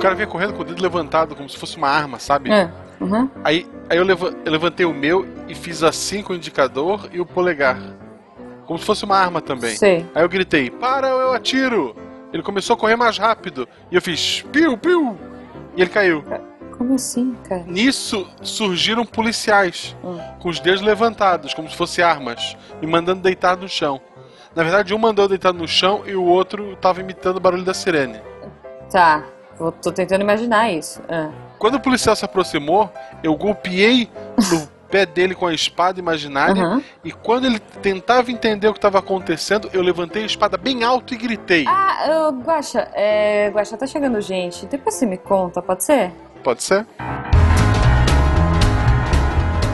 cara 0.00 0.14
vinha 0.14 0.26
correndo 0.26 0.54
com 0.54 0.62
o 0.62 0.64
dedo 0.64 0.82
levantado, 0.82 1.34
como 1.36 1.48
se 1.48 1.56
fosse 1.56 1.76
uma 1.76 1.88
arma, 1.88 2.18
sabe? 2.18 2.50
É. 2.50 2.70
Uhum. 3.00 3.28
Aí, 3.44 3.66
aí 3.88 3.96
eu, 3.98 4.06
eu 4.06 4.52
levantei 4.52 4.84
o 4.86 4.92
meu 4.92 5.26
e 5.48 5.54
fiz 5.54 5.82
assim 5.82 6.22
com 6.22 6.32
o 6.32 6.36
indicador 6.36 7.08
e 7.12 7.20
o 7.20 7.26
polegar. 7.26 7.78
Como 8.66 8.78
se 8.78 8.84
fosse 8.84 9.04
uma 9.04 9.16
arma 9.16 9.40
também. 9.40 9.74
Sei. 9.76 10.06
Aí 10.14 10.22
eu 10.22 10.28
gritei, 10.28 10.70
para 10.70 11.08
eu 11.08 11.32
atiro! 11.32 11.96
Ele 12.32 12.42
começou 12.42 12.74
a 12.74 12.76
correr 12.78 12.94
mais 12.96 13.18
rápido. 13.18 13.66
E 13.90 13.96
eu 13.96 14.02
fiz, 14.02 14.42
piu, 14.52 14.76
piu! 14.78 15.18
E 15.76 15.80
ele 15.82 15.90
caiu. 15.90 16.24
Como 16.76 16.94
assim, 16.94 17.34
cara? 17.48 17.64
Nisso 17.66 18.26
surgiram 18.42 19.04
policiais, 19.04 19.96
Hum. 20.04 20.18
com 20.38 20.48
os 20.48 20.60
dedos 20.60 20.80
levantados, 20.80 21.52
como 21.52 21.68
se 21.68 21.76
fossem 21.76 22.04
armas, 22.04 22.56
me 22.80 22.86
mandando 22.86 23.20
deitar 23.20 23.56
no 23.56 23.68
chão. 23.68 24.00
Na 24.54 24.62
verdade, 24.62 24.94
um 24.94 24.98
mandou 24.98 25.28
deitar 25.28 25.52
no 25.52 25.66
chão 25.68 26.02
e 26.06 26.14
o 26.14 26.24
outro 26.24 26.76
tava 26.76 27.00
imitando 27.00 27.36
o 27.36 27.40
barulho 27.40 27.64
da 27.64 27.74
sirene. 27.74 28.20
Tá. 28.90 29.24
Vou- 29.60 29.70
tô 29.72 29.92
tentando 29.92 30.22
imaginar 30.22 30.70
isso. 30.72 31.00
Ah. 31.08 31.28
Quando 31.58 31.74
o 31.74 31.80
policial 31.80 32.16
se 32.16 32.24
aproximou, 32.24 32.90
eu 33.22 33.36
golpeei 33.36 34.10
no 34.50 34.66
pé 34.90 35.04
dele 35.04 35.34
com 35.34 35.46
a 35.46 35.52
espada 35.54 36.00
imaginária. 36.00 36.64
Aham. 36.64 36.82
E 37.04 37.12
quando 37.12 37.44
ele 37.44 37.58
tentava 37.60 38.32
entender 38.32 38.66
o 38.68 38.72
que 38.72 38.78
estava 38.78 38.98
acontecendo, 38.98 39.68
eu 39.74 39.82
levantei 39.82 40.22
a 40.22 40.26
espada 40.26 40.56
bem 40.56 40.82
alto 40.82 41.12
e 41.12 41.18
gritei. 41.18 41.66
Ah, 41.68 42.06
eu, 42.08 42.30
Guaxa, 42.40 42.88
é, 42.94 43.50
Guaxa, 43.54 43.76
tá 43.76 43.86
chegando 43.86 44.18
gente. 44.22 44.64
Depois 44.64 44.94
você 44.94 45.04
me 45.04 45.18
conta, 45.18 45.60
pode 45.60 45.84
ser? 45.84 46.10
Pode 46.42 46.62
ser? 46.62 46.86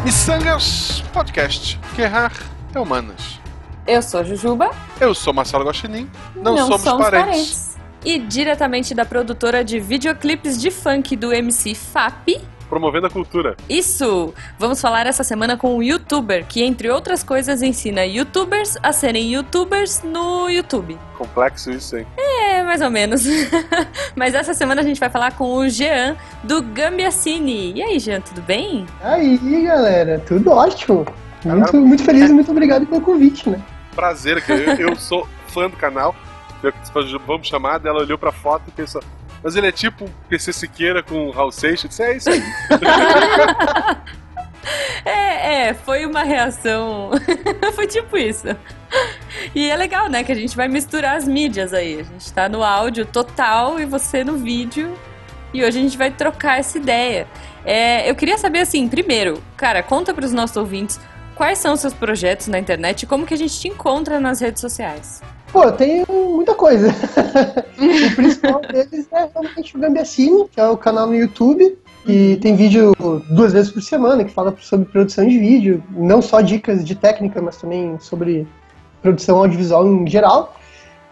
Missangas 0.04 1.02
Podcast. 1.12 1.78
Que 1.95 2.02
errar 2.02 2.32
é 2.74 2.78
humanas. 2.80 3.40
Eu 3.87 4.02
sou 4.02 4.20
a 4.20 4.24
Jujuba. 4.24 4.70
Eu 5.00 5.14
sou 5.14 5.32
Marcelo 5.32 5.64
Guaxinim. 5.64 6.10
Não, 6.34 6.56
somos, 6.78 6.82
parentes. 7.09 7.75
E 8.06 8.20
diretamente 8.20 8.95
da 8.95 9.04
produtora 9.04 9.65
de 9.65 9.80
videoclipes 9.80 10.57
de 10.57 10.71
funk 10.71 11.16
do 11.16 11.32
MC 11.32 11.74
FAP. 11.74 12.40
Promovendo 12.68 13.09
a 13.09 13.10
cultura. 13.10 13.57
Isso! 13.68 14.32
Vamos 14.57 14.80
falar 14.80 15.09
essa 15.09 15.24
semana 15.24 15.57
com 15.57 15.76
um 15.76 15.82
youtuber 15.82 16.46
que, 16.46 16.63
entre 16.63 16.88
outras 16.88 17.24
coisas, 17.24 17.63
ensina 17.63 18.07
youtubers 18.07 18.79
a 18.80 18.93
serem 18.93 19.32
youtubers 19.32 20.04
no 20.04 20.48
YouTube. 20.48 20.96
Complexo 21.18 21.73
isso, 21.73 21.96
hein? 21.96 22.07
É, 22.16 22.63
mais 22.63 22.80
ou 22.80 22.90
menos. 22.90 23.24
Mas 24.15 24.35
essa 24.35 24.54
semana 24.54 24.82
a 24.82 24.85
gente 24.85 25.01
vai 25.01 25.10
falar 25.10 25.32
com 25.32 25.57
o 25.57 25.68
Jean 25.68 26.15
do 26.45 26.63
Gambiacine. 26.63 27.73
E 27.73 27.82
aí, 27.82 27.98
Jean, 27.98 28.20
tudo 28.20 28.41
bem? 28.41 28.87
Aí, 29.02 29.37
galera, 29.65 30.23
tudo 30.24 30.52
ótimo. 30.52 31.04
Muito, 31.45 31.76
muito 31.76 32.04
feliz 32.04 32.30
e 32.30 32.32
muito 32.32 32.52
obrigado 32.52 32.87
pelo 32.87 33.01
convite, 33.01 33.51
né? 33.51 33.60
Prazer, 33.96 34.45
que 34.45 34.52
eu, 34.52 34.91
eu 34.91 34.95
sou 34.96 35.26
fã 35.48 35.68
do 35.68 35.76
canal. 35.76 36.15
Vamos 37.26 37.46
chamar, 37.46 37.79
dela 37.79 38.01
olhou 38.01 38.18
pra 38.18 38.32
foto 38.32 38.65
e 38.68 38.71
pensou. 38.71 39.02
Mas 39.43 39.54
ele 39.54 39.68
é 39.68 39.73
tipo 39.73 40.10
PC 40.29 40.52
Siqueira 40.52 41.02
com 41.02 41.30
Raul 41.30 41.52
Seixas. 41.52 42.01
É 42.01 42.16
isso 42.16 42.30
aí. 42.30 42.43
É, 45.04 45.68
é, 45.68 45.74
foi 45.74 46.04
uma 46.04 46.24
reação. 46.24 47.10
foi 47.74 47.87
tipo 47.87 48.16
isso. 48.16 48.48
E 49.54 49.71
é 49.71 49.76
legal, 49.76 50.09
né? 50.09 50.24
Que 50.24 50.32
a 50.32 50.35
gente 50.35 50.57
vai 50.57 50.66
misturar 50.66 51.16
as 51.16 51.29
mídias 51.29 51.73
aí. 51.73 52.01
A 52.01 52.02
gente 52.02 52.32
tá 52.32 52.48
no 52.48 52.65
áudio 52.65 53.07
total 53.07 53.79
e 53.79 53.85
você 53.85 54.24
no 54.24 54.37
vídeo. 54.37 54.98
E 55.54 55.63
hoje 55.63 55.79
a 55.79 55.82
gente 55.82 55.96
vai 55.96 56.10
trocar 56.10 56.59
essa 56.59 56.76
ideia. 56.76 57.29
É, 57.65 58.10
eu 58.10 58.15
queria 58.15 58.37
saber 58.37 58.60
assim, 58.60 58.88
primeiro, 58.88 59.43
cara, 59.57 59.82
conta 59.82 60.13
pros 60.13 60.32
nossos 60.32 60.57
ouvintes 60.57 61.01
quais 61.35 61.59
são 61.59 61.74
os 61.74 61.80
seus 61.80 61.95
projetos 61.95 62.48
na 62.48 62.59
internet 62.59 63.02
e 63.02 63.07
como 63.07 63.26
que 63.26 63.35
a 63.35 63.37
gente 63.37 63.59
te 63.59 63.68
encontra 63.68 64.19
nas 64.19 64.41
redes 64.41 64.60
sociais. 64.60 65.22
Pô, 65.52 65.64
eu 65.64 65.72
tenho 65.72 66.06
muita 66.08 66.54
coisa. 66.54 66.88
o 67.78 68.16
principal 68.16 68.60
deles 68.60 69.06
é 69.12 69.28
realmente 69.32 69.76
o 69.76 69.80
Gambiacine, 69.80 70.48
que 70.50 70.60
é 70.60 70.69
o 70.69 70.76
canal 70.76 71.06
no 71.06 71.14
YouTube. 71.14 71.78
E 72.06 72.36
tem 72.36 72.54
vídeo 72.54 72.94
duas 73.30 73.52
vezes 73.52 73.72
por 73.72 73.82
semana 73.82 74.24
que 74.24 74.30
fala 74.30 74.54
sobre 74.60 74.86
produção 74.86 75.26
de 75.26 75.38
vídeo. 75.38 75.82
Não 75.90 76.22
só 76.22 76.40
dicas 76.40 76.84
de 76.84 76.94
técnica, 76.94 77.42
mas 77.42 77.56
também 77.56 77.98
sobre 77.98 78.46
produção 79.02 79.38
audiovisual 79.38 79.86
em 79.86 80.06
geral. 80.06 80.56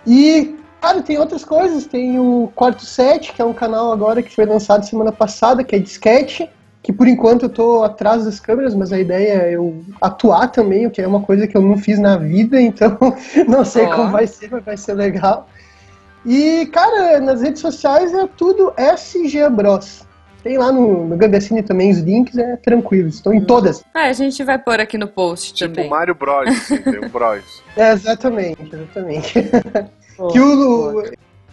E, 0.06 0.56
cara, 0.81 1.03
tem 1.03 1.19
outras 1.19 1.44
coisas. 1.44 1.87
Tem 1.87 2.19
o 2.19 2.50
Quarto 2.55 2.84
Set, 2.84 3.33
que 3.33 3.43
é 3.43 3.44
um 3.44 3.53
canal 3.53 3.93
agora 3.93 4.23
que 4.23 4.34
foi 4.34 4.47
lançado 4.47 4.84
semana 4.84 5.11
passada, 5.11 5.65
que 5.65 5.75
é 5.75 5.78
de 5.78 5.89
sketch. 5.89 6.43
Que 6.84 6.93
por 6.93 7.09
enquanto 7.09 7.45
eu 7.45 7.49
tô 7.49 7.83
atrás 7.83 8.27
das 8.27 8.39
câmeras, 8.39 8.75
mas 8.75 8.93
a 8.93 9.00
ideia 9.00 9.43
é 9.43 9.56
eu 9.56 9.83
atuar 10.03 10.49
também, 10.49 10.87
o 10.87 10.91
que 10.91 11.00
é 11.00 11.06
uma 11.06 11.22
coisa 11.22 11.47
que 11.49 11.56
eu 11.56 11.62
não 11.62 11.78
fiz 11.78 11.99
na 11.99 12.19
vida, 12.19 12.61
então 12.62 12.97
não 13.49 13.65
sei 13.65 13.87
Ó. 13.87 13.97
como 13.97 14.11
vai 14.11 14.27
ser, 14.27 14.50
mas 14.53 14.62
vai 14.62 14.77
ser 14.77 14.93
legal. 14.93 15.49
E, 16.27 16.67
cara, 16.67 17.21
nas 17.21 17.41
redes 17.41 17.61
sociais 17.61 18.12
é 18.15 18.28
tudo 18.37 18.73
SG 18.77 19.49
Bros. 19.50 20.05
Tem 20.43 20.59
lá 20.59 20.71
no, 20.71 21.09
no 21.09 21.62
também 21.67 21.91
os 21.91 21.99
links, 22.00 22.37
é 22.37 22.56
tranquilo, 22.56 23.09
estão 23.09 23.33
em 23.33 23.43
todas. 23.43 23.83
Ah, 23.94 24.09
a 24.09 24.12
gente 24.12 24.44
vai 24.44 24.59
pôr 24.59 24.78
aqui 24.78 24.99
no 24.99 25.09
post 25.09 25.55
Tipo 25.55 25.75
também. 25.75 25.89
Mario 25.89 26.15
Bros. 26.15 26.69
Tem 26.69 26.99
o 26.99 27.09
Bros. 27.09 27.62
É, 27.75 27.93
exatamente, 27.93 28.62
exatamente. 28.71 29.50
Pô, 30.19 30.28
que 30.28 30.39
o 30.39 31.03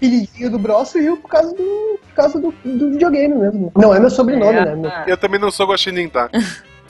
apelidinho 0.01 0.49
do 0.49 0.57
Bros 0.57 0.89
surgiu 0.89 1.17
por 1.17 1.29
causa 1.29 1.55
do, 1.55 1.99
por 2.07 2.15
causa 2.15 2.39
do, 2.39 2.53
do 2.65 2.91
videogame 2.91 3.35
mesmo. 3.35 3.71
Não 3.75 3.93
é 3.93 3.99
meu 3.99 4.09
sobrenome, 4.09 4.57
É, 4.57 4.75
né? 4.75 4.91
Ah. 4.91 5.03
Eu 5.07 5.15
também 5.15 5.39
não 5.39 5.51
sou 5.51 5.67
Guaxinim, 5.67 6.09
tá? 6.09 6.29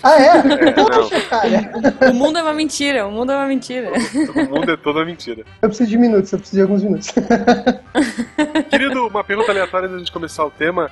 Ah, 0.04 0.20
é? 0.20 0.30
É, 0.30 0.72
Poxa, 0.72 1.22
cara. 1.30 2.10
O 2.10 2.14
mundo 2.16 2.40
é 2.40 2.42
uma 2.42 2.54
mentira, 2.56 3.06
o 3.06 3.12
mundo 3.12 3.32
é 3.32 3.36
uma 3.36 3.46
mentira. 3.46 3.92
Todo 4.26 4.50
mundo 4.50 4.72
é 4.72 4.76
toda 4.76 5.06
mentira. 5.06 5.44
Eu 5.62 5.70
preciso 5.70 5.92
de 5.92 5.96
minutos, 5.96 6.34
eu 6.34 6.40
preciso 6.40 6.58
de 6.58 6.62
alguns 6.64 6.84
minutos. 6.84 7.14
Querido, 8.72 9.06
uma 9.06 9.24
pergunta 9.24 9.52
aleatória 9.52 9.88
antes 9.88 10.06
de 10.06 10.12
começar 10.12 10.44
o 10.44 10.50
tema. 10.50 10.90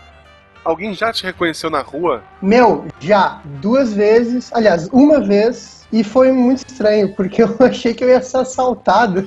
Alguém 0.63 0.93
já 0.93 1.11
te 1.11 1.23
reconheceu 1.23 1.71
na 1.71 1.81
rua? 1.81 2.21
Meu, 2.39 2.85
já, 2.99 3.41
duas 3.43 3.93
vezes, 3.93 4.53
aliás, 4.53 4.87
uma 4.89 5.19
vez, 5.19 5.87
e 5.91 6.03
foi 6.03 6.31
muito 6.31 6.67
estranho, 6.67 7.15
porque 7.15 7.41
eu 7.41 7.55
achei 7.61 7.95
que 7.95 8.03
eu 8.03 8.09
ia 8.09 8.21
ser 8.21 8.37
assaltado. 8.37 9.25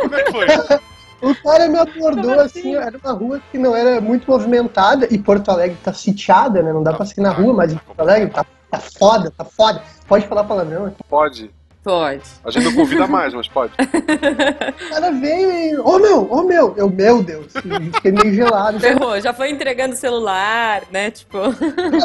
Como 0.00 0.14
é 0.14 0.22
que 0.22 0.32
foi? 0.32 0.46
O 1.20 1.34
cara 1.42 1.68
me 1.68 1.78
abordou 1.78 2.40
assim? 2.40 2.60
assim, 2.60 2.76
era 2.76 2.98
uma 3.02 3.12
rua 3.12 3.40
que 3.50 3.58
não 3.58 3.74
era 3.74 4.00
muito 4.00 4.30
movimentada, 4.30 5.06
e 5.10 5.18
Porto 5.18 5.50
Alegre 5.50 5.78
tá 5.82 5.92
sitiada, 5.92 6.62
né? 6.62 6.72
Não 6.72 6.82
dá 6.82 6.92
pra 6.92 7.06
seguir 7.06 7.22
na 7.22 7.30
rua, 7.30 7.52
mas 7.52 7.72
em 7.72 7.76
Porto 7.76 8.00
Alegre 8.00 8.30
tá, 8.30 8.44
tá 8.70 8.78
foda, 8.78 9.30
tá 9.30 9.44
foda. 9.44 9.82
Pode 10.06 10.26
falar 10.26 10.44
palavrão 10.44 10.86
aqui. 10.86 11.02
Pode. 11.08 11.50
Pode. 11.84 12.22
A 12.42 12.50
gente 12.50 12.64
não 12.64 12.72
convida 12.72 13.06
mais, 13.06 13.34
mas 13.34 13.46
pode. 13.46 13.74
O 13.74 14.88
cara 14.88 15.10
veio 15.12 15.52
e. 15.52 15.76
Ô 15.76 15.98
meu, 15.98 16.32
ô 16.32 16.42
meu! 16.42 16.74
Eu, 16.78 16.88
meu 16.88 17.22
Deus! 17.22 17.52
Fiquei 17.94 18.10
meio 18.10 18.32
gelado. 18.32 18.80
Ferrou, 18.80 19.20
já 19.20 19.34
foi 19.34 19.50
entregando 19.50 19.92
o 19.92 19.98
celular, 19.98 20.82
né? 20.90 21.10
Tipo. 21.10 21.38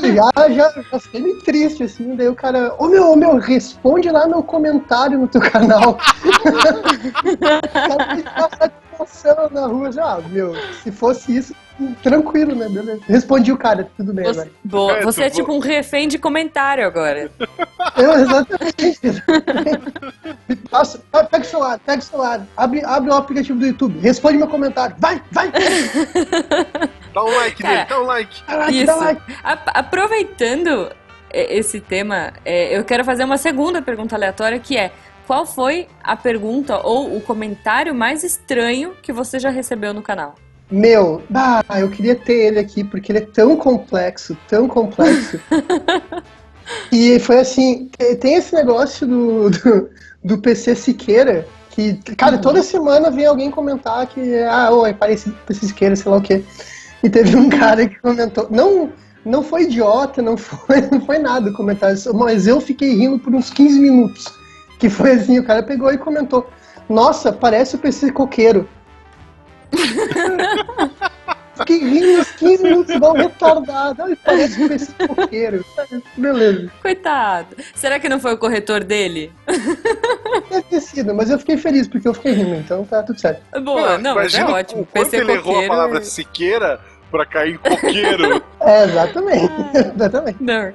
Já, 0.04 0.50
já, 0.50 0.72
já 0.82 1.00
fiquei 1.00 1.22
meio 1.22 1.42
triste, 1.44 1.84
assim. 1.84 2.14
Daí 2.14 2.28
o 2.28 2.36
cara, 2.36 2.76
ô 2.78 2.90
meu, 2.90 3.14
ô 3.14 3.16
meu, 3.16 3.38
responde 3.38 4.10
lá 4.10 4.28
no 4.28 4.44
comentário 4.44 5.18
no 5.18 5.30
teu 5.30 5.40
canal. 5.40 5.98
o 7.24 8.50
cara 8.58 8.74
satisfação 9.10 9.50
na 9.52 9.68
rua. 9.68 9.92
Já, 9.92 10.04
ah, 10.16 10.22
meu, 10.30 10.56
se 10.84 10.92
fosse 10.92 11.36
isso, 11.36 11.56
tranquilo, 12.04 12.56
né? 12.56 12.68
Beleza. 12.70 13.02
Respondi 13.08 13.52
o 13.52 13.58
cara, 13.58 13.90
tudo 13.98 14.14
bem 14.14 14.26
Você, 14.26 14.42
agora. 14.42 14.56
boa, 14.64 14.98
É, 14.98 15.02
você 15.04 15.24
é 15.24 15.30
tipo 15.30 15.52
um 15.54 15.60
refém 15.60 16.08
de 16.08 16.18
comentário 16.18 16.86
agora. 16.86 17.30
Eu, 17.98 18.14
exatamente. 18.14 19.24
Passa, 20.70 21.00
pega 21.12 21.40
o 21.40 21.46
celular, 21.46 21.80
pega 21.86 22.00
o 22.00 22.04
celular, 22.06 22.42
abre, 22.56 22.84
abre 22.86 23.10
o 23.10 23.14
aplicativo 23.14 23.60
do 23.60 23.66
YouTube, 23.66 24.00
responde 24.00 24.38
meu 24.38 24.48
comentário. 24.48 24.96
Vai, 25.00 25.22
vai! 25.32 25.52
Dá 27.14 27.24
um 27.24 27.36
like 27.38 27.62
Cara, 27.64 27.74
nele, 27.76 27.90
dá 27.90 28.00
um 28.02 28.06
like. 28.06 28.44
Caraca, 28.44 28.72
Isso. 28.72 28.86
dá 28.86 28.96
like. 28.98 29.22
A- 29.44 29.80
aproveitando 29.80 30.92
esse 31.34 31.80
tema, 31.80 32.34
é, 32.46 32.78
eu 32.78 32.84
quero 32.84 33.04
fazer 33.04 33.24
uma 33.24 33.38
segunda 33.38 33.82
pergunta 33.82 34.16
aleatória 34.16 34.60
que 34.60 34.78
é. 34.78 34.92
Qual 35.30 35.46
foi 35.46 35.88
a 36.04 36.18
pergunta 36.18 36.80
ou 36.84 37.16
o 37.16 37.22
comentário 37.22 37.94
mais 37.94 38.24
estranho 38.24 38.94
que 39.00 39.14
você 39.14 39.38
já 39.38 39.52
recebeu 39.52 39.94
no 39.94 40.02
canal? 40.02 40.34
Meu, 40.72 41.22
bah, 41.30 41.64
eu 41.78 41.88
queria 41.88 42.16
ter 42.16 42.48
ele 42.48 42.58
aqui 42.58 42.84
porque 42.84 43.12
ele 43.12 43.20
é 43.20 43.28
tão 43.28 43.56
complexo, 43.56 44.36
tão 44.48 44.68
complexo. 44.68 45.40
e 46.92 47.20
foi 47.20 47.38
assim, 47.38 47.92
te- 47.96 48.16
tem 48.16 48.38
esse 48.38 48.56
negócio 48.56 49.06
do, 49.06 49.52
do, 49.52 49.90
do 50.24 50.38
PC 50.40 50.74
Siqueira, 50.74 51.48
que, 51.70 51.94
cara, 52.18 52.40
toda 52.40 52.64
semana 52.64 53.12
vem 53.12 53.28
alguém 53.28 53.52
comentar 53.52 54.08
que, 54.08 54.36
ah, 54.50 54.72
oi, 54.72 54.96
parece 54.96 55.30
PC 55.46 55.68
Siqueira, 55.68 55.96
sei 55.96 56.12
lá 56.12 56.18
o 56.18 56.24
quê. 56.24 56.44
E 57.04 57.10
teve 57.10 57.36
um 57.36 57.50
cara 57.52 57.88
que 57.88 58.02
comentou, 58.02 58.48
não, 58.50 58.92
não 59.24 59.44
foi 59.44 59.66
idiota, 59.66 60.24
não 60.24 60.36
foi, 60.36 60.82
não 60.90 61.02
foi 61.02 61.20
nada 61.20 61.52
o 61.52 61.54
comentário, 61.54 61.96
mas 62.16 62.48
eu 62.48 62.60
fiquei 62.60 62.96
rindo 62.96 63.20
por 63.20 63.36
uns 63.36 63.52
15 63.52 63.80
minutos. 63.80 64.39
Que 64.80 64.90
foi 64.90 65.12
assim, 65.12 65.38
o 65.38 65.46
cara 65.46 65.62
pegou 65.62 65.92
e 65.94 65.98
comentou, 65.98 66.50
nossa, 66.90 67.32
parece 67.32 67.76
o 67.76 67.80
PC 67.80 68.12
Coqueiro. 68.12 68.68
Fiquei 71.60 71.80
rindo 71.80 72.22
uns 72.22 72.32
15 72.32 72.64
minutos 72.64 72.96
igual 72.96 73.14
um 73.14 73.18
retardado. 73.18 74.04
Ai, 74.04 74.18
parece 74.24 74.64
um 74.64 74.68
PC 74.70 74.94
coqueiro. 75.08 75.66
Beleza. 76.16 76.72
Coitado. 76.82 77.56
Será 77.76 78.00
que 78.00 78.08
não 78.08 78.20
foi 78.20 78.34
o 78.34 78.38
corretor 78.38 78.84
dele? 78.84 79.32
Deve 80.50 80.64
ter 80.64 80.82
sido, 80.82 81.14
mas 81.14 81.30
eu 81.30 81.38
fiquei 81.38 81.58
feliz 81.58 81.88
porque 81.88 82.08
eu 82.08 82.14
fiquei 82.14 82.32
rindo, 82.32 82.56
então 82.56 82.86
tá 82.86 83.04
tudo 83.04 83.20
certo. 83.20 83.42
Boa, 83.62 83.98
não, 83.98 84.16
mas 84.16 84.34
é 84.34 84.46
ótimo. 84.46 84.84
o 84.84 84.86
quanto 84.86 85.10
PC 85.10 85.18
ele 85.18 85.34
errou 85.34 85.40
a 85.40 85.54
coqueiro. 85.54 85.68
palavra 85.68 86.02
Siqueira 86.02 86.80
pra 87.10 87.26
cair 87.26 87.56
em 87.56 87.58
coqueiro. 87.58 88.44
É, 88.62 88.84
exatamente. 88.84 89.50
exatamente. 89.96 90.44
Não, 90.44 90.74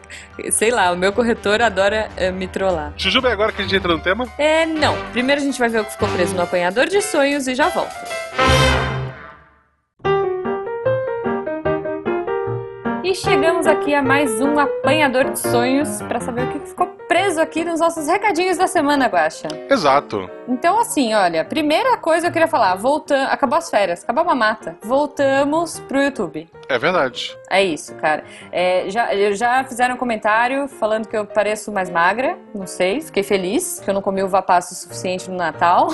sei 0.50 0.70
lá, 0.70 0.90
o 0.90 0.96
meu 0.96 1.12
corretor 1.12 1.60
adora 1.60 2.08
eh, 2.16 2.31
me 2.31 2.48
trollar. 2.48 2.94
Jujuba, 2.96 3.28
é 3.28 3.32
agora 3.32 3.52
que 3.52 3.60
a 3.60 3.64
gente 3.64 3.76
entra 3.76 3.92
no 3.92 4.00
tema? 4.00 4.26
É, 4.38 4.64
não. 4.64 4.96
Primeiro 5.12 5.42
a 5.42 5.44
gente 5.44 5.58
vai 5.58 5.69
ver 5.69 5.82
o 5.82 5.84
que 5.84 5.92
ficou 5.92 6.08
preso 6.08 6.34
no 6.34 6.42
apanhador 6.42 6.86
de 6.86 7.02
sonhos 7.02 7.46
e 7.46 7.54
já 7.54 7.69
volta. 7.69 7.94
E 13.04 13.14
chegamos 13.14 13.66
aqui 13.66 13.94
a 13.94 14.00
mais 14.00 14.40
um 14.40 14.58
apanhador 14.58 15.30
de 15.30 15.38
sonhos 15.38 16.00
para 16.08 16.20
saber 16.20 16.44
o 16.44 16.52
que 16.52 16.60
ficou 16.60 16.86
preso 17.06 17.38
aqui 17.38 17.62
nos 17.62 17.78
nossos 17.78 18.06
recadinhos 18.06 18.56
da 18.56 18.66
semana, 18.66 19.08
Guaxa. 19.08 19.48
Exato. 19.68 20.28
Então, 20.48 20.80
assim, 20.80 21.12
olha, 21.12 21.44
primeira 21.44 21.98
coisa 21.98 22.28
eu 22.28 22.32
queria 22.32 22.48
falar, 22.48 22.76
voltando, 22.76 23.28
acabou 23.28 23.58
as 23.58 23.68
férias, 23.68 24.02
acabou 24.02 24.22
a 24.22 24.26
mamata, 24.28 24.78
voltamos 24.82 25.80
pro 25.80 26.02
YouTube. 26.02 26.48
É 26.66 26.78
verdade. 26.78 27.36
É 27.54 27.62
isso, 27.62 27.94
cara. 27.94 28.24
É, 28.50 28.90
já, 28.90 29.14
já 29.32 29.62
fizeram 29.62 29.94
um 29.94 29.96
comentário 29.96 30.66
falando 30.66 31.06
que 31.06 31.16
eu 31.16 31.24
pareço 31.24 31.70
mais 31.70 31.88
magra, 31.88 32.36
não 32.52 32.66
sei, 32.66 33.00
fiquei 33.00 33.22
feliz, 33.22 33.78
que 33.78 33.88
eu 33.88 33.94
não 33.94 34.02
comi 34.02 34.24
uva 34.24 34.42
passa 34.42 34.74
o 34.74 34.76
suficiente 34.76 35.30
no 35.30 35.36
Natal. 35.36 35.86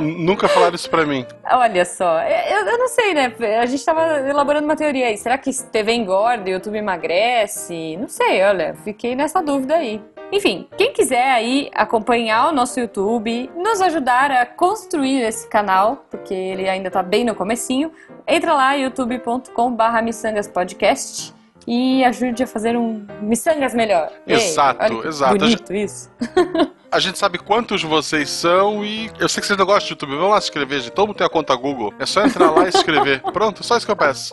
Nunca 0.00 0.46
falaram 0.46 0.76
isso 0.76 0.88
pra 0.88 1.04
mim. 1.04 1.26
Olha 1.50 1.84
só, 1.84 2.22
eu, 2.22 2.64
eu 2.64 2.78
não 2.78 2.86
sei, 2.86 3.12
né? 3.12 3.34
A 3.60 3.66
gente 3.66 3.84
tava 3.84 4.20
elaborando 4.20 4.66
uma 4.66 4.76
teoria 4.76 5.08
aí. 5.08 5.18
Será 5.18 5.36
que 5.36 5.50
TV 5.64 5.94
engorda 5.94 6.48
e 6.48 6.52
YouTube 6.52 6.78
emagrece? 6.78 7.96
Não 7.96 8.06
sei, 8.06 8.44
olha, 8.44 8.76
fiquei 8.84 9.16
nessa 9.16 9.42
dúvida 9.42 9.74
aí. 9.74 10.00
Enfim, 10.30 10.68
quem 10.76 10.92
quiser 10.92 11.32
aí 11.32 11.70
acompanhar 11.74 12.48
o 12.48 12.52
nosso 12.52 12.78
YouTube, 12.78 13.50
nos 13.56 13.80
ajudar 13.80 14.30
a 14.30 14.44
construir 14.44 15.22
esse 15.22 15.48
canal, 15.48 16.04
porque 16.10 16.34
ele 16.34 16.68
ainda 16.68 16.90
tá 16.90 17.02
bem 17.02 17.24
no 17.24 17.34
comecinho, 17.34 17.90
entra 18.26 18.52
lá 18.52 18.74
youtube.com 18.74 19.72
barra 19.72 20.02
missangaspodcast 20.02 21.34
e 21.66 22.04
ajude 22.04 22.42
a 22.42 22.46
fazer 22.46 22.76
um 22.76 23.06
Missangas 23.20 23.74
melhor. 23.74 24.10
Ei, 24.26 24.36
Exato, 24.36 25.00
que 25.00 25.08
exato. 25.08 25.38
Bonito 25.38 25.74
isso. 25.74 26.10
A 26.90 26.98
gente 26.98 27.18
sabe 27.18 27.36
quantos 27.36 27.82
vocês 27.82 28.30
são 28.30 28.82
e 28.82 29.10
eu 29.20 29.28
sei 29.28 29.42
que 29.42 29.46
vocês 29.46 29.58
não 29.58 29.66
gostam 29.66 29.88
de 29.88 29.92
YouTube. 29.92 30.16
Vamos 30.16 30.30
lá 30.30 30.40
se 30.40 30.46
inscrever, 30.46 30.80
gente. 30.80 30.92
Todo 30.92 31.08
mundo 31.08 31.18
tem 31.18 31.26
a 31.26 31.28
conta 31.28 31.54
Google. 31.54 31.92
É 31.98 32.06
só 32.06 32.24
entrar 32.24 32.50
lá 32.50 32.66
e 32.66 32.72
se 32.72 32.78
inscrever. 32.78 33.20
Pronto, 33.30 33.62
só 33.62 33.76
isso 33.76 33.84
que 33.84 33.92
eu 33.92 33.96
peço. 33.96 34.32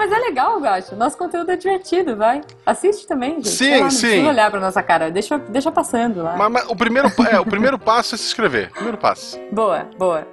Não, 0.00 0.08
mas 0.08 0.12
é 0.12 0.18
legal, 0.18 0.58
Gacho. 0.60 0.96
Nosso 0.96 1.18
conteúdo 1.18 1.50
é 1.50 1.56
divertido, 1.56 2.16
vai. 2.16 2.40
Assiste 2.64 3.06
também, 3.06 3.34
gente. 3.34 3.48
Sim, 3.48 3.76
lá, 3.76 3.80
não 3.82 3.90
sim. 3.90 4.06
precisa 4.06 4.28
olhar 4.30 4.50
pra 4.50 4.60
nossa 4.60 4.82
cara. 4.82 5.10
Deixa, 5.10 5.38
deixa 5.38 5.70
passando 5.70 6.22
lá. 6.22 6.36
Mas, 6.36 6.50
mas 6.50 6.68
o, 6.68 6.74
primeiro, 6.74 7.08
é, 7.30 7.38
o 7.38 7.44
primeiro 7.44 7.78
passo 7.78 8.14
é 8.14 8.18
se 8.18 8.24
inscrever. 8.24 8.70
Primeiro 8.70 8.96
passo. 8.96 9.38
Boa, 9.52 9.86
boa. 9.98 10.26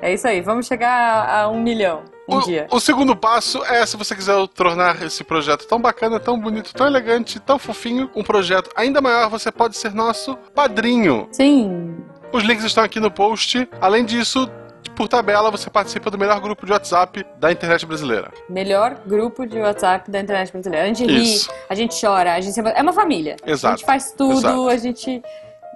É 0.00 0.14
isso 0.14 0.28
aí. 0.28 0.40
Vamos 0.40 0.66
chegar 0.66 0.88
a, 0.88 1.42
a 1.42 1.48
um 1.48 1.60
milhão 1.60 2.04
um 2.28 2.36
o, 2.36 2.42
dia. 2.42 2.68
o 2.70 2.78
segundo 2.78 3.16
passo 3.16 3.64
é 3.64 3.84
se 3.84 3.96
você 3.96 4.14
quiser 4.14 4.46
tornar 4.48 5.02
esse 5.02 5.24
projeto 5.24 5.66
tão 5.66 5.80
bacana, 5.80 6.20
tão 6.20 6.38
bonito, 6.38 6.72
tão 6.72 6.86
elegante, 6.86 7.40
tão 7.40 7.58
fofinho, 7.58 8.08
um 8.14 8.22
projeto 8.22 8.70
ainda 8.76 9.00
maior, 9.00 9.28
você 9.28 9.50
pode 9.50 9.76
ser 9.76 9.92
nosso 9.92 10.36
padrinho. 10.54 11.28
Sim. 11.32 11.96
Os 12.32 12.44
links 12.44 12.64
estão 12.64 12.84
aqui 12.84 13.00
no 13.00 13.10
post. 13.10 13.68
Além 13.80 14.04
disso, 14.04 14.48
por 14.96 15.08
tabela, 15.08 15.50
você 15.50 15.68
participa 15.68 16.10
do 16.10 16.16
melhor 16.16 16.40
grupo 16.40 16.64
de 16.64 16.72
WhatsApp 16.72 17.26
da 17.38 17.50
internet 17.52 17.84
brasileira. 17.84 18.30
Melhor 18.48 18.96
grupo 19.06 19.46
de 19.46 19.58
WhatsApp 19.58 20.10
da 20.10 20.20
internet 20.20 20.52
brasileira. 20.52 20.84
A 20.84 20.88
gente 20.88 21.04
ri, 21.04 21.36
a 21.68 21.74
gente 21.74 22.00
chora, 22.00 22.34
a 22.34 22.40
gente 22.40 22.54
se- 22.54 22.60
é 22.60 22.80
uma 22.82 22.92
família. 22.92 23.36
Exato. 23.44 23.74
A 23.74 23.76
gente 23.76 23.86
faz 23.86 24.12
tudo, 24.12 24.38
Exato. 24.38 24.68
a 24.68 24.76
gente. 24.76 25.22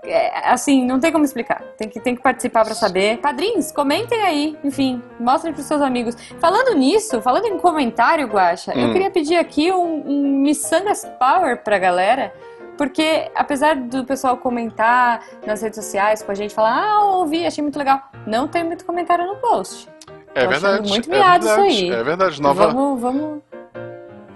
é, 0.07 0.51
assim, 0.51 0.85
não 0.85 1.01
tem 1.01 1.11
como 1.11 1.25
explicar. 1.25 1.63
Tem 1.79 1.89
que, 1.89 1.99
tem 1.99 2.15
que 2.15 2.23
participar 2.23 2.63
pra 2.65 2.75
saber. 2.75 3.19
Padrinhos, 3.19 3.73
comentem 3.73 4.21
aí. 4.23 4.55
Enfim, 4.63 5.03
mostrem 5.19 5.53
pros 5.55 5.65
seus 5.67 5.81
amigos. 5.81 6.15
Falando 6.39 6.75
nisso, 6.77 7.23
falando 7.23 7.47
em 7.47 7.57
comentário, 7.59 8.27
Guaxa, 8.29 8.73
eu 8.75 8.89
Hum. 8.89 8.93
queria 8.93 9.11
pedir 9.11 9.37
aqui 9.37 9.73
um, 9.73 10.03
um 10.07 10.39
Missangas 10.43 11.07
Power 11.19 11.63
pra 11.65 11.79
galera. 11.79 12.33
Porque 12.77 13.31
apesar 13.35 13.77
do 13.77 14.05
pessoal 14.05 14.37
comentar 14.37 15.23
nas 15.47 15.63
redes 15.63 15.77
sociais 15.83 16.23
com 16.23 16.33
a 16.33 16.35
gente, 16.35 16.55
falar, 16.55 16.83
ah, 16.85 17.05
ouvi, 17.05 17.47
achei 17.47 17.63
muito 17.63 17.79
legal. 17.79 18.01
Não 18.27 18.49
tem 18.49 18.65
muito 18.65 18.85
comentário 18.85 19.27
no 19.27 19.37
post. 19.37 19.89
É 20.35 20.43
Tô 20.45 20.51
achando 20.51 20.63
verdade. 20.63 20.89
muito 20.89 21.13
é 21.13 21.17
miado 21.17 21.47
isso 21.47 21.55
verdade. 21.57 21.79
aí. 21.79 21.91
É 21.93 22.03
verdade. 22.03 22.43
Nova... 22.43 22.67
Vamos, 22.69 23.01
vamos. 23.01 23.43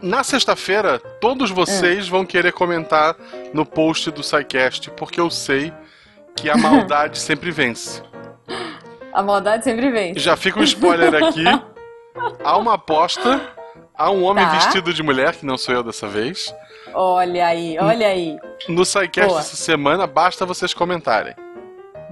Na 0.00 0.23
sexta-feira, 0.23 1.00
todos 1.20 1.50
vocês 1.50 2.06
É. 2.06 2.11
vão 2.11 2.25
querer 2.25 2.52
comentar 2.52 3.17
no 3.52 3.67
post 3.67 4.11
do 4.12 4.23
SciCast, 4.23 4.90
porque 4.93 5.19
eu 5.20 5.29
sei 5.29 5.73
que 6.37 6.49
a 6.49 6.56
maldade 6.56 7.19
sempre 7.20 7.50
vence. 7.50 8.00
A 9.12 9.23
maldade 9.23 9.64
sempre 9.64 9.90
vem. 9.90 10.17
Já 10.17 10.37
fica 10.37 10.61
um 10.61 10.62
spoiler 10.62 11.12
aqui. 11.14 11.43
Há 12.44 12.56
uma 12.56 12.75
aposta. 12.75 13.40
Há 13.98 14.10
um 14.10 14.22
homem 14.22 14.44
Tá. 14.44 14.52
vestido 14.52 14.94
de 14.94 15.02
mulher, 15.02 15.34
que 15.34 15.44
não 15.44 15.58
sou 15.58 15.74
eu 15.74 15.82
dessa 15.82 16.06
vez. 16.06 16.54
Olha 16.94 17.46
aí, 17.48 17.76
olha 17.80 18.06
aí. 18.06 18.38
No 18.68 18.84
SciCast 18.84 19.28
Boa. 19.28 19.40
essa 19.40 19.56
semana, 19.56 20.06
basta 20.06 20.46
vocês 20.46 20.72
comentarem. 20.72 21.34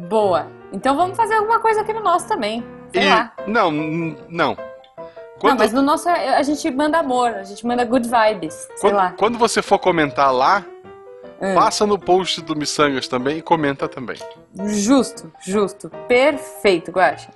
Boa. 0.08 0.48
Então 0.72 0.96
vamos 0.96 1.16
fazer 1.16 1.34
alguma 1.34 1.60
coisa 1.60 1.80
aqui 1.82 1.92
no 1.92 2.02
nosso 2.02 2.26
também. 2.28 2.64
Sei 2.92 3.02
E- 3.04 3.08
lá. 3.08 3.32
Não, 3.46 3.70
não. 3.70 4.16
Não, 4.28 4.56
Quando, 5.38 5.58
mas 5.58 5.72
no 5.72 5.80
nosso 5.82 6.08
a 6.08 6.42
gente 6.42 6.68
manda 6.70 6.98
amor, 6.98 7.28
a 7.30 7.44
gente 7.44 7.64
manda 7.66 7.84
good 7.84 8.08
vibes. 8.08 8.54
Sei 8.54 8.76
quando, 8.80 8.94
lá. 8.96 9.14
quando 9.16 9.38
você 9.38 9.62
for 9.62 9.78
comentar 9.78 10.32
lá, 10.34 10.64
Hum. 11.40 11.54
passa 11.54 11.86
no 11.86 11.98
post 11.98 12.40
do 12.42 12.56
Missangas 12.56 13.06
também 13.06 13.38
e 13.38 13.42
comenta 13.42 13.86
também. 13.86 14.16
Justo, 14.66 15.30
justo. 15.46 15.90
Perfeito, 16.08 16.90
Guaxa. 16.90 17.30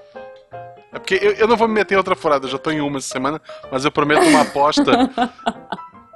É 0.92 0.98
porque 0.98 1.14
eu, 1.20 1.32
eu 1.32 1.46
não 1.48 1.56
vou 1.56 1.68
me 1.68 1.74
meter 1.74 1.94
em 1.94 1.98
outra 1.98 2.16
furada, 2.16 2.46
eu 2.46 2.50
já 2.50 2.58
tô 2.58 2.70
em 2.70 2.80
uma 2.80 2.98
essa 2.98 3.08
semana, 3.08 3.40
mas 3.70 3.84
eu 3.84 3.92
prometo 3.92 4.22
uma 4.26 4.42
aposta. 4.42 4.90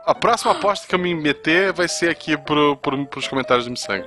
A 0.06 0.15
próxima 0.15 0.53
aposta 0.53 0.87
que 0.87 0.94
eu 0.94 0.99
me 0.99 1.15
meter 1.15 1.73
vai 1.73 1.88
ser 1.88 2.11
aqui 2.11 2.37
pro, 2.37 2.76
pro, 2.76 3.06
pros 3.06 3.26
comentários 3.26 3.65
do 3.65 3.71
Missanga. 3.71 4.06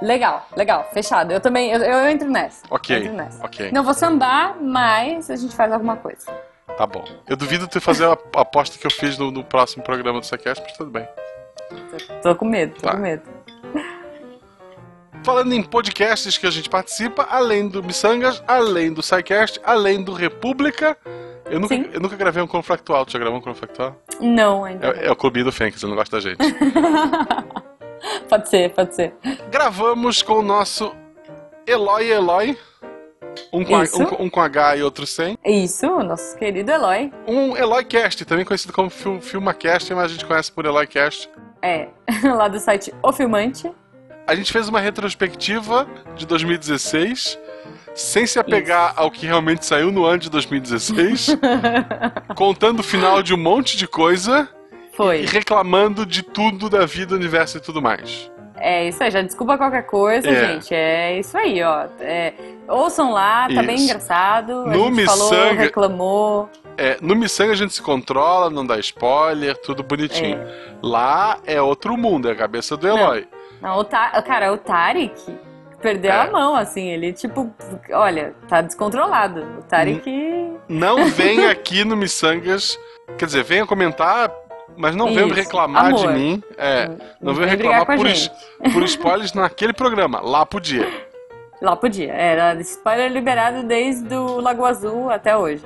Legal, 0.00 0.46
legal. 0.56 0.88
Fechado. 0.92 1.32
Eu 1.32 1.40
também, 1.40 1.70
eu, 1.70 1.80
eu 1.82 2.08
entro 2.08 2.30
nessa. 2.30 2.62
Ok, 2.70 2.96
entro 2.96 3.12
nessa. 3.12 3.44
ok, 3.44 3.70
Não 3.70 3.82
vou 3.84 3.92
sambar, 3.92 4.56
mas 4.60 5.30
a 5.30 5.36
gente 5.36 5.54
faz 5.54 5.70
alguma 5.70 5.96
coisa. 5.96 6.26
tá 6.78 6.86
bom. 6.86 7.04
Eu 7.28 7.36
duvido 7.36 7.68
tu 7.68 7.78
fazer 7.80 8.06
a 8.06 8.12
a 8.36 8.40
aposta 8.40 8.78
que 8.78 8.86
eu 8.86 8.90
fiz 8.90 9.18
no, 9.18 9.30
no 9.30 9.44
próximo 9.44 9.82
programa 9.84 10.18
do 10.18 10.24
Sequest, 10.26 10.62
mas 10.62 10.72
tudo 10.78 10.90
bem. 10.90 11.06
Tô, 11.68 12.30
tô 12.30 12.34
com 12.36 12.44
medo, 12.46 12.74
tô 12.76 12.80
Tá. 12.82 12.92
com 12.92 12.98
medo. 12.98 13.22
Falando 15.24 15.52
em 15.54 15.62
podcasts 15.62 16.36
que 16.36 16.46
a 16.46 16.50
gente 16.50 16.68
participa, 16.68 17.26
além 17.30 17.66
do 17.66 17.82
Missangas, 17.82 18.42
além 18.46 18.92
do 18.92 19.02
SciCast, 19.02 19.58
além 19.64 20.04
do 20.04 20.12
República. 20.12 20.96
Eu 21.46 21.58
nunca, 21.60 21.74
Sim. 21.74 21.88
eu 21.92 22.00
nunca 22.00 22.14
gravei 22.16 22.42
um 22.42 22.46
Confractual. 22.46 23.04
Tu 23.06 23.12
já 23.12 23.18
gravou 23.18 23.38
um 23.38 23.42
Confractual? 23.42 23.96
Não, 24.20 24.64
ainda. 24.64 24.86
É, 24.88 25.06
é 25.06 25.10
o 25.10 25.16
clubinho 25.16 25.46
do 25.46 25.52
Fênix, 25.52 25.82
ele 25.82 25.90
não 25.90 25.96
gosta 25.96 26.16
da 26.16 26.22
gente. 26.22 26.38
pode 28.28 28.48
ser, 28.48 28.70
pode 28.72 28.94
ser. 28.94 29.14
Gravamos 29.50 30.22
com 30.22 30.34
o 30.34 30.42
nosso 30.42 30.94
Eloy 31.66 32.10
Eloy. 32.10 32.58
Um 33.52 33.64
com, 33.64 33.76
a- 33.76 33.80
um 34.20 34.24
um 34.26 34.30
com 34.30 34.40
H 34.40 34.76
e 34.76 34.82
outro 34.82 35.06
sem. 35.06 35.36
Isso, 35.44 35.86
o 35.86 36.02
nosso 36.04 36.36
querido 36.36 36.70
Eloy. 36.70 37.12
Um 37.26 37.56
Eloycast, 37.56 38.24
também 38.24 38.44
conhecido 38.44 38.72
como 38.72 38.88
Fil- 38.90 39.20
Filmacast, 39.20 39.92
mas 39.94 40.04
a 40.04 40.08
gente 40.08 40.24
conhece 40.24 40.52
por 40.52 40.64
Eloycast. 40.66 41.28
É, 41.62 41.88
lá 42.36 42.46
do 42.46 42.58
site 42.60 42.92
O 43.02 43.12
Filmante. 43.12 43.72
A 44.26 44.34
gente 44.34 44.52
fez 44.52 44.68
uma 44.68 44.80
retrospectiva 44.80 45.86
de 46.16 46.26
2016, 46.26 47.38
sem 47.94 48.26
se 48.26 48.38
apegar 48.38 48.94
ao 48.96 49.10
que 49.10 49.26
realmente 49.26 49.66
saiu 49.66 49.92
no 49.92 50.04
ano 50.04 50.18
de 50.18 50.30
2016, 50.30 51.36
contando 52.34 52.80
o 52.80 52.82
final 52.82 53.22
de 53.22 53.34
um 53.34 53.36
monte 53.36 53.76
de 53.76 53.86
coisa 53.86 54.48
e 54.92 54.96
Foi. 54.96 55.20
reclamando 55.26 56.06
de 56.06 56.22
tudo 56.22 56.70
da 56.70 56.86
vida, 56.86 57.14
universo 57.14 57.58
e 57.58 57.60
tudo 57.60 57.82
mais. 57.82 58.30
É 58.56 58.88
isso 58.88 59.02
aí, 59.02 59.10
já 59.10 59.20
desculpa 59.20 59.58
qualquer 59.58 59.82
coisa, 59.82 60.26
É. 60.28 60.52
gente. 60.54 60.72
É 60.74 61.18
isso 61.18 61.36
aí, 61.36 61.62
ó. 61.62 61.86
É, 62.00 62.32
ouçam 62.66 63.12
lá, 63.12 63.46
tá 63.54 63.62
bem 63.62 63.74
Isso. 63.74 63.84
engraçado. 63.84 64.52
A 64.52 64.66
No 64.68 64.84
gente 64.94 65.04
falou, 65.04 65.30
Missanga- 65.30 65.60
reclamou. 65.60 66.50
É, 66.78 66.96
no 67.02 67.14
Missanga 67.14 67.52
a 67.52 67.56
gente 67.56 67.74
se 67.74 67.82
controla, 67.82 68.48
não 68.48 68.64
dá 68.66 68.78
spoiler, 68.78 69.54
tudo 69.58 69.82
bonitinho. 69.82 70.38
Lá 70.82 71.38
é 71.46 71.60
outro 71.60 71.96
mundo, 71.96 72.28
é 72.28 72.32
a 72.32 72.36
cabeça 72.36 72.74
do 72.76 72.88
Eloy. 72.88 73.26
Não, 73.64 73.78
o 73.78 73.84
Ta- 73.84 74.20
cara, 74.22 74.52
o 74.52 74.58
Tarek 74.58 75.14
perdeu 75.80 76.12
É. 76.12 76.20
a 76.20 76.30
mão, 76.30 76.54
assim. 76.54 76.86
Ele, 76.88 77.12
tipo, 77.14 77.50
olha, 77.92 78.34
tá 78.46 78.60
descontrolado. 78.60 79.40
O 79.58 79.62
Tarek. 79.62 80.04
Não 80.68 81.04
vem 81.08 81.46
aqui 81.48 81.82
no 81.84 81.96
Missangas, 81.96 82.78
quer 83.18 83.24
dizer, 83.24 83.42
venha 83.42 83.66
comentar, 83.66 84.30
mas 84.76 84.94
não 84.94 85.08
Isso, 85.08 85.28
reclamar 85.32 85.86
amor. 85.86 85.98
de 86.00 86.08
mim. 86.08 86.42
É, 86.58 86.88
não 87.20 87.32
venha 87.32 87.48
vem 87.48 87.56
brigar 87.56 87.78
reclamar 87.80 87.96
por, 87.96 88.06
es- 88.06 88.30
por 88.72 88.82
spoilers 88.84 89.32
naquele 89.32 89.72
programa. 89.72 90.20
Lá 90.20 90.44
podia. 90.44 90.86
Lá 91.62 91.74
podia. 91.74 92.12
Era 92.12 92.54
spoiler 92.60 93.10
liberado 93.10 93.62
desde 93.62 94.14
o 94.14 94.40
Lago 94.40 94.66
Azul 94.66 95.08
até 95.10 95.34
hoje. 95.34 95.64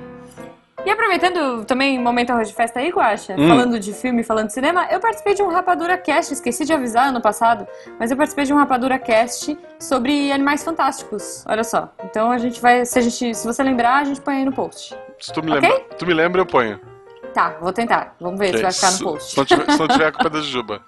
E 0.85 0.89
aproveitando 0.89 1.65
também 1.65 1.99
momento 1.99 2.31
arroz 2.31 2.47
de 2.47 2.53
festa 2.55 2.79
aí, 2.79 2.89
Guaxa, 2.89 3.35
Hum. 3.37 3.47
falando 3.49 3.79
de 3.79 3.93
filme, 3.93 4.23
falando 4.23 4.47
de 4.47 4.53
cinema, 4.53 4.87
eu 4.89 4.99
participei 4.99 5.33
de 5.33 5.43
um 5.43 5.47
Rapadura 5.49 5.97
Cast, 5.97 6.33
esqueci 6.33 6.65
de 6.65 6.73
avisar 6.73 7.07
ano 7.09 7.21
passado, 7.21 7.67
mas 7.99 8.09
eu 8.11 8.17
participei 8.17 8.45
de 8.45 8.53
um 8.53 8.57
Rapadura 8.57 8.97
Cast 8.97 9.57
sobre 9.77 10.31
animais 10.31 10.63
fantásticos. 10.63 11.43
Olha 11.47 11.63
só. 11.63 11.89
Então 12.05 12.31
a 12.31 12.37
gente 12.37 12.61
vai, 12.61 12.85
se 12.85 12.97
a 12.97 13.01
gente, 13.01 13.35
se 13.35 13.45
você 13.45 13.61
lembrar, 13.61 13.97
a 13.97 14.03
gente 14.05 14.21
põe 14.21 14.37
aí 14.37 14.45
no 14.45 14.53
post. 14.53 14.95
Se 15.19 15.33
tu 15.33 15.43
me, 15.43 15.51
Ok? 15.51 15.61
lembra, 15.69 15.85
tu 15.97 16.05
me 16.05 16.13
lembra, 16.13 16.41
eu 16.41 16.45
ponho. 16.45 16.79
Tá, 17.33 17.55
vou 17.61 17.73
tentar. 17.73 18.15
Vamos 18.19 18.39
ver 18.39 18.55
se 18.55 18.61
vai 18.63 18.71
ficar 18.71 18.91
no 18.91 18.99
post. 19.11 19.31
Se 19.31 19.37
não 19.37 19.45
tiver, 19.45 19.71
se 19.71 19.79
não 19.79 19.87
tiver 19.87 20.07
a 20.07 20.11
culpa 20.11 20.29
da 20.31 20.41
Juba. 20.41 20.81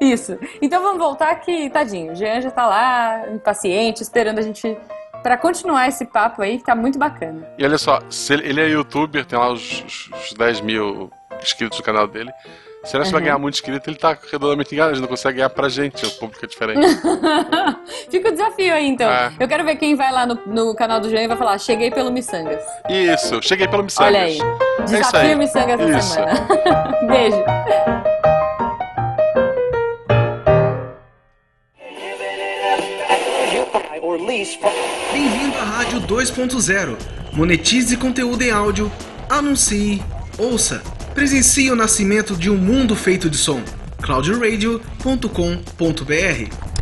Isso. 0.00 0.36
Então 0.60 0.82
vamos 0.82 0.98
voltar 0.98 1.34
que, 1.36 1.68
tadinho, 1.70 2.12
o 2.12 2.14
Jean 2.16 2.40
já 2.40 2.50
tá 2.50 2.66
lá, 2.66 3.28
impaciente, 3.28 4.02
esperando 4.02 4.38
a 4.38 4.42
gente 4.42 4.76
para 5.22 5.36
continuar 5.36 5.88
esse 5.88 6.04
papo 6.04 6.42
aí, 6.42 6.58
que 6.58 6.64
tá 6.64 6.74
muito 6.74 6.98
bacana. 6.98 7.46
E 7.58 7.64
olha 7.64 7.78
só, 7.78 8.00
se 8.10 8.32
ele, 8.32 8.48
ele 8.48 8.60
é 8.60 8.68
youtuber, 8.68 9.24
tem 9.24 9.38
lá 9.38 9.52
os, 9.52 9.84
os, 9.86 10.10
os 10.12 10.32
10 10.34 10.60
mil 10.60 11.10
inscritos 11.40 11.78
no 11.78 11.84
canal 11.84 12.06
dele. 12.06 12.30
Se 12.84 12.96
ele 12.96 13.04
uhum. 13.04 13.10
vai 13.12 13.20
ganhar 13.20 13.38
muito 13.38 13.54
inscrito, 13.54 13.88
ele 13.88 13.96
tá 13.96 14.16
redondamente 14.30 14.74
enganado, 14.74 14.94
ele 14.94 15.00
não 15.00 15.08
consegue 15.08 15.36
ganhar 15.36 15.50
pra 15.50 15.68
gente, 15.68 16.04
o 16.04 16.10
público 16.12 16.44
é 16.44 16.48
diferente. 16.48 16.80
Fica 18.10 18.28
o 18.28 18.32
desafio 18.32 18.74
aí, 18.74 18.88
então. 18.88 19.08
É. 19.08 19.32
Eu 19.38 19.46
quero 19.46 19.64
ver 19.64 19.76
quem 19.76 19.94
vai 19.94 20.10
lá 20.10 20.26
no, 20.26 20.34
no 20.46 20.74
canal 20.74 20.98
do 20.98 21.08
Jean 21.08 21.22
e 21.22 21.28
vai 21.28 21.36
falar, 21.36 21.58
cheguei 21.58 21.92
pelo 21.92 22.10
Missangas. 22.10 22.62
Isso, 22.88 23.40
cheguei 23.40 23.68
pelo 23.68 23.84
Missangas. 23.84 24.12
Olha 24.12 24.22
aí, 24.24 24.38
é 24.40 24.82
desafio 24.82 25.30
é. 25.30 25.34
Missangas 25.36 25.80
essa 25.80 26.00
semana. 26.02 26.46
Beijo. 27.06 27.44
Bem-vindo 35.10 35.56
à 35.56 35.64
Rádio 35.64 35.98
2.0. 36.02 36.98
Monetize 37.32 37.96
conteúdo 37.96 38.42
em 38.42 38.50
áudio, 38.50 38.92
anuncie, 39.28 40.02
ouça. 40.36 40.82
Presencie 41.14 41.70
o 41.70 41.74
nascimento 41.74 42.36
de 42.36 42.50
um 42.50 42.58
mundo 42.58 42.94
feito 42.94 43.30
de 43.30 43.38
som. 43.38 43.62
cloudradio.com.br 44.02 46.72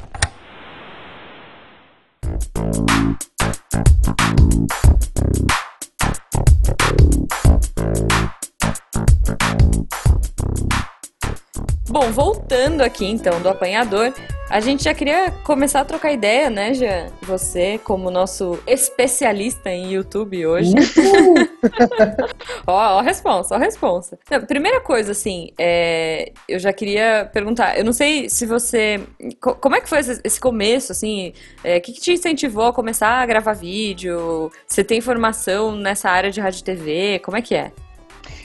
Bom, 11.88 12.12
voltando 12.12 12.82
aqui 12.82 13.04
então 13.04 13.40
do 13.40 13.48
apanhador, 13.48 14.12
a 14.50 14.58
gente 14.58 14.82
já 14.82 14.92
queria 14.92 15.30
começar 15.44 15.80
a 15.80 15.84
trocar 15.84 16.12
ideia, 16.12 16.50
né, 16.50 16.74
Jean? 16.74 17.06
Você, 17.22 17.78
como 17.84 18.10
nosso 18.10 18.58
especialista 18.66 19.70
em 19.70 19.92
YouTube 19.92 20.44
hoje. 20.44 20.74
ó, 22.66 22.96
ó 22.96 22.98
a 22.98 23.02
resposta, 23.02 23.54
ó 23.54 23.58
a 23.58 23.60
resposta. 23.60 24.18
Não, 24.28 24.40
primeira 24.42 24.80
coisa, 24.80 25.12
assim, 25.12 25.50
é, 25.56 26.32
eu 26.48 26.58
já 26.58 26.72
queria 26.72 27.30
perguntar, 27.32 27.78
eu 27.78 27.84
não 27.84 27.92
sei 27.92 28.28
se 28.28 28.44
você... 28.44 29.00
Como 29.40 29.76
é 29.76 29.80
que 29.80 29.88
foi 29.88 30.00
esse 30.00 30.40
começo, 30.40 30.90
assim? 30.90 31.32
O 31.64 31.68
é, 31.68 31.78
que, 31.78 31.92
que 31.92 32.00
te 32.00 32.12
incentivou 32.12 32.66
a 32.66 32.72
começar 32.72 33.22
a 33.22 33.26
gravar 33.26 33.52
vídeo? 33.52 34.50
Você 34.66 34.82
tem 34.82 35.00
formação 35.00 35.76
nessa 35.76 36.10
área 36.10 36.30
de 36.30 36.40
rádio 36.40 36.60
e 36.60 36.64
TV? 36.64 37.20
Como 37.20 37.36
é 37.36 37.42
que 37.42 37.54
é? 37.54 37.70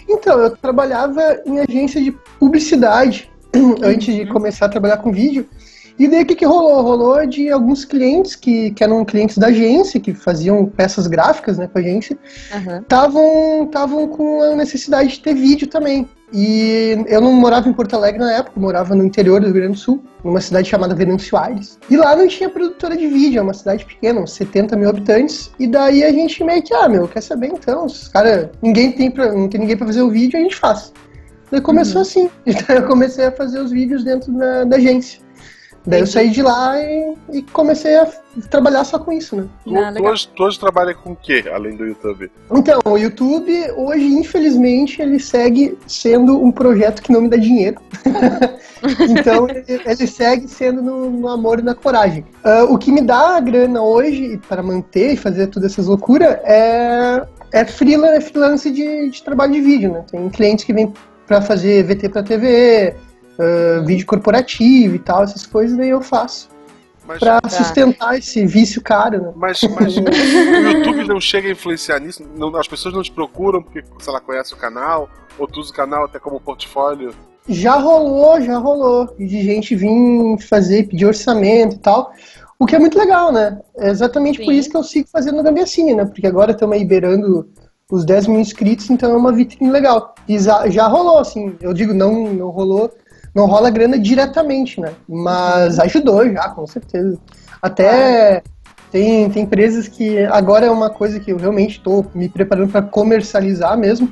Então, 0.07 0.39
eu 0.39 0.55
trabalhava 0.55 1.41
em 1.47 1.59
agência 1.61 1.99
de 1.99 2.11
publicidade 2.39 3.27
antes 3.81 4.13
de 4.13 4.21
uhum. 4.21 4.33
começar 4.33 4.67
a 4.67 4.69
trabalhar 4.69 4.97
com 4.97 5.11
vídeo. 5.11 5.47
E 5.97 6.07
daí 6.07 6.23
o 6.23 6.25
que, 6.25 6.35
que 6.35 6.45
rolou? 6.45 6.81
Rolou 6.81 7.25
de 7.25 7.49
alguns 7.49 7.85
clientes 7.85 8.35
que, 8.35 8.71
que 8.71 8.83
eram 8.83 9.05
clientes 9.05 9.37
da 9.37 9.47
agência, 9.47 9.99
que 9.99 10.13
faziam 10.13 10.65
peças 10.65 11.07
gráficas 11.07 11.57
né, 11.57 11.67
com 11.67 11.77
a 11.77 11.81
agência, 11.81 12.17
estavam 12.81 13.99
uhum. 14.01 14.07
com 14.07 14.41
a 14.41 14.55
necessidade 14.55 15.09
de 15.09 15.19
ter 15.21 15.33
vídeo 15.33 15.67
também. 15.67 16.07
E 16.33 17.05
eu 17.07 17.21
não 17.21 17.31
morava 17.31 17.69
em 17.69 17.73
Porto 17.73 17.95
Alegre 17.95 18.19
na 18.19 18.33
época, 18.33 18.59
morava 18.59 18.93
no 18.93 19.05
interior 19.05 19.39
do 19.39 19.45
Rio 19.45 19.53
Grande 19.53 19.73
do 19.73 19.77
Sul, 19.77 20.03
numa 20.23 20.41
cidade 20.41 20.67
chamada 20.67 20.93
Venâncio 20.93 21.37
Aires. 21.37 21.79
E 21.89 21.95
lá 21.95 22.15
não 22.15 22.27
tinha 22.27 22.49
produtora 22.49 22.97
de 22.97 23.07
vídeo, 23.07 23.39
é 23.39 23.41
uma 23.41 23.53
cidade 23.53 23.85
pequena, 23.85 24.19
uns 24.19 24.33
70 24.33 24.75
mil 24.75 24.89
habitantes. 24.89 25.51
E 25.59 25.67
daí 25.67 26.03
a 26.03 26.11
gente 26.11 26.43
meio 26.43 26.61
que, 26.61 26.73
ah, 26.73 26.89
meu, 26.89 27.07
quer 27.07 27.21
saber 27.21 27.47
então? 27.47 27.85
Os 27.85 28.09
cara, 28.09 28.51
ninguém 28.61 28.91
tem 28.91 29.09
pra, 29.09 29.31
não 29.31 29.47
tem 29.47 29.61
ninguém 29.61 29.77
para 29.77 29.87
fazer 29.87 30.01
o 30.01 30.09
vídeo, 30.09 30.37
a 30.37 30.41
gente 30.41 30.55
faz. 30.55 30.91
Daí 31.51 31.61
começou 31.61 31.97
uhum. 31.97 32.01
assim. 32.01 32.29
Então 32.45 32.75
eu 32.75 32.87
comecei 32.87 33.25
a 33.25 33.31
fazer 33.31 33.59
os 33.59 33.71
vídeos 33.71 34.03
dentro 34.03 34.33
da, 34.33 34.63
da 34.65 34.77
agência. 34.77 35.24
Daí 35.85 35.99
eu 35.99 36.07
saí 36.07 36.31
de 36.31 36.41
lá 36.41 36.79
e, 36.79 37.15
e, 37.31 37.41
comecei 37.43 37.95
a 37.95 38.07
trabalhar 38.49 38.83
só 38.83 38.97
com 38.97 39.11
isso, 39.11 39.35
né? 39.35 39.47
Ah, 39.75 39.93
tu, 39.95 40.03
hoje, 40.03 40.27
tu 40.35 40.43
hoje 40.43 40.59
trabalha 40.59 40.95
com 40.95 41.11
o 41.11 41.15
que, 41.15 41.47
além 41.47 41.75
do 41.75 41.85
YouTube? 41.85 42.31
Então, 42.51 42.79
o 42.85 42.97
YouTube, 42.97 43.53
hoje, 43.77 44.05
infelizmente, 44.05 45.01
ele 45.01 45.19
segue 45.19 45.77
sendo 45.85 46.43
um 46.43 46.51
projeto 46.51 47.03
que 47.03 47.11
não 47.11 47.21
me 47.21 47.29
dá 47.29 47.37
dinheiro. 47.37 47.79
então, 49.09 49.47
ele, 49.47 50.07
segue 50.07 50.47
sendo 50.47 50.81
no, 50.81 51.09
no, 51.11 51.27
amor 51.27 51.59
e 51.59 51.63
na 51.63 51.75
coragem. 51.75 52.25
Uh, 52.43 52.73
o 52.73 52.77
que 52.79 52.91
me 52.91 53.01
dá 53.01 53.37
a 53.37 53.39
grana 53.39 53.81
hoje, 53.81 54.39
para 54.49 54.63
manter 54.63 55.13
e 55.13 55.17
fazer 55.17 55.47
todas 55.47 55.71
essas 55.71 55.85
loucuras, 55.85 56.35
é, 56.43 57.21
é 57.51 57.65
freelance, 57.65 58.17
é 58.17 58.21
freelance 58.21 58.71
de, 58.71 59.09
de 59.11 59.23
trabalho 59.23 59.53
de 59.53 59.61
vídeo, 59.61 59.91
né? 59.91 60.03
Tem 60.09 60.29
clientes 60.29 60.65
que 60.65 60.73
vêm 60.73 60.91
para 61.27 61.41
fazer 61.41 61.83
VT 61.83 62.09
para 62.09 62.23
TV, 62.23 62.95
uh, 63.39 63.85
vídeo 63.85 64.05
corporativo 64.05 64.95
e 64.95 64.99
tal, 64.99 65.23
essas 65.23 65.45
coisas, 65.45 65.77
daí 65.77 65.89
eu 65.89 66.01
faço. 66.01 66.49
Mas, 67.07 67.19
pra 67.19 67.39
tá. 67.39 67.49
sustentar 67.49 68.17
esse 68.17 68.45
vício 68.45 68.81
caro, 68.81 69.21
né? 69.21 69.33
Mas, 69.35 69.61
mas 69.61 69.95
o 69.97 70.01
YouTube 70.01 71.07
não 71.07 71.21
chega 71.21 71.47
a 71.47 71.51
influenciar 71.51 71.99
nisso? 71.99 72.23
Não, 72.35 72.55
as 72.55 72.67
pessoas 72.67 72.93
não 72.93 73.03
te 73.03 73.11
procuram 73.11 73.61
porque, 73.61 73.83
sei 73.99 74.11
lá, 74.11 74.19
conhece 74.19 74.53
o 74.53 74.57
canal, 74.57 75.09
ou 75.37 75.47
tu 75.47 75.59
usa 75.59 75.71
o 75.71 75.75
canal 75.75 76.05
até 76.05 76.19
como 76.19 76.39
portfólio? 76.39 77.13
Já 77.47 77.75
rolou, 77.75 78.41
já 78.41 78.57
rolou. 78.57 79.13
De 79.17 79.43
gente 79.43 79.75
vir 79.75 80.37
fazer, 80.49 80.87
pedir 80.87 81.05
orçamento 81.05 81.75
e 81.75 81.79
tal. 81.79 82.11
O 82.57 82.65
que 82.65 82.75
é 82.75 82.79
muito 82.79 82.97
legal, 82.97 83.31
né? 83.31 83.59
É 83.77 83.89
exatamente 83.89 84.39
Sim. 84.39 84.45
por 84.45 84.53
isso 84.53 84.69
que 84.69 84.77
eu 84.77 84.83
sigo 84.83 85.07
fazendo 85.11 85.43
Gambiacine, 85.43 85.93
né? 85.93 86.05
Porque 86.05 86.25
agora 86.25 86.53
estamos 86.53 86.75
aí 86.75 86.85
beirando 86.85 87.47
os 87.91 88.03
10 88.03 88.27
mil 88.27 88.39
inscritos, 88.39 88.89
então 88.89 89.11
é 89.11 89.17
uma 89.17 89.31
vitrine 89.31 89.69
legal. 89.69 90.15
E 90.27 90.39
já, 90.39 90.67
já 90.69 90.87
rolou, 90.87 91.19
assim. 91.19 91.55
Eu 91.61 91.73
digo, 91.73 91.93
não, 91.93 92.33
não 92.33 92.49
rolou 92.49 92.91
não 93.35 93.45
rola 93.45 93.69
grana 93.69 93.99
diretamente, 93.99 94.79
né? 94.79 94.93
Mas 95.07 95.77
ajudou 95.77 96.27
já, 96.31 96.49
com 96.49 96.65
certeza. 96.65 97.19
Até 97.61 98.41
tem, 98.91 99.29
tem 99.29 99.43
empresas 99.43 99.89
que 99.89 100.19
agora 100.25 100.67
é 100.67 100.71
uma 100.71 100.89
coisa 100.89 101.19
que 101.19 101.31
eu 101.31 101.37
realmente 101.37 101.77
estou 101.77 102.05
me 102.15 102.29
preparando 102.29 102.71
para 102.71 102.81
comercializar 102.81 103.77
mesmo, 103.77 104.11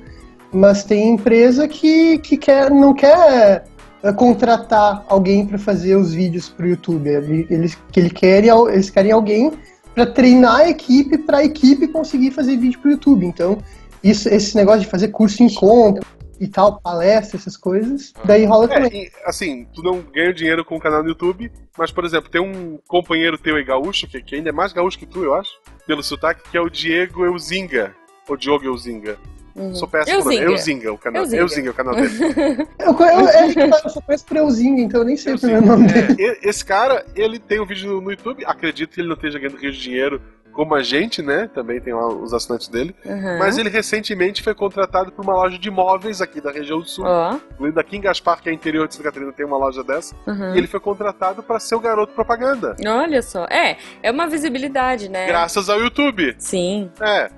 mas 0.52 0.84
tem 0.84 1.14
empresa 1.14 1.68
que, 1.70 2.18
que 2.18 2.36
quer, 2.36 2.70
não 2.70 2.94
quer 2.94 3.64
é, 4.04 4.12
contratar 4.12 5.06
alguém 5.08 5.46
para 5.46 5.58
fazer 5.58 5.96
os 5.96 6.14
vídeos 6.14 6.50
para 6.50 6.66
o 6.66 6.70
YouTube. 6.70 7.10
Eles, 7.50 7.78
que 7.92 8.00
ele 8.02 8.10
querem, 8.10 8.50
eles 8.50 8.90
querem 8.90 9.14
alguém 9.14 9.54
para 9.96 10.06
treinar 10.06 10.58
a 10.58 10.70
equipe, 10.70 11.18
para 11.18 11.38
a 11.38 11.46
equipe 11.46 11.88
conseguir 11.88 12.32
fazer 12.32 12.58
vídeo 12.58 12.80
para 12.80 12.90
o 12.90 12.92
YouTube. 12.92 13.26
Então, 13.26 13.60
isso, 14.04 14.28
esse 14.28 14.54
negócio 14.56 14.82
de 14.82 14.88
fazer 14.88 15.08
curso 15.10 15.42
em 15.42 15.54
conta, 15.54 16.02
e 16.44 16.48
tal, 16.48 16.82
palestra, 16.82 17.38
essas 17.38 17.56
coisas, 17.56 18.14
daí 18.26 18.46
rola 18.46 18.66
é, 18.66 18.68
também. 18.68 19.04
E, 19.04 19.12
assim, 19.26 19.66
tu 19.74 19.82
não 19.82 20.02
ganha 20.02 20.34
dinheiro 20.34 20.66
com 20.66 20.76
o 20.76 20.80
canal 20.80 21.02
no 21.02 21.10
YouTube, 21.10 21.50
mas, 21.78 21.90
por 21.90 22.04
exemplo, 22.04 22.30
tem 22.30 22.42
um 22.42 22.78
companheiro 22.88 23.38
teu 23.38 23.56
aí 23.56 23.64
gaúcho, 23.64 24.08
que, 24.08 24.22
que 24.22 24.36
ainda 24.36 24.50
é 24.50 24.52
mais 24.52 24.74
gaúcho 24.74 25.00
que 25.00 25.06
tu, 25.06 25.24
eu 25.24 25.34
acho, 25.34 25.52
pelo 25.88 26.04
sotaque, 26.04 26.50
que 26.50 26.58
é 26.58 26.62
o 26.62 26.70
Diego 26.70 27.26
Euzinga, 27.26 27.96
ou 28.28 28.36
Diogo 28.36 28.66
Euzinga. 28.66 29.18
Uhum. 29.56 29.74
Sou 29.76 29.88
péssimo 29.88 30.18
Euzinga. 30.18 30.42
nome. 30.42 30.54
Euzinga, 30.54 30.94
o 30.94 30.98
canal, 30.98 31.22
Euzinga. 31.22 31.42
Euzinga, 31.42 31.72
o 31.72 31.74
canal 31.74 31.96
dele. 31.96 32.10
eu, 32.80 32.92
eu, 32.92 33.66
eu, 33.66 33.70
eu 33.84 33.90
só 33.90 34.02
conheço 34.02 34.26
por 34.26 34.38
Euzinga, 34.38 34.82
então 34.82 35.02
eu 35.02 35.06
nem 35.06 35.16
sei 35.16 35.34
Euzinga. 35.34 35.60
o 35.60 35.66
nome 35.66 35.88
dele. 35.88 36.16
É, 36.20 36.50
esse 36.50 36.66
cara, 36.66 37.06
ele 37.16 37.40
tem 37.40 37.62
um 37.62 37.66
vídeo 37.66 37.90
no, 37.90 38.02
no 38.02 38.12
YouTube, 38.12 38.44
acredito 38.46 38.96
que 38.96 39.02
ele 39.02 39.08
não 39.08 39.16
esteja 39.16 39.40
ganhando 39.40 39.58
rio 39.58 39.72
de 39.72 39.80
dinheiro 39.80 40.22
como 40.54 40.76
a 40.76 40.84
gente, 40.84 41.22
né? 41.22 41.50
Também 41.54 41.82
tem 41.82 41.94
lá 41.94 42.08
os 42.08 42.34
assinantes 42.34 42.68
dele. 42.68 42.96
Uhum. 43.04 43.40
Mas 43.40 43.58
ele 43.58 43.70
recentemente 43.70 44.42
foi 44.42 44.54
contratado 44.54 45.12
por 45.12 45.24
uma 45.24 45.34
loja 45.34 45.58
de 45.58 45.68
imóveis 45.68 46.22
aqui 46.22 46.40
da 46.40 46.52
região 46.52 46.80
do 46.80 46.88
sul. 46.88 47.06
Oh. 47.06 47.72
Daqui 47.72 47.98
em 47.98 48.02
Gaspar, 48.02 48.42
que 48.42 48.50
é 48.50 48.54
interior 48.54 48.88
de 48.88 48.94
Santa 48.94 49.06
Catarina, 49.06 49.34
tem 49.34 49.46
uma 49.46 49.58
loja 49.58 49.84
dessa. 49.84 50.16
Uhum. 50.28 50.54
E 50.54 50.58
ele 50.58 50.68
foi 50.68 50.80
contratado 50.80 51.42
para 51.42 51.60
ser 51.60 51.76
o 51.76 51.80
garoto 51.80 52.14
propaganda. 52.14 52.76
Olha 52.86 53.22
só. 53.22 53.46
É, 53.46 53.78
é 54.02 54.12
uma 54.12 54.28
visibilidade, 54.28 55.10
né? 55.10 55.26
Graças 55.26 55.70
ao 55.70 55.80
YouTube. 55.80 56.36
Sim. 56.38 56.92
É. 57.02 57.30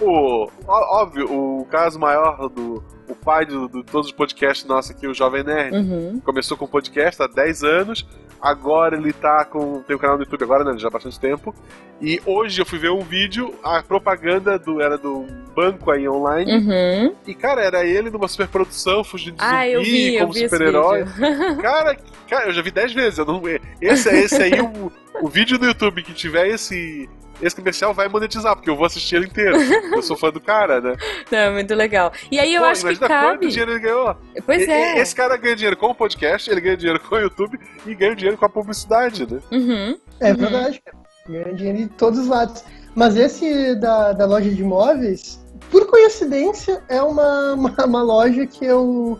O, 0.00 0.48
óbvio, 0.66 1.30
o 1.30 1.64
caso 1.66 1.98
maior 1.98 2.48
do, 2.48 2.82
o 3.08 3.14
pai 3.14 3.44
de, 3.44 3.68
de, 3.68 3.82
todos 3.84 4.08
os 4.08 4.12
podcasts 4.12 4.66
nossos 4.66 4.90
aqui, 4.90 5.06
o 5.06 5.14
Jovem 5.14 5.42
Nerd. 5.42 5.76
Uhum. 5.76 6.20
Começou 6.20 6.56
com 6.56 6.66
podcast 6.66 7.22
há 7.22 7.26
10 7.26 7.64
anos, 7.64 8.06
agora 8.40 8.96
ele 8.96 9.12
tá 9.12 9.44
com. 9.44 9.82
tem 9.82 9.96
um 9.96 9.98
canal 9.98 10.16
no 10.16 10.22
YouTube 10.22 10.44
agora, 10.44 10.64
né? 10.64 10.78
Já 10.78 10.88
há 10.88 10.90
bastante 10.90 11.18
tempo. 11.18 11.54
E 12.00 12.20
hoje 12.26 12.60
eu 12.60 12.66
fui 12.66 12.78
ver 12.78 12.90
um 12.90 13.00
vídeo, 13.00 13.54
a 13.62 13.82
propaganda 13.82 14.58
do 14.58 14.80
era 14.80 14.98
do 14.98 15.26
banco 15.54 15.90
aí 15.90 16.08
online. 16.08 16.52
Uhum. 16.52 17.14
E, 17.26 17.34
cara, 17.34 17.62
era 17.62 17.84
ele 17.84 18.10
numa 18.10 18.28
superprodução, 18.28 19.04
fugindo 19.04 19.36
de 19.36 19.44
ah, 19.44 19.64
zumbi, 19.76 20.10
vi, 20.10 20.18
como 20.18 20.34
super-herói. 20.34 21.04
Cara, 21.62 21.96
cara, 22.28 22.46
eu 22.48 22.52
já 22.52 22.62
vi 22.62 22.70
10 22.70 22.92
vezes. 22.92 23.18
Eu 23.18 23.24
não, 23.24 23.42
esse, 23.80 24.08
esse 24.08 24.42
aí, 24.42 24.60
o, 24.60 24.92
o 25.22 25.28
vídeo 25.28 25.58
do 25.58 25.66
YouTube 25.66 26.02
que 26.02 26.12
tiver 26.12 26.48
esse 26.48 27.08
esse 27.40 27.56
comercial 27.56 27.92
vai 27.92 28.08
monetizar, 28.08 28.54
porque 28.54 28.70
eu 28.70 28.76
vou 28.76 28.86
assistir 28.86 29.16
ele 29.16 29.26
inteiro. 29.26 29.56
eu 29.56 30.02
sou 30.02 30.16
fã 30.16 30.30
do 30.30 30.40
cara, 30.40 30.80
né? 30.80 30.96
Não, 31.30 31.52
muito 31.54 31.74
legal. 31.74 32.12
E 32.30 32.38
aí 32.38 32.54
eu 32.54 32.62
Pô, 32.62 32.68
acho 32.68 32.86
que 32.86 32.96
cabe... 32.96 33.38
quanto 33.38 33.48
dinheiro 33.48 33.72
ele 33.72 33.80
ganhou. 33.80 34.16
Pois 34.44 34.62
e, 34.62 34.70
é. 34.70 34.98
Esse 34.98 35.14
cara 35.14 35.36
ganha 35.36 35.56
dinheiro 35.56 35.76
com 35.76 35.88
o 35.88 35.94
podcast, 35.94 36.50
ele 36.50 36.60
ganha 36.60 36.76
dinheiro 36.76 37.00
com 37.00 37.14
o 37.14 37.18
YouTube 37.18 37.58
e 37.86 37.94
ganha 37.94 38.14
dinheiro 38.14 38.38
com 38.38 38.44
a 38.44 38.48
publicidade, 38.48 39.30
né? 39.30 39.40
Uhum. 39.50 39.98
É 40.20 40.30
uhum. 40.30 40.36
verdade, 40.36 40.82
Ganha 41.28 41.54
dinheiro 41.54 41.78
de 41.78 41.88
todos 41.88 42.18
os 42.18 42.26
lados. 42.26 42.64
Mas 42.94 43.16
esse 43.16 43.74
da, 43.76 44.12
da 44.12 44.26
loja 44.26 44.50
de 44.50 44.60
imóveis, 44.60 45.42
por 45.70 45.86
coincidência, 45.86 46.82
é 46.88 47.02
uma, 47.02 47.54
uma, 47.54 47.84
uma 47.84 48.02
loja 48.02 48.46
que 48.46 48.64
eu, 48.64 49.18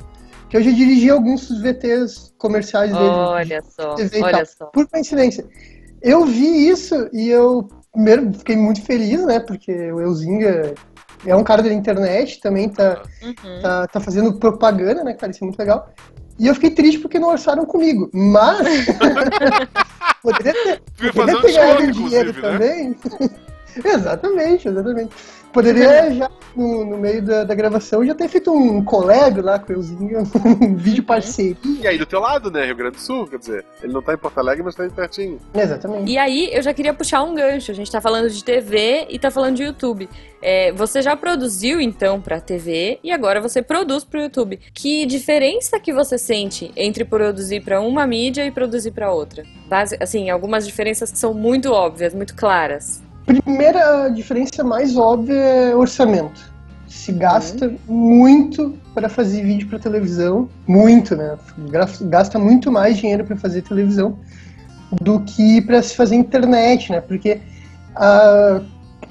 que 0.48 0.56
eu 0.56 0.62
já 0.62 0.70
dirigi 0.70 1.10
alguns 1.10 1.48
dos 1.48 1.60
VTs 1.60 2.34
comerciais 2.38 2.92
dele. 2.92 3.04
Olha 3.04 3.62
só, 3.62 3.96
olha 4.22 4.44
só. 4.44 4.66
Por 4.66 4.86
coincidência. 4.88 5.46
Eu 6.02 6.26
vi 6.26 6.68
isso 6.68 7.08
e 7.12 7.30
eu 7.30 7.66
primeiro 7.94 8.34
fiquei 8.34 8.56
muito 8.56 8.82
feliz, 8.82 9.24
né? 9.24 9.40
Porque 9.40 9.72
o 9.92 10.00
Elzinga 10.00 10.74
é 11.24 11.34
um 11.34 11.44
cara 11.44 11.62
da 11.62 11.72
internet, 11.72 12.40
também 12.40 12.68
tá, 12.68 13.02
uhum. 13.22 13.62
tá, 13.62 13.86
tá, 13.86 14.00
fazendo 14.00 14.34
propaganda, 14.34 15.02
né, 15.02 15.14
cara? 15.14 15.32
Isso 15.32 15.42
é 15.42 15.46
muito 15.46 15.58
legal. 15.58 15.88
E 16.38 16.48
eu 16.48 16.54
fiquei 16.54 16.70
triste 16.70 16.98
porque 16.98 17.18
não 17.18 17.28
orçaram 17.28 17.64
comigo. 17.64 18.10
Mas. 18.12 18.86
poderia 20.20 20.52
ter, 20.52 20.82
poderia 21.12 21.40
ter 21.40 21.52
ganhado 21.52 21.92
dinheiro 21.92 22.32
né? 22.32 22.40
também. 22.40 22.96
exatamente, 23.84 24.68
exatamente. 24.68 25.14
Poderia 25.54 26.12
já, 26.12 26.28
no, 26.56 26.84
no 26.84 26.98
meio 26.98 27.22
da, 27.22 27.44
da, 27.44 27.54
gravação, 27.54 28.04
já 28.04 28.12
ter 28.12 28.26
feito 28.26 28.52
um 28.52 28.84
colega 28.84 29.40
lá 29.40 29.56
com 29.56 29.72
o 29.72 29.76
Euzinho, 29.76 30.24
um 30.60 30.74
vídeo 30.74 31.04
parceria. 31.04 31.56
E 31.80 31.86
aí 31.86 31.96
do 31.96 32.04
teu 32.04 32.18
lado, 32.18 32.50
né? 32.50 32.64
Rio 32.66 32.74
Grande 32.74 32.96
do 32.96 33.00
Sul, 33.00 33.28
quer 33.28 33.38
dizer, 33.38 33.64
ele 33.80 33.92
não 33.92 34.02
tá 34.02 34.12
em 34.14 34.18
Porto 34.18 34.36
Alegre, 34.38 34.64
mas 34.64 34.74
tá 34.74 34.82
aí 34.82 34.90
pertinho. 34.90 35.38
Exatamente. 35.54 36.10
E 36.10 36.18
aí, 36.18 36.50
eu 36.52 36.60
já 36.60 36.74
queria 36.74 36.92
puxar 36.92 37.22
um 37.22 37.36
gancho. 37.36 37.70
A 37.70 37.74
gente 37.74 37.90
tá 37.90 38.00
falando 38.00 38.28
de 38.28 38.42
TV 38.42 39.06
e 39.08 39.16
tá 39.16 39.30
falando 39.30 39.54
de 39.54 39.62
YouTube. 39.62 40.08
É, 40.42 40.72
você 40.72 41.00
já 41.00 41.16
produziu, 41.16 41.80
então, 41.80 42.20
pra 42.20 42.40
TV 42.40 42.98
e 43.02 43.12
agora 43.12 43.40
você 43.40 43.62
produz 43.62 44.02
pro 44.02 44.20
YouTube. 44.20 44.58
Que 44.74 45.06
diferença 45.06 45.78
que 45.78 45.92
você 45.92 46.18
sente 46.18 46.72
entre 46.76 47.04
produzir 47.04 47.60
para 47.62 47.80
uma 47.80 48.04
mídia 48.08 48.44
e 48.44 48.50
produzir 48.50 48.90
para 48.90 49.12
outra? 49.12 49.44
Base, 49.68 49.96
assim, 50.00 50.30
algumas 50.30 50.66
diferenças 50.66 51.12
que 51.12 51.18
são 51.18 51.32
muito 51.32 51.70
óbvias, 51.70 52.12
muito 52.12 52.34
claras. 52.34 53.03
Primeira 53.26 54.08
diferença 54.08 54.62
mais 54.62 54.96
óbvia 54.96 55.34
é 55.34 55.74
orçamento. 55.74 56.52
Se 56.86 57.10
gasta 57.10 57.66
uhum. 57.66 57.78
muito 57.94 58.78
para 58.94 59.08
fazer 59.08 59.42
vídeo 59.42 59.68
para 59.68 59.78
televisão, 59.78 60.48
muito, 60.66 61.16
né? 61.16 61.36
Gasta 62.02 62.38
muito 62.38 62.70
mais 62.70 62.96
dinheiro 62.96 63.24
para 63.24 63.36
fazer 63.36 63.62
televisão 63.62 64.18
do 65.00 65.20
que 65.20 65.60
para 65.62 65.82
se 65.82 65.96
fazer 65.96 66.16
internet, 66.16 66.92
né? 66.92 67.00
Porque 67.00 67.40
a 67.96 68.60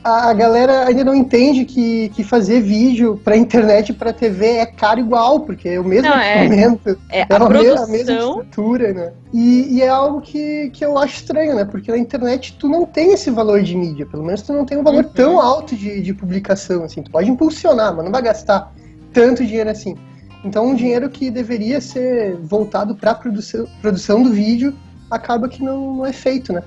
a 0.04 0.34
galera 0.34 0.88
ainda 0.88 1.04
não 1.04 1.16
entende 1.16 1.64
que, 1.64 2.10
que 2.10 2.24
fazer 2.24 2.60
vídeo 2.62 3.20
pra 3.24 3.38
internet 3.38 3.90
e 3.90 3.94
pra 3.94 4.12
TV 4.12 4.58
é 4.58 4.66
caro 4.66 5.00
igual, 5.00 5.40
porque 5.40 5.70
é 5.70 5.80
o 5.80 5.84
mesmo 5.84 6.10
não, 6.10 6.18
é. 6.18 6.46
equipamento, 6.46 7.00
é, 7.10 7.20
é 7.20 7.22
a, 7.22 7.36
a, 7.36 7.46
produção... 7.46 7.88
mesma 7.88 8.14
estrutura, 8.14 8.94
né? 8.94 9.14
E, 9.32 9.78
e, 9.78 9.82
é 9.82 9.88
algo 9.88 10.20
que, 10.20 10.70
que 10.72 10.84
eu 10.84 10.98
acho 10.98 11.16
estranho, 11.16 11.56
né? 11.56 11.64
Porque 11.64 11.90
na 11.90 11.98
internet 11.98 12.58
tu 12.60 12.68
não 12.68 12.86
tem 12.86 13.14
esse 13.14 13.32
valor 13.32 13.62
de 13.62 13.76
mídia, 13.76 14.06
pelo 14.06 14.24
menos 14.24 14.42
tu 14.42 14.52
não 14.52 14.66
tem 14.66 14.78
um 14.78 14.84
valor 14.84 15.06
uhum. 15.06 15.12
tão 15.12 15.40
alto 15.40 15.76
de, 15.76 16.02
de 16.02 16.14
publicação, 16.14 16.84
assim. 16.84 17.02
Tu 17.02 17.10
pode 17.10 17.30
impulsionar, 17.30 17.96
mas 17.96 18.04
não 18.04 18.12
vai 18.12 18.22
gastar 18.22 18.74
tanto 19.14 19.46
dinheiro 19.46 19.70
assim. 19.70 19.96
Então 20.44 20.68
um 20.68 20.76
dinheiro 20.76 21.10
que 21.10 21.32
deveria 21.32 21.80
ser 21.80 22.36
voltado 22.42 22.94
para 22.94 23.16
produção, 23.16 23.66
produção 23.82 24.22
do 24.22 24.32
vídeo 24.32 24.74
acaba 25.10 25.48
que 25.48 25.64
não, 25.64 25.96
não 25.96 26.06
é 26.06 26.12
feito, 26.12 26.52
né? 26.52 26.62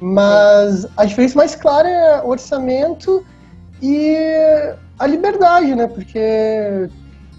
Mas 0.00 0.86
a 0.96 1.04
diferença 1.04 1.36
mais 1.36 1.54
clara 1.54 1.88
é 1.88 2.22
orçamento 2.22 3.24
e 3.82 4.14
a 4.98 5.06
liberdade, 5.06 5.74
né? 5.74 5.86
Porque 5.86 6.88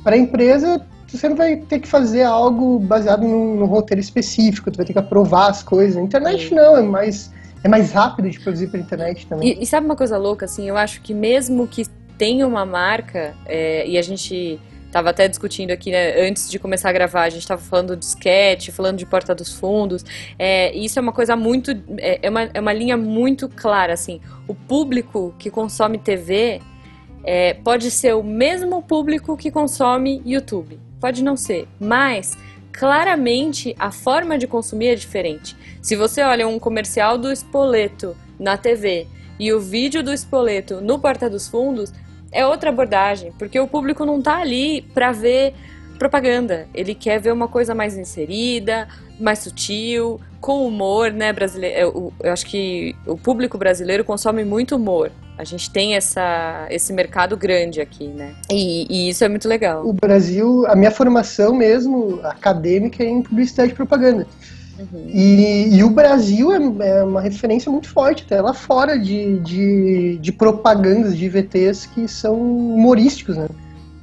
para 0.03 0.15
a 0.15 0.17
empresa 0.17 0.85
tu 1.09 1.17
sempre 1.17 1.37
vai 1.37 1.55
ter 1.55 1.79
que 1.79 1.87
fazer 1.87 2.23
algo 2.23 2.79
baseado 2.79 3.21
num, 3.21 3.55
num, 3.55 3.65
roteiro 3.65 3.99
específico, 3.99 4.69
tu 4.69 4.77
vai 4.77 4.85
ter 4.85 4.93
que 4.93 4.99
aprovar 4.99 5.49
as 5.49 5.63
coisas. 5.63 5.97
A 5.97 6.01
internet 6.01 6.53
não, 6.53 6.77
é 6.77 6.81
mais, 6.83 7.31
é 7.63 7.67
mais 7.67 7.91
rápido 7.91 8.29
de 8.29 8.39
produzir 8.39 8.67
pela 8.67 8.83
internet 8.83 9.25
também. 9.25 9.49
E, 9.49 9.63
e, 9.63 9.65
sabe 9.65 9.85
uma 9.85 9.95
coisa 9.95 10.17
louca, 10.17 10.45
assim, 10.45 10.69
eu 10.69 10.77
acho 10.77 11.01
que 11.01 11.13
mesmo 11.13 11.67
que 11.67 11.85
tenha 12.17 12.45
uma 12.45 12.65
marca, 12.65 13.33
é, 13.45 13.87
e 13.87 13.97
a 13.97 14.01
gente 14.01 14.59
Tava 14.91 15.11
até 15.11 15.27
discutindo 15.27 15.71
aqui, 15.71 15.91
né, 15.91 16.19
antes 16.27 16.49
de 16.49 16.57
começar 16.57 16.89
a 16.89 16.93
gravar, 16.93 17.23
a 17.23 17.29
gente 17.29 17.47
tava 17.47 17.61
falando 17.61 17.95
de 17.95 18.05
sketch, 18.05 18.69
falando 18.69 18.97
de 18.97 19.05
Porta 19.05 19.35
dos 19.35 19.53
Fundos. 19.53 20.03
É, 20.37 20.75
isso 20.75 20.97
é 20.97 21.01
uma 21.01 21.13
coisa 21.13 21.35
muito. 21.35 21.71
É, 21.97 22.19
é, 22.23 22.29
uma, 22.29 22.43
é 22.53 22.59
uma 22.59 22.73
linha 22.73 22.97
muito 22.97 23.47
clara, 23.47 23.93
assim. 23.93 24.19
O 24.47 24.55
público 24.55 25.35
que 25.37 25.51
consome 25.51 25.99
TV 25.99 26.59
é, 27.23 27.53
pode 27.53 27.91
ser 27.91 28.15
o 28.15 28.23
mesmo 28.23 28.81
público 28.81 29.37
que 29.37 29.51
consome 29.51 30.21
YouTube. 30.25 30.79
Pode 30.99 31.23
não 31.23 31.37
ser, 31.37 31.67
mas 31.79 32.35
claramente 32.71 33.75
a 33.77 33.91
forma 33.91 34.37
de 34.37 34.47
consumir 34.47 34.87
é 34.87 34.95
diferente. 34.95 35.55
Se 35.81 35.95
você 35.95 36.21
olha 36.23 36.47
um 36.47 36.57
comercial 36.57 37.17
do 37.17 37.31
Espoleto 37.31 38.15
na 38.39 38.57
TV 38.57 39.07
e 39.39 39.53
o 39.53 39.59
vídeo 39.59 40.01
do 40.03 40.11
Espoleto 40.11 40.81
no 40.81 40.99
Porta 40.99 41.29
dos 41.29 41.47
Fundos, 41.47 41.93
é 42.31 42.45
outra 42.45 42.69
abordagem, 42.69 43.31
porque 43.37 43.59
o 43.59 43.67
público 43.67 44.05
não 44.05 44.21
tá 44.21 44.37
ali 44.37 44.81
para 44.81 45.11
ver 45.11 45.53
propaganda. 45.97 46.67
Ele 46.73 46.95
quer 46.95 47.19
ver 47.19 47.33
uma 47.33 47.47
coisa 47.47 47.75
mais 47.75 47.97
inserida, 47.97 48.87
mais 49.19 49.39
sutil, 49.39 50.19
com 50.39 50.65
humor, 50.65 51.11
né, 51.11 51.33
brasileiro. 51.33 51.77
Eu, 51.77 52.13
eu, 52.23 52.31
acho 52.31 52.45
que 52.45 52.95
o 53.05 53.17
público 53.17 53.57
brasileiro 53.57 54.03
consome 54.03 54.45
muito 54.45 54.75
humor. 54.75 55.11
A 55.37 55.43
gente 55.43 55.69
tem 55.69 55.95
essa, 55.95 56.67
esse 56.69 56.91
mercado 56.91 57.35
grande 57.37 57.79
aqui, 57.79 58.07
né? 58.07 58.33
E, 58.51 58.87
e 58.89 59.09
isso 59.09 59.23
é 59.23 59.29
muito 59.29 59.47
legal. 59.47 59.85
O 59.85 59.93
Brasil, 59.93 60.65
a 60.67 60.75
minha 60.75 60.91
formação 60.91 61.53
mesmo 61.53 62.19
acadêmica 62.23 63.03
é 63.03 63.07
em 63.07 63.21
publicidade 63.21 63.71
e 63.71 63.75
propaganda. 63.75 64.25
Uhum. 64.79 65.09
E, 65.13 65.75
e, 65.75 65.83
o 65.83 65.89
Brasil 65.89 66.51
é, 66.53 66.87
é, 66.87 67.03
uma 67.03 67.21
referência 67.21 67.71
muito 67.71 67.89
forte, 67.89 68.23
até 68.25 68.41
lá 68.41 68.53
fora, 68.53 68.97
de, 68.97 69.39
de, 69.39 70.17
de 70.17 70.31
propagandas, 70.31 71.17
de 71.17 71.27
VTs 71.27 71.85
que 71.87 72.07
são 72.07 72.35
humorísticos, 72.35 73.35
né? 73.37 73.47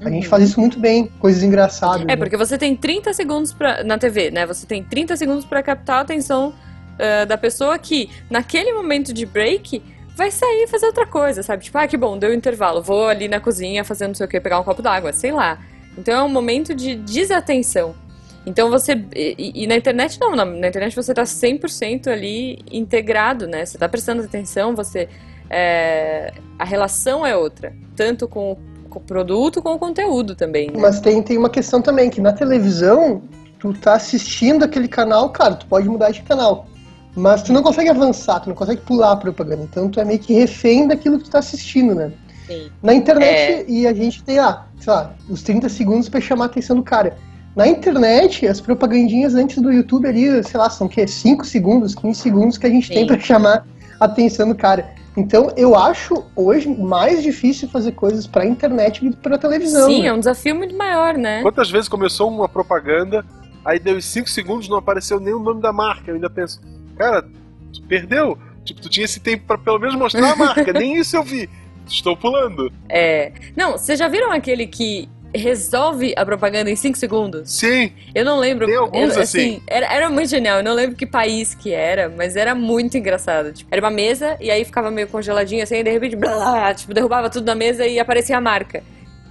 A 0.01 0.11
gente 0.11 0.25
uhum. 0.25 0.31
faz 0.31 0.43
isso 0.45 0.61
muito 0.61 0.79
bem, 0.79 1.11
coisas 1.19 1.43
engraçadas. 1.43 2.03
É, 2.03 2.05
né? 2.05 2.17
porque 2.17 2.37
você 2.37 2.59
tem 2.59 2.77
30 2.77 3.15
segundos 3.15 3.53
pra, 3.53 3.83
na 3.83 3.97
TV, 3.97 4.31
né? 4.31 4.45
Você 4.47 4.67
tem 4.67 4.83
30 4.83 5.17
segundos 5.17 5.45
para 5.45 5.63
captar 5.63 5.99
a 5.99 6.01
atenção 6.03 6.49
uh, 6.51 7.27
da 7.27 7.39
pessoa 7.39 7.79
que, 7.79 8.11
naquele 8.29 8.73
momento 8.73 9.15
de 9.15 9.25
break, 9.25 9.83
vai 10.15 10.31
sair 10.31 10.65
e 10.65 10.67
fazer 10.67 10.87
outra 10.87 11.07
coisa, 11.07 11.43
sabe? 11.43 11.65
Tipo, 11.65 11.79
ah, 11.79 11.87
que 11.87 11.97
bom, 11.97 12.19
deu 12.19 12.35
intervalo, 12.35 12.83
vou 12.83 13.07
ali 13.07 13.27
na 13.27 13.41
cozinha 13.41 13.85
fazendo 13.85 14.09
não 14.09 14.15
sei 14.15 14.27
o 14.27 14.29
que, 14.29 14.39
pegar 14.39 14.61
um 14.61 14.65
copo 14.65 14.83
d'água, 14.83 15.13
sei 15.13 15.33
lá. 15.33 15.59
Então 15.97 16.15
é 16.15 16.23
um 16.23 16.29
momento 16.29 16.75
de 16.75 16.95
desatenção. 16.95 17.95
Então 18.47 18.71
você. 18.71 18.93
E, 19.15 19.65
e, 19.65 19.67
na 19.67 19.77
internet 19.77 20.21
não, 20.21 20.37
na, 20.37 20.45
na 20.45 20.69
internet 20.69 20.95
você 20.95 21.11
está 21.11 21.25
100% 21.25 22.07
ali 22.07 22.61
integrado, 22.71 23.49
né? 23.49 23.67
Você 23.67 23.77
está 23.77 23.89
prestando 23.89 24.23
atenção, 24.23 24.75
você. 24.75 25.09
É, 25.51 26.33
a 26.59 26.65
relação 26.65 27.27
é 27.27 27.37
outra, 27.37 27.75
tanto 27.95 28.27
com, 28.27 28.57
com 28.89 28.99
o 28.99 29.03
produto 29.03 29.61
como 29.63 29.79
com 29.79 29.87
o 29.87 29.89
conteúdo 29.89 30.35
também. 30.35 30.71
Né? 30.71 30.79
Mas 30.79 31.01
tem, 31.01 31.23
tem 31.23 31.37
uma 31.37 31.51
questão 31.51 31.83
também, 31.83 32.11
que 32.11 32.21
na 32.21 32.33
televisão, 32.33 33.23
tu 33.59 33.73
tá 33.75 33.95
assistindo 33.95 34.65
aquele 34.65 34.89
canal, 34.89 35.31
cara, 35.31 35.55
tu 35.55 35.67
pode 35.67 35.89
mudar 35.89 36.11
de 36.11 36.23
canal. 36.23 36.67
Mas 37.15 37.43
tu 37.43 37.53
não 37.53 37.63
consegue 37.63 37.89
avançar, 37.89 38.41
tu 38.41 38.49
não 38.49 38.57
consegue 38.57 38.81
pular 38.83 39.13
a 39.13 39.17
propaganda. 39.17 39.63
Então 39.63 39.89
tu 39.89 40.01
é 40.01 40.05
meio 40.05 40.19
que 40.19 40.35
refém 40.35 40.87
daquilo 40.87 41.19
que 41.19 41.25
tu 41.25 41.31
tá 41.31 41.39
assistindo, 41.39 41.95
né? 41.95 42.13
Sim. 42.47 42.71
Na 42.83 42.95
internet, 42.95 43.29
é... 43.29 43.65
e 43.69 43.87
a 43.87 43.95
gente 43.95 44.23
tem, 44.23 44.39
ah, 44.39 44.67
sei 44.79 44.93
lá, 44.93 45.15
os 45.29 45.43
30 45.43 45.69
segundos 45.69 46.09
para 46.09 46.21
chamar 46.21 46.45
a 46.45 46.47
atenção 46.47 46.77
do 46.77 46.83
cara. 46.83 47.17
Na 47.57 47.67
internet, 47.67 48.47
as 48.47 48.61
propagandinhas 48.61 49.35
antes 49.35 49.63
do 49.63 49.73
YouTube 49.73 50.07
ali, 50.07 50.45
sei 50.45 50.61
lá, 50.61 50.69
são 50.69 50.87
o 50.87 50.91
quê? 50.91 51.07
5 51.07 51.43
segundos, 51.47 51.95
15 51.95 52.21
segundos 52.21 52.59
que 52.59 52.67
a 52.67 52.69
gente 52.71 52.89
Sim. 52.89 52.95
tem 52.95 53.07
para 53.07 53.19
chamar 53.19 53.67
a 53.99 54.05
atenção 54.05 54.47
do 54.47 54.55
cara. 54.55 54.95
Então, 55.17 55.51
eu 55.57 55.75
acho 55.75 56.23
hoje 56.37 56.69
mais 56.69 57.23
difícil 57.23 57.67
fazer 57.71 57.93
coisas 57.93 58.27
pra 58.27 58.45
internet 58.45 59.03
do 59.03 59.17
que 59.17 59.23
pra 59.23 59.39
televisão. 59.39 59.89
Sim, 59.89 60.03
né? 60.03 60.09
é 60.09 60.13
um 60.13 60.19
desafio 60.19 60.55
muito 60.55 60.77
maior, 60.77 61.15
né? 61.15 61.41
Quantas 61.41 61.71
vezes 61.71 61.89
começou 61.89 62.29
uma 62.29 62.47
propaganda, 62.47 63.25
aí 63.65 63.79
deu 63.79 63.99
5 64.03 64.29
segundos 64.29 64.69
não 64.69 64.77
apareceu 64.77 65.19
nem 65.19 65.33
o 65.33 65.41
nome 65.41 65.63
da 65.63 65.73
marca? 65.73 66.11
Eu 66.11 66.17
ainda 66.17 66.29
penso, 66.29 66.61
cara, 66.99 67.23
tu 67.73 67.83
perdeu. 67.89 68.37
Tipo, 68.67 68.83
tu 68.83 68.91
tinha 68.91 69.07
esse 69.07 69.21
tempo 69.21 69.45
para 69.47 69.57
pelo 69.57 69.79
menos 69.79 69.95
mostrar 69.95 70.33
a 70.33 70.37
marca, 70.37 70.73
nem 70.79 70.99
isso 70.99 71.17
eu 71.17 71.23
vi. 71.23 71.49
Estou 71.87 72.17
pulando. 72.17 72.71
É. 72.89 73.33
Não, 73.57 73.79
vocês 73.79 73.99
já 73.99 74.09
viram 74.09 74.31
aquele 74.33 74.67
que 74.67 75.09
resolve 75.37 76.15
a 76.17 76.25
propaganda 76.25 76.71
em 76.71 76.77
5 76.77 76.97
segundos. 76.99 77.53
Sim. 77.53 77.93
Eu 78.15 78.25
não 78.25 78.39
lembro. 78.39 78.67
Tem 78.67 78.77
alguns 78.77 79.17
eu, 79.17 79.23
assim. 79.23 79.57
assim. 79.57 79.63
Era, 79.67 79.87
era 79.87 80.11
muito 80.11 80.29
genial. 80.29 80.59
Eu 80.59 80.65
não 80.65 80.75
lembro 80.75 80.97
que 80.97 81.07
país 81.07 81.55
que 81.55 81.73
era, 81.73 82.09
mas 82.09 82.37
era 82.37 82.55
muito 82.55 82.97
engraçado. 82.97 83.53
Tipo, 83.53 83.69
era 83.73 83.81
uma 83.81 83.91
mesa 83.91 84.37
e 84.41 84.51
aí 84.51 84.65
ficava 84.65 84.91
meio 84.91 85.09
congeladinho 85.09 85.63
assim, 85.63 85.77
e 85.77 85.83
de 85.83 85.91
repente, 85.91 86.17
blá, 86.17 86.73
tipo, 86.75 86.93
derrubava 86.93 87.31
tudo 87.31 87.47
na 87.47 87.55
mesa 87.55 87.87
e 87.87 87.99
aparecia 87.99 88.37
a 88.37 88.41
marca. 88.41 88.83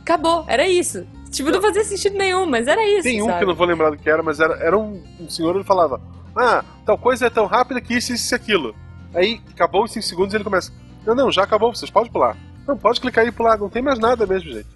Acabou, 0.01 0.45
era 0.47 0.67
isso. 0.67 1.05
Tipo, 1.31 1.51
não 1.51 1.61
fazia 1.61 1.83
sentido 1.83 2.17
nenhum, 2.17 2.45
mas 2.45 2.67
era 2.67 2.85
isso. 2.87 3.03
Tem 3.03 3.21
um 3.21 3.25
sabe? 3.25 3.39
que 3.39 3.43
eu 3.43 3.47
não 3.49 3.55
vou 3.55 3.67
lembrar 3.67 3.89
do 3.89 3.97
que 3.97 4.09
era, 4.09 4.23
mas 4.23 4.39
era, 4.39 4.55
era 4.55 4.77
um, 4.77 5.03
um 5.19 5.29
senhor 5.29 5.55
ele 5.55 5.65
falava: 5.65 5.99
Ah, 6.35 6.63
tal 6.85 6.97
coisa 6.97 7.25
é 7.25 7.29
tão 7.29 7.45
rápida 7.45 7.81
que 7.81 7.93
isso, 7.93 8.13
isso 8.13 8.33
e 8.33 8.35
aquilo. 8.35 8.75
Aí 9.13 9.41
acabou 9.51 9.83
os 9.83 9.91
5 9.91 10.05
segundos 10.05 10.33
e 10.33 10.37
ele 10.37 10.43
começa: 10.43 10.71
Não, 11.05 11.13
não, 11.13 11.31
já 11.31 11.43
acabou, 11.43 11.75
vocês 11.75 11.91
podem 11.91 12.11
pular. 12.11 12.37
Não, 12.67 12.77
pode 12.77 13.01
clicar 13.01 13.23
aí 13.23 13.29
e 13.29 13.33
pular, 13.33 13.57
não 13.57 13.69
tem 13.69 13.81
mais 13.81 13.99
nada 13.99 14.25
mesmo, 14.25 14.51
gente. 14.51 14.67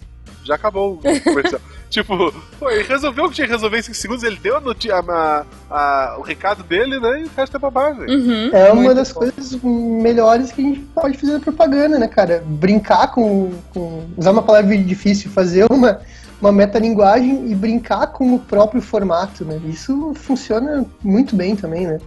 Já 0.44 0.54
acabou 0.54 0.94
o 0.94 1.20
comercial. 1.20 1.60
tipo, 1.90 2.32
pô, 2.58 2.70
ele 2.70 2.84
resolveu 2.84 3.24
o 3.24 3.28
que 3.28 3.34
tinha 3.36 3.46
que 3.46 3.52
resolver 3.52 3.78
em 3.78 3.82
5 3.82 3.96
segundos, 3.96 4.22
ele 4.24 4.38
deu 4.42 4.56
a 4.56 4.60
noti- 4.60 4.90
a- 4.90 4.98
a- 5.00 5.44
a- 5.70 6.16
o 6.18 6.22
recado 6.22 6.62
dele, 6.62 6.98
né? 7.00 7.20
E 7.20 7.24
o 7.24 7.30
resto 7.36 7.56
é 7.56 7.60
bobagem. 7.60 8.06
Uhum. 8.08 8.50
É 8.52 8.72
uma 8.72 8.82
Muito 8.82 8.94
das 8.94 9.12
bom. 9.12 9.20
coisas 9.20 9.54
melhores 9.62 10.52
que 10.52 10.60
a 10.60 10.64
gente 10.64 10.80
pode 10.94 11.18
fazer 11.18 11.32
na 11.34 11.40
propaganda, 11.40 11.98
né, 11.98 12.08
cara? 12.08 12.42
Brincar 12.46 13.08
com, 13.08 13.52
com- 13.74 14.04
usar 14.16 14.30
uma 14.30 14.42
palavra 14.42 14.76
difícil, 14.78 15.30
fazer 15.30 15.66
uma, 15.70 16.00
uma 16.40 16.52
metalinguagem 16.52 17.50
e 17.50 17.54
brincar 17.54 18.06
com 18.08 18.34
o 18.34 18.38
próprio 18.38 18.80
formato, 18.80 19.44
né? 19.44 19.60
Isso 19.66 20.12
funciona 20.14 20.86
muito 21.02 21.36
bem 21.36 21.54
também, 21.56 21.86
né? 21.86 21.98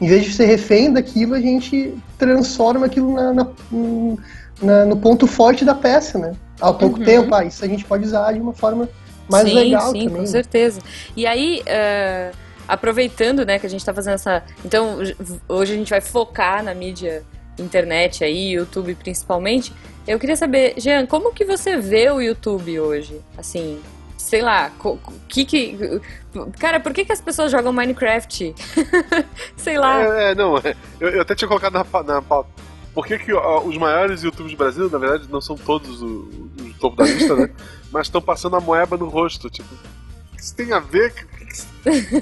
Em 0.00 0.08
vez 0.08 0.24
de 0.24 0.32
ser 0.32 0.46
refém 0.46 0.92
daquilo, 0.92 1.34
a 1.34 1.40
gente 1.40 1.94
transforma 2.18 2.86
aquilo 2.86 3.14
na, 3.14 3.32
na- 3.32 3.46
na- 4.60 4.84
no 4.84 4.96
ponto 4.96 5.26
forte 5.26 5.64
da 5.64 5.74
peça, 5.74 6.18
né? 6.18 6.32
Há 6.62 6.72
pouco 6.72 6.98
Uhum. 6.98 7.04
tempo, 7.04 7.34
ah, 7.34 7.44
isso 7.44 7.64
a 7.64 7.68
gente 7.68 7.84
pode 7.84 8.04
usar 8.04 8.32
de 8.32 8.40
uma 8.40 8.52
forma 8.52 8.88
mais 9.28 9.48
sim, 9.48 9.54
legal 9.54 9.90
sim, 9.90 10.04
também. 10.04 10.20
com 10.22 10.26
certeza. 10.26 10.80
E 11.16 11.26
aí, 11.26 11.62
é, 11.66 12.30
aproveitando, 12.68 13.44
né, 13.44 13.58
que 13.58 13.66
a 13.66 13.70
gente 13.70 13.84
tá 13.84 13.92
fazendo 13.92 14.14
essa. 14.14 14.42
Então, 14.64 14.98
hoje 15.48 15.72
a 15.72 15.76
gente 15.76 15.90
vai 15.90 16.00
focar 16.00 16.62
na 16.62 16.74
mídia 16.74 17.22
internet 17.58 18.24
aí, 18.24 18.52
YouTube 18.52 18.94
principalmente. 18.94 19.72
Eu 20.06 20.18
queria 20.18 20.36
saber, 20.36 20.74
Jean, 20.78 21.06
como 21.06 21.32
que 21.32 21.44
você 21.44 21.76
vê 21.76 22.10
o 22.10 22.20
YouTube 22.20 22.80
hoje? 22.80 23.20
Assim, 23.36 23.80
sei 24.16 24.42
lá, 24.42 24.70
que 25.28 25.44
que. 25.44 26.00
Cara, 26.58 26.80
por 26.80 26.92
que, 26.92 27.04
que 27.04 27.12
as 27.12 27.20
pessoas 27.20 27.52
jogam 27.52 27.72
Minecraft? 27.72 28.54
sei 29.56 29.78
lá. 29.78 30.00
É, 30.02 30.30
é, 30.30 30.34
não, 30.34 30.56
eu, 31.00 31.08
eu 31.10 31.20
até 31.22 31.34
tinha 31.34 31.48
colocado 31.48 31.74
na, 31.74 31.84
na. 32.02 32.22
Por 32.94 33.06
que, 33.06 33.18
que 33.18 33.32
ó, 33.32 33.62
os 33.62 33.76
maiores 33.78 34.22
youtubers 34.22 34.52
do 34.52 34.58
Brasil, 34.58 34.90
na 34.90 34.98
verdade, 34.98 35.28
não 35.30 35.40
são 35.40 35.56
todos 35.56 36.02
o, 36.02 36.06
o 36.06 36.74
topo 36.78 36.96
da 36.96 37.04
lista, 37.04 37.34
né? 37.34 37.50
Mas 37.90 38.06
estão 38.06 38.20
passando 38.20 38.56
a 38.56 38.60
moeba 38.60 38.96
no 38.96 39.08
rosto, 39.08 39.48
tipo. 39.48 39.74
O 39.74 40.36
que 40.36 40.42
isso 40.42 40.54
tem 40.54 40.72
a 40.72 40.78
ver? 40.78 41.12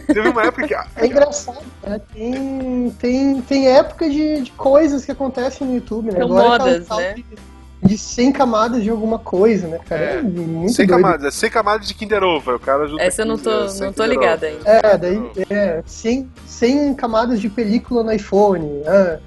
Teve 0.06 0.28
uma 0.28 0.44
época 0.44 0.66
que. 0.66 0.74
É 0.74 1.06
engraçado, 1.06 1.64
né? 1.83 2.00
Tem, 2.12 2.90
tem, 2.98 3.42
tem 3.42 3.68
época 3.68 4.09
de, 4.09 4.42
de 4.42 4.50
coisas 4.52 5.04
que 5.04 5.12
acontecem 5.12 5.66
no 5.66 5.74
YouTube, 5.74 6.12
né? 6.12 6.18
São 6.18 6.26
Agora 6.26 6.59
tá 6.59 6.64
o 6.64 6.68
modas, 6.68 6.87
tal 6.88 6.98
né? 6.98 7.14
De, 7.14 7.24
de 7.83 7.98
100 7.98 8.33
camadas 8.33 8.83
de 8.83 8.90
alguma 8.90 9.18
coisa, 9.18 9.66
né, 9.66 9.78
cara? 9.88 10.02
É. 10.02 10.16
É, 10.18 10.22
muito 10.22 10.72
Sem 10.72 10.87
doido. 10.87 11.02
camadas, 11.02 11.26
é 11.26 11.30
sem 11.30 11.50
camadas 11.50 11.87
de 11.87 11.94
Kinder 11.94 12.22
Ovo. 12.22 12.50
aí 12.50 12.56
O 12.56 12.61
cara 12.61 12.87
junta 12.87 13.02
Essa 13.02 13.22
eu 13.22 13.26
não 13.26 13.38
tô, 13.38 13.62
15, 13.62 13.83
é, 13.83 13.87
não 13.87 13.92
tô 13.92 14.04
ligada 14.04 14.46
ainda. 14.46 14.68
É, 14.68 14.98
daí 14.98 15.30
é 15.48 15.83
100, 15.87 16.30
100 16.46 16.94
camadas 16.94 17.40
de 17.40 17.48
película 17.48 18.02
no 18.02 18.12
iPhone. 18.12 18.83
Ah, 18.87 19.18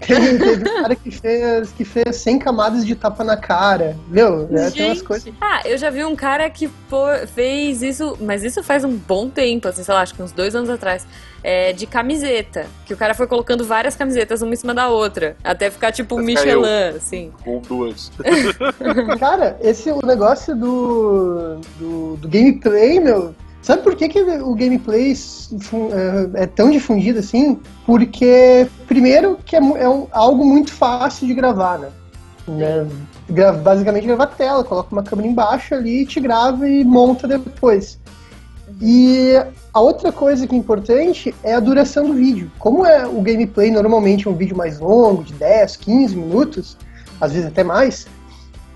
teve, 0.00 0.38
teve 0.38 0.70
um 0.70 0.82
cara 0.82 0.94
que 0.96 1.10
fez, 1.10 1.70
que 1.72 1.84
fez 1.84 2.16
100 2.16 2.38
camadas 2.38 2.84
de 2.86 2.94
tapa 2.94 3.22
na 3.24 3.36
cara. 3.36 3.96
Meu, 4.08 4.46
né? 4.48 4.70
Tem 4.70 4.86
umas 4.86 5.02
coisas. 5.02 5.32
Ah, 5.40 5.62
eu 5.64 5.78
já 5.78 5.90
vi 5.90 6.04
um 6.04 6.16
cara 6.16 6.48
que 6.50 6.68
pô- 6.88 7.26
fez 7.34 7.82
isso, 7.82 8.16
mas 8.20 8.42
isso 8.44 8.62
faz 8.62 8.84
um 8.84 8.96
bom 8.96 9.28
tempo, 9.28 9.68
assim, 9.68 9.82
sei 9.82 9.94
lá, 9.94 10.02
acho 10.02 10.14
que 10.14 10.22
uns 10.22 10.32
dois 10.32 10.54
anos 10.54 10.68
atrás, 10.70 11.06
é, 11.42 11.72
de 11.72 11.86
camiseta. 11.86 12.66
Que 12.84 12.92
o 12.92 12.96
cara 12.96 13.14
foi 13.14 13.26
colocando 13.26 13.64
várias 13.64 13.94
camisetas 13.96 14.42
uma 14.42 14.52
em 14.52 14.56
cima 14.56 14.74
da 14.74 14.88
outra, 14.88 15.36
até 15.42 15.70
ficar 15.70 15.92
tipo 15.92 16.16
um. 16.16 16.22
Michelin, 16.22 16.96
assim. 16.96 17.32
Com 17.44 17.60
duas. 17.60 18.10
Cara, 19.18 19.56
esse 19.60 19.90
o 19.90 20.00
negócio 20.04 20.54
do, 20.56 21.60
do, 21.78 22.16
do 22.16 22.28
gameplay, 22.28 23.00
meu. 23.00 23.34
Sabe 23.68 23.82
por 23.82 23.94
que, 23.96 24.08
que 24.08 24.18
o 24.22 24.54
gameplay 24.54 25.12
é, 25.12 26.44
é 26.44 26.46
tão 26.46 26.70
difundido 26.70 27.18
assim? 27.18 27.58
Porque, 27.84 28.66
primeiro, 28.86 29.38
que 29.44 29.54
é, 29.54 29.58
é 29.58 29.86
um- 29.86 30.06
algo 30.10 30.42
muito 30.42 30.72
fácil 30.72 31.26
de 31.26 31.34
gravar, 31.34 31.78
né? 31.78 31.88
Né? 32.48 32.86
Gra- 33.28 33.52
basicamente 33.52 34.06
gravar 34.06 34.28
tela, 34.28 34.64
coloca 34.64 34.88
uma 34.90 35.02
câmera 35.02 35.28
embaixo 35.28 35.74
ali, 35.74 36.06
te 36.06 36.18
grava 36.18 36.66
e 36.66 36.82
monta 36.82 37.28
depois. 37.28 38.00
E 38.80 39.34
a 39.74 39.80
outra 39.82 40.10
coisa 40.12 40.46
que 40.46 40.54
é 40.54 40.58
importante 40.58 41.34
é 41.44 41.52
a 41.52 41.60
duração 41.60 42.06
do 42.06 42.14
vídeo. 42.14 42.50
Como 42.58 42.86
é 42.86 43.06
o 43.06 43.20
gameplay 43.20 43.70
normalmente 43.70 44.26
é 44.26 44.30
um 44.30 44.34
vídeo 44.34 44.56
mais 44.56 44.80
longo, 44.80 45.22
de 45.22 45.34
10, 45.34 45.76
15 45.76 46.16
minutos, 46.16 46.74
às 47.20 47.32
vezes 47.32 47.46
até 47.46 47.62
mais, 47.62 48.06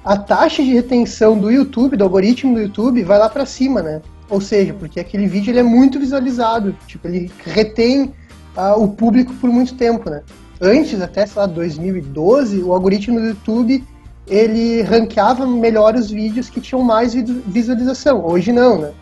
a 0.05 0.19
taxa 0.19 0.63
de 0.63 0.75
retenção 0.75 1.39
do 1.39 1.51
YouTube, 1.51 1.97
do 1.97 2.05
algoritmo 2.05 2.57
do 2.57 2.61
YouTube, 2.61 3.03
vai 3.05 3.19
lá 3.19 3.31
pra 3.31 3.47
cima, 3.47 3.81
né? 3.81 4.03
Ou 4.33 4.41
seja, 4.41 4.73
porque 4.73 4.99
aquele 4.99 5.27
vídeo 5.27 5.51
ele 5.51 5.59
é 5.59 5.63
muito 5.63 6.01
visualizado, 6.01 6.75
tipo, 6.87 7.07
ele 7.07 7.31
retém 7.45 8.15
ah, 8.57 8.75
o 8.77 8.89
público 8.89 9.31
por 9.35 9.51
muito 9.51 9.75
tempo, 9.75 10.09
né? 10.09 10.23
Antes, 10.59 11.03
até, 11.03 11.27
sei 11.27 11.39
lá, 11.39 11.47
2012, 11.47 12.63
o 12.63 12.73
algoritmo 12.73 13.21
do 13.21 13.27
YouTube, 13.27 13.85
ele 14.27 14.81
ranqueava 14.81 15.47
melhor 15.47 15.95
os 15.97 16.11
vídeos 16.11 16.49
que 16.49 16.63
tinham 16.63 16.83
mais 16.83 17.13
vi- 17.13 17.43
visualização. 17.47 18.25
Hoje 18.25 18.53
não, 18.53 18.79
né? 18.79 18.93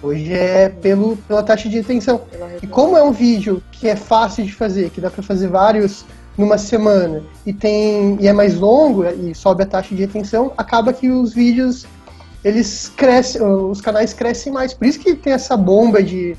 Hoje 0.00 0.32
é 0.32 0.68
pelo, 0.68 1.16
pela 1.26 1.42
taxa 1.42 1.68
de 1.68 1.78
retenção. 1.78 2.18
pela 2.18 2.48
E 2.62 2.66
como 2.68 2.96
é 2.96 3.02
um 3.02 3.10
vídeo 3.10 3.60
que 3.72 3.88
é 3.88 3.96
fácil 3.96 4.44
de 4.44 4.52
fazer, 4.52 4.90
que 4.90 5.00
dá 5.00 5.10
pra 5.10 5.20
fazer 5.20 5.48
vários 5.48 6.04
numa 6.38 6.58
semana 6.58 7.24
e 7.44 7.52
tem 7.52 8.18
e 8.20 8.28
é 8.28 8.32
mais 8.32 8.54
longo 8.54 9.04
e 9.04 9.34
sobe 9.34 9.64
a 9.64 9.66
taxa 9.66 9.96
de 9.96 10.02
retenção, 10.02 10.52
acaba 10.56 10.92
que 10.92 11.10
os 11.10 11.34
vídeos 11.34 11.86
eles 12.46 12.92
crescem, 12.96 13.42
os 13.42 13.80
canais 13.80 14.14
crescem 14.14 14.52
mais. 14.52 14.72
Por 14.72 14.86
isso 14.86 15.00
que 15.00 15.16
tem 15.16 15.32
essa 15.32 15.56
bomba 15.56 16.00
de, 16.00 16.36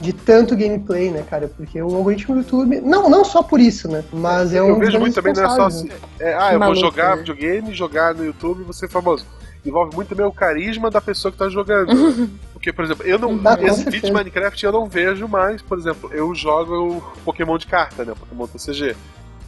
de 0.00 0.12
tanto 0.12 0.56
gameplay, 0.56 1.10
né, 1.10 1.22
cara? 1.22 1.46
Porque 1.46 1.80
o 1.80 1.94
algoritmo 1.94 2.34
do 2.34 2.40
YouTube, 2.40 2.80
não, 2.80 3.08
não 3.08 3.24
só 3.24 3.40
por 3.40 3.60
isso, 3.60 3.86
né? 3.86 4.02
Mas 4.12 4.52
é 4.52 4.60
um 4.60 4.70
eu 4.70 4.78
vejo 4.80 4.98
muito 4.98 5.14
também, 5.14 5.32
não 5.32 5.44
é 5.44 5.48
só 5.48 5.66
assim. 5.66 5.88
é, 6.18 6.34
ah, 6.34 6.52
eu 6.52 6.58
Maluco, 6.58 6.80
vou 6.80 6.90
jogar 6.90 7.10
né? 7.10 7.16
videogame, 7.18 7.72
jogar 7.72 8.14
no 8.14 8.24
YouTube 8.24 8.62
e 8.62 8.64
vou 8.64 8.72
ser 8.72 8.88
famoso. 8.88 9.24
Envolve 9.64 9.94
muito 9.94 10.08
também 10.08 10.26
o 10.26 10.32
carisma 10.32 10.90
da 10.90 11.00
pessoa 11.00 11.30
que 11.30 11.38
tá 11.38 11.48
jogando. 11.48 12.28
Porque, 12.52 12.72
por 12.72 12.84
exemplo, 12.84 13.06
eu 13.06 13.16
não. 13.16 13.40
Ah, 13.44 13.56
com 13.56 13.64
esse 13.64 13.84
vídeo 13.84 14.06
de 14.06 14.12
Minecraft 14.12 14.64
eu 14.64 14.72
não 14.72 14.88
vejo 14.88 15.28
mais, 15.28 15.62
por 15.62 15.78
exemplo, 15.78 16.10
eu 16.12 16.34
jogo 16.34 16.96
o 16.96 17.02
Pokémon 17.24 17.56
de 17.58 17.68
carta, 17.68 18.04
né? 18.04 18.12
Pokémon 18.18 18.48
TCG. 18.48 18.96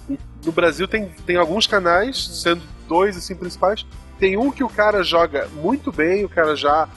E 0.08 0.16
no 0.44 0.52
Brasil 0.52 0.86
tem, 0.86 1.10
tem 1.26 1.36
alguns 1.36 1.66
canais, 1.66 2.40
sendo 2.42 2.62
dois 2.86 3.16
assim 3.16 3.34
principais. 3.34 3.84
Tem 4.18 4.36
um 4.36 4.50
que 4.50 4.64
o 4.64 4.68
cara 4.68 5.02
joga 5.02 5.48
muito 5.54 5.92
bem, 5.92 6.24
o 6.24 6.28
cara 6.28 6.56
já 6.56 6.88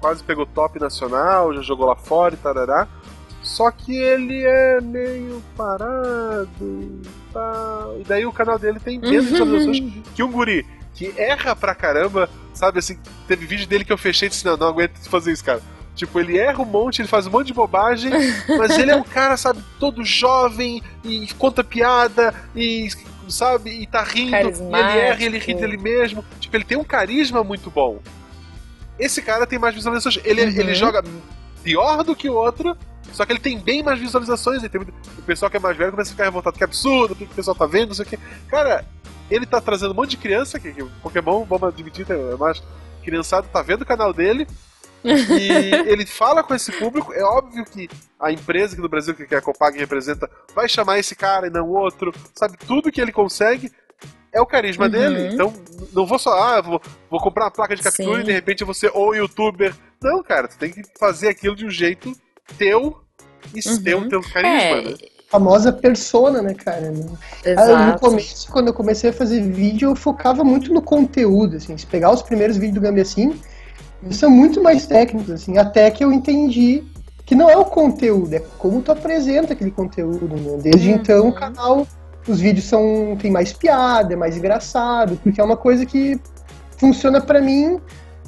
quase 0.00 0.22
pegou 0.22 0.46
top 0.46 0.78
nacional, 0.78 1.52
já 1.54 1.62
jogou 1.62 1.86
lá 1.86 1.96
fora 1.96 2.34
e 2.34 2.38
tarará. 2.38 2.86
Só 3.42 3.70
que 3.70 3.96
ele 3.96 4.44
é 4.44 4.80
meio 4.80 5.42
parado 5.56 6.50
e 6.60 7.02
tal. 7.32 8.00
E 8.00 8.04
daí 8.04 8.26
o 8.26 8.32
canal 8.32 8.58
dele 8.58 8.78
tem 8.78 8.98
menos 8.98 9.26
visualizações 9.26 9.80
que 10.14 10.22
um 10.22 10.30
guri 10.30 10.66
que 10.94 11.14
erra 11.16 11.54
pra 11.54 11.76
caramba, 11.76 12.28
sabe 12.52 12.80
assim, 12.80 12.98
teve 13.28 13.46
vídeo 13.46 13.68
dele 13.68 13.84
que 13.84 13.92
eu 13.92 13.96
fechei 13.96 14.26
e 14.26 14.30
disse, 14.30 14.44
não, 14.44 14.56
não 14.56 14.66
aguento 14.66 14.98
fazer 15.08 15.32
isso, 15.32 15.44
cara. 15.44 15.62
Tipo, 15.94 16.18
ele 16.18 16.36
erra 16.36 16.60
um 16.60 16.64
monte, 16.64 17.00
ele 17.00 17.08
faz 17.08 17.26
um 17.26 17.30
monte 17.30 17.48
de 17.48 17.54
bobagem, 17.54 18.10
mas 18.58 18.76
ele 18.76 18.90
é 18.90 18.96
um 18.96 19.04
cara, 19.04 19.36
sabe, 19.36 19.62
todo 19.78 20.04
jovem 20.04 20.82
e 21.04 21.28
conta 21.38 21.62
piada 21.62 22.34
e, 22.54 22.88
sabe, 23.30 23.70
e 23.70 23.86
tá 23.86 24.02
rindo, 24.02 24.34
e 24.36 24.40
ele 24.40 24.98
erra 24.98 25.22
ele 25.24 25.38
ri 25.38 25.54
dele 25.54 25.76
mesmo. 25.76 26.24
Tipo, 26.40 26.56
ele 26.56 26.64
tem 26.64 26.78
um 26.78 26.84
carisma 26.84 27.42
muito 27.44 27.70
bom. 27.70 28.00
Esse 28.98 29.22
cara 29.22 29.46
tem 29.46 29.58
mais 29.58 29.74
visualizações. 29.74 30.24
Ele, 30.24 30.42
Uhum. 30.44 30.48
ele 30.50 30.74
joga 30.74 31.02
pior 31.62 32.02
do 32.02 32.16
que 32.16 32.28
o 32.28 32.34
outro, 32.34 32.76
só 33.12 33.24
que 33.24 33.32
ele 33.32 33.38
tem 33.40 33.58
bem 33.58 33.82
mais 33.82 33.98
visualizações. 34.00 34.58
Ele 34.58 34.68
tem 34.68 34.80
muito- 34.80 34.94
O 35.18 35.22
pessoal 35.22 35.50
que 35.50 35.56
é 35.56 35.60
mais 35.60 35.76
velho 35.76 35.90
começa 35.92 36.10
a 36.10 36.12
ficar 36.12 36.24
revoltado. 36.24 36.56
Que 36.58 36.64
absurdo, 36.64 37.12
o 37.12 37.16
que 37.16 37.24
o 37.24 37.28
pessoal 37.28 37.54
tá 37.54 37.66
vendo, 37.66 37.88
não 37.88 37.94
sei 37.94 38.04
o 38.04 38.08
que. 38.08 38.16
Cara, 38.48 38.84
ele 39.30 39.46
tá 39.46 39.60
trazendo 39.60 39.92
um 39.92 39.94
monte 39.94 40.10
de 40.10 40.16
criança, 40.16 40.58
que, 40.58 40.72
que 40.72 40.84
Pokémon, 41.02 41.44
vamos 41.44 41.68
admitir, 41.68 42.06
é 42.10 42.36
mais 42.36 42.62
criançado, 43.04 43.46
tá 43.52 43.62
vendo 43.62 43.82
o 43.82 43.86
canal 43.86 44.12
dele. 44.12 44.46
E 45.04 45.74
ele 45.90 46.04
fala 46.06 46.42
com 46.42 46.54
esse 46.54 46.72
público. 46.72 47.12
É 47.12 47.22
óbvio 47.22 47.64
que 47.64 47.88
a 48.18 48.32
empresa 48.32 48.72
aqui 48.72 48.82
no 48.82 48.88
Brasil, 48.88 49.14
que 49.14 49.34
a 49.34 49.40
Copag 49.40 49.78
representa, 49.78 50.28
vai 50.54 50.68
chamar 50.68 50.98
esse 50.98 51.14
cara 51.14 51.46
e 51.46 51.50
não 51.50 51.68
outro. 51.68 52.12
Sabe, 52.34 52.56
tudo 52.66 52.90
que 52.90 53.00
ele 53.00 53.12
consegue 53.12 53.70
é 54.32 54.40
o 54.40 54.46
carisma 54.46 54.84
Uhum. 54.86 54.90
dele. 54.90 55.34
Então, 55.34 55.52
não 55.92 56.04
vou 56.06 56.18
só, 56.18 56.32
ah, 56.38 56.60
vou, 56.60 56.80
vou 57.10 57.20
comprar 57.20 57.44
uma 57.44 57.50
placa 57.50 57.74
de 57.76 57.82
captura 57.82 58.16
Sim. 58.16 58.20
e 58.22 58.24
de 58.24 58.32
repente 58.32 58.60
eu 58.62 58.66
vou 58.66 58.74
ser 58.74 58.90
o 58.94 59.14
youtuber. 59.14 59.74
Não, 60.02 60.22
cara, 60.22 60.48
tu 60.48 60.58
tem 60.58 60.70
que 60.70 60.82
fazer 60.98 61.28
aquilo 61.28 61.56
de 61.56 61.64
um 61.66 61.70
jeito 61.70 62.12
teu 62.56 62.98
e 63.54 63.66
Uhum. 63.68 63.82
ter 63.82 63.94
o 63.94 64.08
teu 64.08 64.20
carisma, 64.20 64.50
É, 64.50 64.82
né? 64.82 64.96
famosa 65.30 65.72
persona, 65.72 66.42
né, 66.42 66.54
cara? 66.54 66.88
Ah, 66.88 66.90
No 66.90 67.18
exato. 67.50 68.00
começo, 68.00 68.50
quando 68.50 68.68
eu 68.68 68.74
comecei 68.74 69.10
a 69.10 69.12
fazer 69.12 69.40
vídeo, 69.42 69.90
eu 69.90 69.96
focava 69.96 70.42
muito 70.44 70.72
no 70.72 70.82
conteúdo, 70.82 71.56
assim. 71.56 71.76
Se 71.76 71.86
pegar 71.86 72.10
os 72.10 72.22
primeiros 72.22 72.56
vídeos 72.56 72.74
do 72.74 72.80
Gambi 72.80 73.00
assim, 73.00 73.38
eles 74.02 74.16
são 74.16 74.30
muito 74.30 74.62
mais 74.62 74.86
técnicos, 74.86 75.30
assim, 75.30 75.58
até 75.58 75.90
que 75.90 76.04
eu 76.04 76.12
entendi 76.12 76.84
que 77.24 77.34
não 77.34 77.50
é 77.50 77.56
o 77.56 77.64
conteúdo, 77.64 78.32
é 78.34 78.42
como 78.58 78.80
tu 78.80 78.90
apresenta 78.90 79.52
aquele 79.52 79.70
conteúdo, 79.70 80.28
né? 80.28 80.58
Desde 80.62 80.90
Uhum. 80.90 80.96
então 80.96 81.28
o 81.28 81.32
canal, 81.32 81.86
os 82.26 82.40
vídeos 82.40 82.66
são 82.66 83.16
tem 83.20 83.30
mais 83.30 83.52
piada, 83.52 84.14
é 84.14 84.16
mais 84.16 84.36
engraçado, 84.36 85.18
porque 85.22 85.40
é 85.40 85.44
uma 85.44 85.56
coisa 85.56 85.84
que 85.84 86.18
funciona 86.78 87.20
pra 87.20 87.40
mim, 87.40 87.78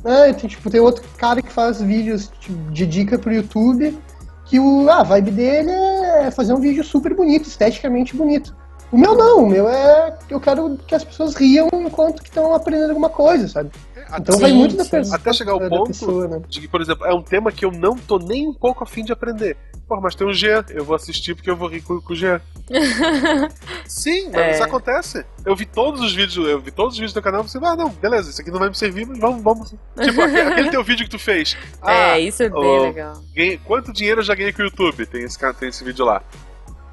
né? 0.04 0.33
Tem, 0.35 0.48
tipo, 0.50 0.68
tem 0.68 0.80
outro 0.80 1.02
cara 1.16 1.40
que 1.40 1.50
faz 1.50 1.80
vídeos 1.80 2.30
tipo, 2.40 2.70
de 2.70 2.87
dica 2.87 3.18
pro 3.18 3.33
YouTube, 3.33 3.96
que 4.44 4.59
o, 4.59 4.90
a 4.90 5.02
vibe 5.02 5.30
dele 5.30 5.70
é 5.70 6.30
fazer 6.30 6.52
um 6.52 6.61
vídeo 6.61 6.85
super 6.85 7.14
bonito, 7.14 7.48
esteticamente 7.48 8.14
bonito. 8.16 8.54
O 8.92 8.98
meu 8.98 9.16
não, 9.16 9.44
o 9.44 9.48
meu 9.48 9.68
é. 9.68 10.18
Eu 10.28 10.40
quero 10.40 10.76
que 10.87 10.94
as 10.94 11.04
pessoas 11.04 11.37
riam 11.37 11.68
enquanto 11.72 12.20
que 12.20 12.28
estão 12.28 12.52
aprendendo 12.54 12.90
alguma 12.90 13.09
coisa, 13.09 13.46
sabe? 13.46 13.70
Então 14.18 14.35
sim, 14.35 14.40
vai 14.40 14.53
muito 14.53 14.77
da 14.77 14.85
pessoa. 14.85 15.16
Até 15.16 15.33
chegar 15.33 15.53
ao 15.53 15.61
ponto 15.61 15.87
pessoa, 15.88 16.27
né? 16.29 16.42
de 16.49 16.61
que, 16.61 16.68
por 16.68 16.81
exemplo, 16.81 17.07
é 17.07 17.14
um 17.14 17.23
tema 17.23 17.51
que 17.53 17.64
eu 17.64 17.70
não 17.70 17.96
tô 17.96 18.18
nem 18.18 18.49
um 18.49 18.55
pouco 18.55 18.83
afim 18.85 19.05
de 19.05 19.12
aprender. 19.12 19.57
Pô, 19.88 20.01
mas 20.01 20.14
tem 20.14 20.27
um 20.27 20.33
G, 20.33 20.46
eu 20.70 20.85
vou 20.85 20.94
assistir 20.94 21.35
porque 21.35 21.51
eu 21.51 21.57
vou 21.57 21.68
rir 21.68 21.81
com, 21.83 22.01
com 22.01 22.12
o 22.12 22.16
G. 22.16 22.40
Sim, 23.87 24.27
mas 24.31 24.37
É. 24.37 24.51
isso 24.53 24.62
acontece. 24.62 25.25
Eu 25.44 25.57
vi 25.57 25.66
todos 25.66 26.01
os 26.01 26.12
vídeos, 26.12 26.46
eu 26.49 26.61
vi 26.61 26.70
todos 26.70 26.94
os 26.94 26.99
vídeos 26.99 27.12
do 27.12 27.20
canal 27.23 27.44
e 27.44 27.49
falei, 27.51 27.68
ah, 27.70 27.77
não, 27.77 27.90
beleza, 27.90 28.31
isso 28.31 28.40
aqui 28.40 28.51
não 28.51 28.59
vai 28.59 28.68
me 28.68 28.75
servir, 28.77 29.07
mas 29.07 29.18
vamos, 29.18 29.42
vamos. 29.42 29.70
Tipo, 30.01 30.23
aquele, 30.23 30.70
teu 30.70 30.85
vídeo 30.85 31.05
que 31.05 31.11
tu 31.11 31.18
fez. 31.18 31.57
Ah, 31.83 31.92
é, 32.18 32.20
isso 32.20 32.42
é 32.42 32.49
bem 32.49 32.59
ô, 32.61 32.83
legal. 32.83 33.14
ganhei- 33.35 33.59
quanto 33.59 33.92
dinheiro 33.92 34.20
eu 34.20 34.25
já 34.25 34.35
ganhei 34.35 34.53
com 34.53 34.62
o 34.62 34.64
YouTube? 34.66 35.07
Tem 35.07 35.23
esse, 35.25 35.38
tem 35.55 35.68
esse 35.68 35.83
vídeo 35.85 36.05
lá. 36.05 36.23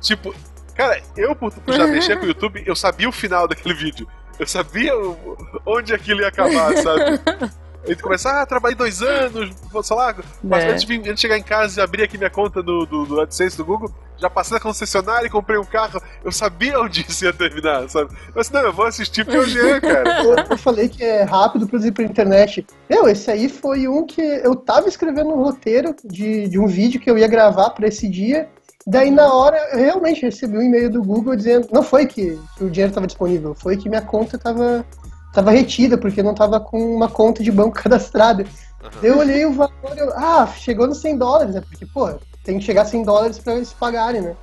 Tipo, 0.02 0.34
cara, 0.76 1.02
eu 1.16 1.36
por, 1.36 1.52
por 1.54 1.74
já 1.76 1.86
mexer 1.88 2.18
com 2.18 2.26
o 2.26 2.28
YouTube, 2.30 2.64
eu 2.66 2.76
sabia 2.76 3.08
o 3.10 3.12
final 3.12 3.48
daquele 3.48 3.74
vídeo. 3.76 4.08
Eu 4.39 4.45
sabia 4.47 4.93
onde 5.65 5.93
aquilo 5.93 6.21
ia 6.21 6.28
acabar, 6.28 6.76
sabe? 6.78 7.19
Ele 7.86 7.95
começa, 8.02 8.30
ah, 8.41 8.45
trabalhei 8.45 8.76
dois 8.76 9.02
anos, 9.02 9.50
vou, 9.71 9.82
sei 9.82 9.95
lá, 9.95 10.13
mas 10.43 10.62
É. 10.65 10.71
antes, 10.71 10.82
de, 10.84 10.88
vir- 10.88 11.00
antes 11.00 11.15
de 11.15 11.21
chegar 11.21 11.38
em 11.38 11.43
casa 11.43 11.80
e 11.80 11.84
abrir 11.84 12.04
aqui 12.04 12.17
minha 12.17 12.30
conta 12.30 12.62
do, 12.62 12.86
do, 12.86 13.06
do 13.06 13.21
AdSense 13.21 13.56
do 13.56 13.63
Google, 13.63 13.89
já 14.17 14.30
passei 14.30 14.56
na 14.56 14.60
concessionária 14.60 15.26
e 15.26 15.30
comprei 15.30 15.58
um 15.58 15.63
carro. 15.63 16.02
Eu 16.21 16.30
sabia 16.32 16.78
onde 16.82 17.06
isso 17.08 17.23
ia 17.23 17.32
terminar, 17.32 17.88
sabe? 17.89 18.13
Eu 18.36 18.41
disse, 18.41 18.54
não, 18.54 18.62
eu 18.62 18.73
vou 18.73 18.86
assistir 18.86 19.23
porque 19.23 19.38
é 19.38 19.39
o 19.39 19.45
Jean, 19.45 19.80
cara. 19.82 20.21
Eu, 20.23 20.36
eu 20.50 20.58
falei 20.58 20.89
que 20.89 21.02
é 21.02 21.23
rápido 21.23 21.65
produzir 21.65 21.93
pra 21.93 22.04
internet. 22.04 22.67
Meu, 22.89 23.08
esse 23.08 23.32
aí 23.32 23.47
foi 23.47 23.88
um 23.88 24.06
que 24.06 24.21
eu 24.21 24.54
tava 24.54 24.89
escrevendo 24.89 25.30
um 25.30 25.41
roteiro 25.41 25.95
de, 26.04 26.50
de 26.50 26.60
um 26.60 26.67
vídeo 26.67 27.00
que 27.00 27.10
eu 27.10 27.17
ia 27.17 27.28
gravar 27.28 27.69
pra 27.69 27.88
esse 27.88 28.10
dia. 28.10 28.50
Daí, 28.89 29.12
na 29.12 29.34
hora, 29.34 29.58
eu 29.73 29.80
realmente 29.80 30.21
recebi 30.21 30.58
um 30.58 30.62
e-mail 30.62 30.89
do 30.89 31.04
Google 31.04 31.36
dizendo. 31.36 31.67
Não 31.73 31.84
foi 31.84 32.06
que 32.06 32.39
o 32.62 32.69
dinheiro 32.69 32.91
estava 32.91 33.06
disponível, 33.06 33.54
foi 33.54 33.76
que 33.76 33.89
minha 33.89 34.02
conta 34.02 34.38
tava, 34.38 34.86
tava 35.34 35.52
retida, 35.52 35.97
porque 35.97 36.23
não 36.23 36.34
tava 36.34 36.58
com 36.62 36.95
uma 36.95 37.10
conta 37.10 37.43
de 37.43 37.52
banco 37.52 37.76
cadastrada. 37.84 38.45
Daí 39.02 39.12
Eu 39.12 39.17
olhei 39.17 39.45
o 39.45 39.52
valor, 39.52 39.97
eu, 39.97 40.13
ah, 40.15 40.47
chegou 40.47 40.88
nos 40.88 41.02
100 41.02 41.17
dólares, 41.17 41.56
né? 41.56 41.62
Porque, 41.67 41.86
pô, 41.86 42.13
tem 42.45 42.60
que 42.60 42.63
chegar 42.63 42.84
a 42.84 42.86
100 42.86 43.04
dólares 43.04 43.38
pra 43.38 43.56
eles 43.56 43.73
pagarem, 43.73 44.21
né? 44.21 44.38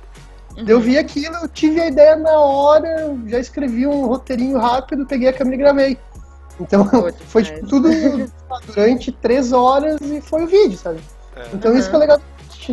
Daí 0.55 0.69
Eu 0.69 0.79
vi 0.79 0.95
aquilo, 0.95 1.35
eu 1.37 1.47
tive 1.47 1.81
a 1.81 1.87
ideia 1.87 2.15
na 2.15 2.37
hora, 2.37 3.17
já 3.25 3.39
escrevi 3.39 3.87
um 3.87 4.05
roteirinho 4.05 4.59
rápido, 4.59 5.07
peguei 5.07 5.29
a 5.29 5.33
câmera 5.33 5.55
e 5.55 5.59
gravei. 5.59 5.97
Então, 6.59 6.87
foi 7.29 7.41
tipo 7.41 7.65
tudo 7.65 7.89
durante 8.67 9.11
três 9.11 9.51
horas 9.51 9.99
e 10.01 10.21
foi 10.21 10.43
o 10.43 10.47
vídeo, 10.47 10.77
sabe? 10.77 10.99
É. 11.35 11.47
Então 11.51 11.75
isso 11.75 11.89
que 11.89 11.95
é 11.95 11.99
legal 11.99 12.19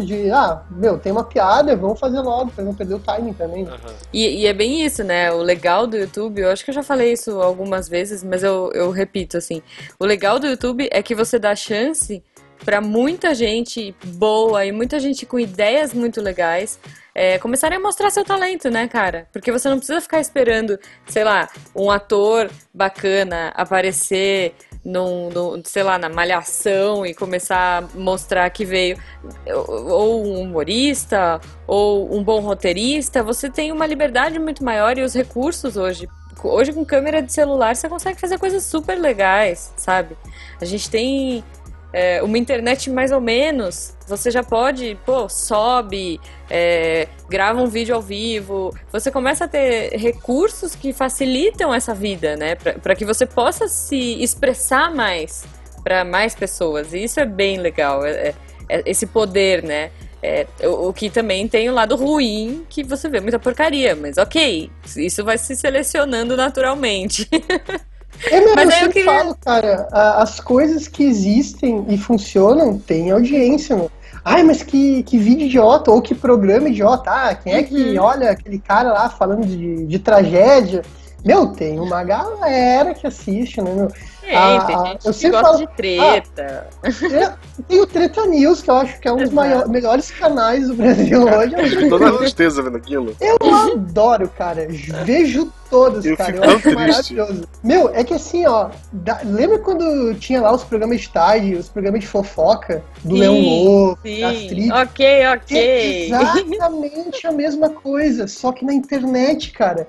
de, 0.00 0.30
ah, 0.30 0.62
meu, 0.70 0.98
tem 0.98 1.12
uma 1.12 1.24
piada, 1.24 1.76
vamos 1.76 1.98
fazer 1.98 2.20
logo, 2.20 2.50
pra 2.50 2.64
não 2.64 2.74
perder 2.74 2.94
o 2.94 2.98
timing 2.98 3.32
também. 3.32 3.64
né? 3.64 3.72
Aham. 3.72 3.94
E, 4.12 4.42
e 4.42 4.46
é 4.46 4.52
bem 4.52 4.84
isso, 4.84 5.02
né? 5.04 5.32
O 5.32 5.38
legal 5.42 5.86
do 5.86 5.96
YouTube, 5.96 6.40
eu 6.40 6.50
acho 6.50 6.64
que 6.64 6.70
eu 6.70 6.74
já 6.74 6.82
falei 6.82 7.12
isso 7.12 7.40
algumas 7.40 7.88
vezes, 7.88 8.22
mas 8.22 8.42
eu, 8.42 8.70
eu 8.74 8.90
repito 8.90 9.36
assim: 9.36 9.62
o 9.98 10.04
legal 10.04 10.38
do 10.38 10.46
YouTube 10.46 10.88
é 10.90 11.02
que 11.02 11.14
você 11.14 11.38
dá 11.38 11.54
chance 11.54 12.22
pra 12.64 12.80
muita 12.80 13.34
gente 13.34 13.94
boa 14.04 14.64
e 14.64 14.72
muita 14.72 15.00
gente 15.00 15.26
com 15.26 15.38
ideias 15.38 15.92
muito 15.92 16.20
legais 16.20 16.78
é, 17.14 17.38
começarem 17.38 17.76
a 17.76 17.80
mostrar 17.80 18.10
seu 18.10 18.24
talento, 18.24 18.70
né, 18.70 18.88
cara? 18.88 19.28
Porque 19.32 19.52
você 19.52 19.68
não 19.68 19.78
precisa 19.78 20.00
ficar 20.00 20.20
esperando, 20.20 20.78
sei 21.06 21.24
lá, 21.24 21.48
um 21.74 21.90
ator 21.90 22.50
bacana 22.72 23.52
aparecer 23.54 24.54
num, 24.84 25.30
num, 25.30 25.62
sei 25.64 25.82
lá, 25.82 25.98
na 25.98 26.08
malhação 26.08 27.06
e 27.06 27.14
começar 27.14 27.82
a 27.82 27.98
mostrar 27.98 28.48
que 28.50 28.64
veio 28.64 28.98
ou 29.46 30.24
um 30.24 30.40
humorista 30.40 31.40
ou 31.66 32.14
um 32.14 32.22
bom 32.22 32.40
roteirista, 32.40 33.22
você 33.22 33.48
tem 33.48 33.70
uma 33.70 33.86
liberdade 33.86 34.38
muito 34.38 34.64
maior 34.64 34.98
e 34.98 35.02
os 35.02 35.14
recursos 35.14 35.76
hoje. 35.76 36.08
Hoje, 36.42 36.72
com 36.72 36.84
câmera 36.84 37.22
de 37.22 37.32
celular, 37.32 37.76
você 37.76 37.88
consegue 37.88 38.20
fazer 38.20 38.38
coisas 38.38 38.64
super 38.64 38.98
legais, 38.98 39.72
sabe? 39.76 40.16
A 40.60 40.64
gente 40.64 40.90
tem 40.90 41.44
é, 41.92 42.22
uma 42.22 42.38
internet 42.38 42.90
mais 42.90 43.12
ou 43.12 43.20
menos. 43.20 43.94
Você 44.06 44.30
já 44.30 44.42
pode, 44.42 44.96
pô, 45.04 45.28
sobe, 45.28 46.20
é, 46.50 47.06
grava 47.28 47.60
um 47.60 47.66
vídeo 47.66 47.94
ao 47.94 48.02
vivo. 48.02 48.74
Você 48.90 49.10
começa 49.10 49.44
a 49.44 49.48
ter 49.48 49.96
recursos 49.96 50.74
que 50.74 50.92
facilitam 50.92 51.72
essa 51.72 51.94
vida, 51.94 52.36
né? 52.36 52.54
Para 52.54 52.94
que 52.94 53.04
você 53.04 53.26
possa 53.26 53.68
se 53.68 54.22
expressar 54.22 54.94
mais 54.94 55.44
para 55.82 56.04
mais 56.04 56.34
pessoas. 56.34 56.92
E 56.94 57.04
isso 57.04 57.20
é 57.20 57.26
bem 57.26 57.58
legal. 57.58 58.04
É, 58.04 58.28
é- 58.28 58.34
é 58.68 58.82
esse 58.86 59.06
poder, 59.06 59.62
né? 59.62 59.90
É, 60.22 60.46
o, 60.62 60.88
o 60.88 60.92
que 60.92 61.10
também 61.10 61.48
tem 61.48 61.68
o 61.68 61.74
lado 61.74 61.96
ruim, 61.96 62.64
que 62.70 62.84
você 62.84 63.08
vê 63.08 63.20
muita 63.20 63.40
porcaria, 63.40 63.96
mas 63.96 64.16
ok, 64.18 64.70
isso 64.96 65.24
vai 65.24 65.36
se 65.36 65.56
selecionando 65.56 66.36
naturalmente. 66.36 67.28
É, 68.30 68.40
meu, 68.40 68.54
Mas 68.54 68.64
eu 68.64 68.70
eu 68.70 68.76
sempre 68.78 68.92
queria- 68.92 69.12
falo, 69.18 69.36
cara, 69.40 69.88
as 70.18 70.38
coisas 70.40 70.86
que 70.88 71.02
existem 71.04 71.84
e 71.88 71.98
funcionam 71.98 72.78
têm 72.78 73.10
audiência, 73.10 73.74
meu. 73.76 73.90
Ai, 74.24 74.44
mas 74.44 74.62
que, 74.62 75.02
que 75.02 75.18
vídeo 75.18 75.46
idiota, 75.46 75.90
ou 75.90 76.00
que 76.00 76.14
programa 76.14 76.68
idiota. 76.68 77.10
Ah, 77.10 77.34
quem 77.34 77.54
é 77.54 77.62
que 77.64 77.96
Uhum. 77.98 78.04
olha 78.04 78.30
aquele 78.30 78.58
cara 78.60 78.92
lá 78.92 79.08
falando 79.08 79.44
de, 79.44 79.84
de 79.86 79.98
tragédia? 79.98 80.82
Meu, 81.24 81.48
tem 81.52 81.78
uma 81.78 82.02
galera 82.02 82.94
que 82.94 83.06
assiste, 83.06 83.60
né, 83.62 83.72
meu? 83.72 83.88
Tem, 84.20 84.34
Ah, 84.36 84.60
tem 84.66 84.76
ah, 84.76 84.84
gente 84.92 85.06
eu 85.06 85.12
que 85.14 85.30
gosta 85.30 85.46
falo- 85.46 85.58
de 85.58 85.66
treta. 85.76 86.66
É, 86.82 87.32
Tem 87.68 87.80
o 87.80 87.86
Treta 87.86 88.26
News, 88.26 88.62
que 88.62 88.70
eu 88.70 88.76
acho 88.76 88.98
que 88.98 89.06
é 89.06 89.12
um 89.12 89.18
dos 89.18 89.30
melhores 89.68 90.10
canais 90.10 90.66
do 90.68 90.74
Brasil 90.74 91.22
hoje. 91.28 91.54
Eu 91.84 91.88
tô 91.88 91.98
na 91.98 92.12
tristeza 92.18 92.62
vendo 92.62 92.76
aquilo. 92.76 93.14
Eu 93.20 93.36
adoro, 93.72 94.28
cara. 94.28 94.66
Vejo 95.04 95.52
todos, 95.70 96.04
Eu 96.04 96.16
cara. 96.16 96.32
fico 96.32 96.44
Eu 96.44 96.50
acho 96.56 96.62
triste. 96.62 97.14
maravilhoso. 97.14 97.48
Meu, 97.62 97.88
é 97.94 98.02
que 98.02 98.14
assim, 98.14 98.46
ó. 98.46 98.70
da- 98.92 99.20
lembra 99.24 99.58
quando 99.58 100.14
tinha 100.14 100.40
lá 100.40 100.52
os 100.52 100.64
programas 100.64 101.00
de 101.02 101.08
tarde, 101.10 101.54
os 101.54 101.68
programas 101.68 102.00
de 102.00 102.06
fofoca 102.06 102.82
do 103.04 103.14
Sim, 103.14 103.20
Leão 103.20 103.40
Lobo, 103.40 103.98
da 104.02 104.08
Sim, 104.10 104.24
Astrid? 104.24 104.70
ok, 104.72 105.06
É 105.06 105.32
ok. 105.34 106.06
exatamente 106.06 107.26
a 107.26 107.32
mesma 107.32 107.68
coisa, 107.70 108.26
só 108.26 108.50
que 108.50 108.64
na 108.64 108.72
internet, 108.72 109.52
cara. 109.52 109.86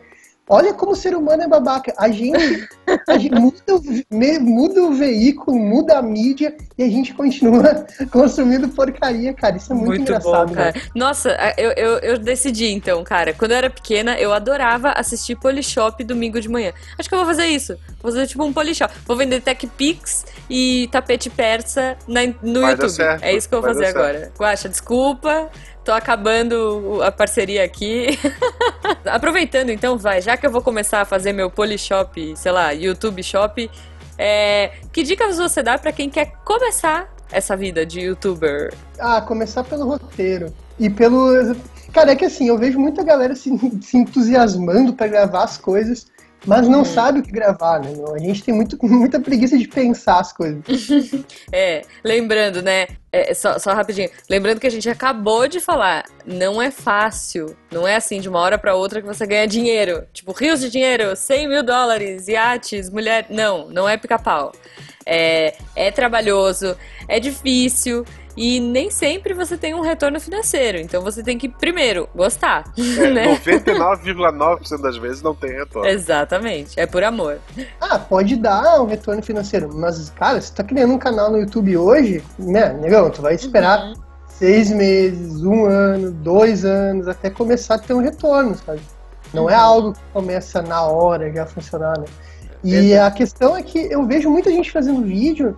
Olha 0.50 0.74
como 0.74 0.92
o 0.92 0.96
ser 0.96 1.16
humano 1.16 1.42
é 1.44 1.48
babaca. 1.48 1.94
A 1.98 2.10
gente, 2.10 2.68
a 3.08 3.18
gente 3.18 3.34
muda, 3.34 3.58
o, 3.70 4.44
muda 4.44 4.84
o 4.84 4.94
veículo, 4.94 5.58
muda 5.58 5.98
a 5.98 6.02
mídia 6.02 6.54
e 6.78 6.84
a 6.84 6.90
gente 6.90 7.14
continua 7.14 7.86
consumindo 8.12 8.68
porcaria, 8.68 9.34
cara. 9.34 9.56
Isso 9.56 9.72
é 9.72 9.76
muito, 9.76 10.02
engraçado. 10.02 10.50
bom, 10.50 10.54
né? 10.54 10.74
cara. 10.74 10.86
Nossa, 10.94 11.30
eu, 11.58 11.72
eu, 11.72 11.98
eu 12.00 12.18
decidi 12.20 12.66
então, 12.68 13.02
cara. 13.06 13.34
Quando 13.34 13.52
eu 13.52 13.58
era 13.58 13.70
pequena, 13.70 14.18
eu 14.20 14.34
adorava 14.34 14.92
assistir 14.92 15.38
Polishop 15.38 16.04
domingo 16.04 16.42
de 16.42 16.50
manhã. 16.50 16.74
Acho 17.00 17.08
que 17.08 17.16
eu 17.16 17.20
vou 17.20 17.28
fazer 17.28 17.46
isso. 17.48 17.78
Vou 18.02 18.12
fazer 18.12 18.28
tipo 18.28 18.44
um 18.44 18.52
Polishop. 18.52 18.94
Vou 19.06 19.16
vender 19.16 19.42
Tech 19.42 19.66
Pix 19.66 20.26
e 20.50 20.90
tapete 20.92 21.30
persa 21.30 21.96
na- 22.06 22.28
no 22.42 22.62
Vai 22.62 22.76
dar 22.76 22.84
YouTube. 22.84 22.90
certo, 22.92 23.24
é 23.24 23.34
isso 23.34 23.48
que 23.48 23.56
eu 23.56 23.62
vou 23.62 23.74
vai 23.74 23.86
fazer 23.86 23.98
agora. 23.98 24.32
Guaxa, 24.38 24.68
desculpa. 24.68 25.50
Tô 25.84 25.92
acabando 25.92 27.02
a 27.04 27.12
parceria 27.12 27.64
aqui. 27.64 28.08
Aproveitando 29.06 29.70
então, 29.70 29.98
vai, 29.98 30.22
já 30.22 30.38
que 30.38 30.46
eu 30.46 30.52
vou 30.52 30.62
começar 30.62 31.02
a 31.02 31.06
fazer 31.06 31.34
meu 31.34 31.50
Polishop, 31.52 32.34
sei 32.38 32.52
lá, 32.52 32.72
YouTube 32.72 33.22
Shop, 33.22 33.70
é, 34.18 34.72
que 34.92 35.04
dicas 35.04 35.38
você 35.38 35.62
dá 35.62 35.78
pra 35.78 35.92
quem 35.92 36.10
quer 36.10 36.34
começar 36.46 37.14
essa 37.32 37.58
vida 37.58 37.86
de 37.86 38.02
youtuber? 38.02 38.74
Ah, 39.00 39.22
começar 39.22 39.64
pelo 39.64 39.86
roteiro. 39.86 40.54
E 40.80 40.90
pelo. 40.90 41.56
Cara, 41.92 42.12
é 42.12 42.16
que 42.16 42.26
assim, 42.26 42.48
eu 42.48 42.58
vejo 42.58 42.80
muita 42.80 43.04
galera 43.04 43.36
se, 43.36 43.52
se 43.82 43.98
entusiasmando 43.98 44.94
pra 44.94 45.08
gravar 45.08 45.44
as 45.44 45.58
coisas, 45.58 46.08
mas 46.46 46.68
não 46.68 46.80
Uhum. 46.80 46.86
sabe 46.86 47.20
o 47.20 47.24
que 47.24 47.32
gravar, 47.32 47.80
né? 47.80 47.90
A 48.14 48.20
gente 48.20 48.44
tem 48.44 48.54
muito, 48.54 48.78
muita 48.86 49.20
preguiça 49.20 49.58
de 49.58 49.68
pensar 49.68 50.20
as 50.20 50.34
coisas. 50.34 50.64
É, 51.52 51.84
lembrando, 52.04 52.62
né? 52.62 52.88
é, 53.14 53.32
só, 53.36 53.60
só 53.60 53.74
rapidinho. 53.74 54.10
Lembrando 54.28 54.60
que 54.60 54.66
a 54.66 54.72
gente 54.72 54.90
acabou 54.90 55.48
de 55.48 55.60
falar, 55.60 56.04
não 56.26 56.60
é 56.60 56.72
fácil. 56.72 57.56
Não 57.72 57.88
é 57.88 57.96
assim 57.96 58.20
de 58.20 58.28
uma 58.28 58.40
hora 58.40 58.58
pra 58.58 58.74
outra 58.74 59.00
que 59.02 59.08
você 59.08 59.28
ganha 59.28 59.48
dinheiro. 59.48 60.04
Tipo, 60.12 60.32
rios 60.32 60.60
de 60.62 60.70
dinheiro, 60.72 61.16
100 61.16 61.48
mil 61.48 61.64
dólares, 61.64 62.28
iates, 62.28 62.90
mulher. 62.90 63.28
Não, 63.30 63.70
não 63.70 63.88
é 63.88 63.96
pica-pau. 63.98 64.52
É, 65.06 65.56
é 65.76 65.92
trabalhoso, 65.92 66.76
é 67.08 67.20
difícil. 67.20 68.04
E 68.36 68.60
nem 68.60 68.90
sempre 68.90 69.34
você 69.34 69.56
tem 69.58 69.74
um 69.74 69.82
retorno 69.82 70.20
financeiro. 70.20 70.78
Então 70.80 71.02
você 71.02 71.22
tem 71.22 71.38
que, 71.38 71.48
primeiro, 71.48 72.10
gostar. 72.16 72.64
É, 72.78 73.08
né? 73.12 73.28
99,9% 73.36 74.82
das 74.82 74.98
vezes 74.98 75.22
não 75.22 75.36
tem 75.36 75.52
retorno. 75.52 75.88
Exatamente. 75.88 76.80
É 76.80 76.86
por 76.86 77.04
amor. 77.04 77.38
Ah, 77.80 78.00
pode 78.00 78.36
dar 78.36 78.82
um 78.82 78.86
retorno 78.86 79.22
financeiro, 79.22 79.70
mas, 79.74 80.10
cara, 80.10 80.40
se 80.42 80.52
tu 80.52 80.56
tá 80.58 80.64
criando 80.64 80.94
um 80.94 80.98
canal 80.98 81.32
no 81.32 81.38
YouTube 81.40 81.78
hoje, 81.78 82.24
né, 82.40 82.74
negão, 82.74 83.10
tu 83.10 83.22
vai 83.22 83.36
esperar 83.36 83.80
Uhum. 83.84 83.94
seis 84.28 84.72
meses, 84.72 85.44
um 85.44 85.66
ano, 85.66 86.12
dois 86.12 86.66
anos, 86.66 87.08
até 87.08 87.30
começar 87.30 87.76
a 87.76 87.80
ter 87.80 87.94
um 87.94 88.02
retorno, 88.02 88.56
sabe? 88.56 88.82
Não 89.34 89.50
é 89.50 89.56
Uhum. 89.56 89.64
algo 89.64 89.94
que 89.94 90.00
começa 90.12 90.62
na 90.62 90.82
hora 90.84 91.32
já 91.32 91.46
funcionar, 91.46 91.98
né? 92.00 92.06
E 92.64 92.96
a 92.96 93.12
questão 93.12 93.58
é 93.58 93.62
que 93.62 93.78
eu 93.92 94.06
vejo 94.06 94.30
muita 94.30 94.50
gente 94.50 94.72
fazendo 94.72 95.02
vídeo, 95.02 95.58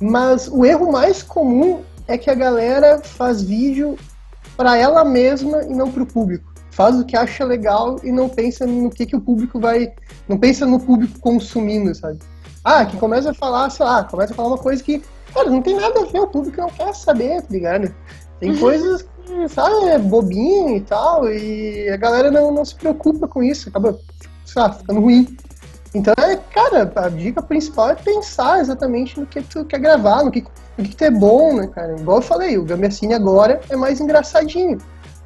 mas 0.00 0.46
o 0.48 0.64
erro 0.64 0.92
mais 0.92 1.20
comum 1.22 1.82
é 2.06 2.18
que 2.18 2.30
a 2.30 2.34
galera 2.34 3.00
faz 3.02 3.42
vídeo 3.42 3.96
pra 4.56 4.76
ela 4.76 5.04
mesma 5.04 5.62
e 5.64 5.74
não 5.74 5.90
pro 5.90 6.06
público. 6.06 6.52
faz 6.70 6.98
o 6.98 7.04
que 7.04 7.16
acha 7.16 7.44
legal 7.44 7.96
e 8.02 8.10
não 8.10 8.28
pensa 8.28 8.66
no 8.66 8.90
que, 8.90 9.06
que 9.06 9.14
o 9.16 9.20
público 9.20 9.60
vai. 9.60 9.92
Não 10.28 10.36
pensa 10.36 10.66
no 10.66 10.80
público 10.80 11.20
consumindo, 11.20 11.94
sabe? 11.94 12.18
Ah, 12.64 12.84
que 12.84 12.96
começa 12.96 13.30
a 13.30 13.34
falar, 13.34 13.70
sei 13.70 13.86
lá, 13.86 14.02
começa 14.04 14.32
a 14.32 14.36
falar 14.36 14.48
uma 14.48 14.58
coisa 14.58 14.82
que, 14.82 15.02
cara, 15.32 15.50
não 15.50 15.62
tem 15.62 15.76
nada 15.76 16.00
a 16.00 16.04
ver, 16.06 16.20
o 16.20 16.26
público 16.26 16.60
não 16.60 16.70
quer 16.70 16.94
saber, 16.94 17.42
tá 17.42 17.48
ligado? 17.50 17.94
Tem 18.40 18.50
uhum. 18.50 18.58
coisas 18.58 19.02
que, 19.02 19.48
sabe, 19.48 19.86
é 19.86 19.98
bobinho 19.98 20.76
e 20.76 20.80
tal, 20.80 21.28
e 21.28 21.88
a 21.90 21.96
galera 21.96 22.30
não, 22.30 22.52
não 22.52 22.64
se 22.64 22.74
preocupa 22.74 23.28
com 23.28 23.42
isso, 23.42 23.68
acaba, 23.68 23.98
sei 24.44 24.62
lá, 24.62 24.72
ficando 24.72 25.00
ruim. 25.00 25.36
Então, 25.94 26.12
é, 26.18 26.36
cara, 26.36 26.92
a 26.96 27.08
dica 27.08 27.40
principal 27.40 27.90
é 27.90 27.94
pensar 27.94 28.60
exatamente 28.60 29.18
no 29.18 29.24
que 29.24 29.40
tu 29.40 29.64
quer 29.64 29.78
gravar, 29.78 30.24
no 30.24 30.30
que, 30.30 30.44
no 30.76 30.84
que 30.84 30.96
tu 30.96 31.04
é 31.04 31.10
bom, 31.10 31.54
né, 31.54 31.68
cara? 31.68 31.96
Igual 31.96 32.18
eu 32.18 32.22
falei, 32.22 32.58
o 32.58 32.64
Gambiacine 32.64 33.14
agora 33.14 33.60
é 33.70 33.76
mais 33.76 34.00
engraçadinho. 34.00 34.78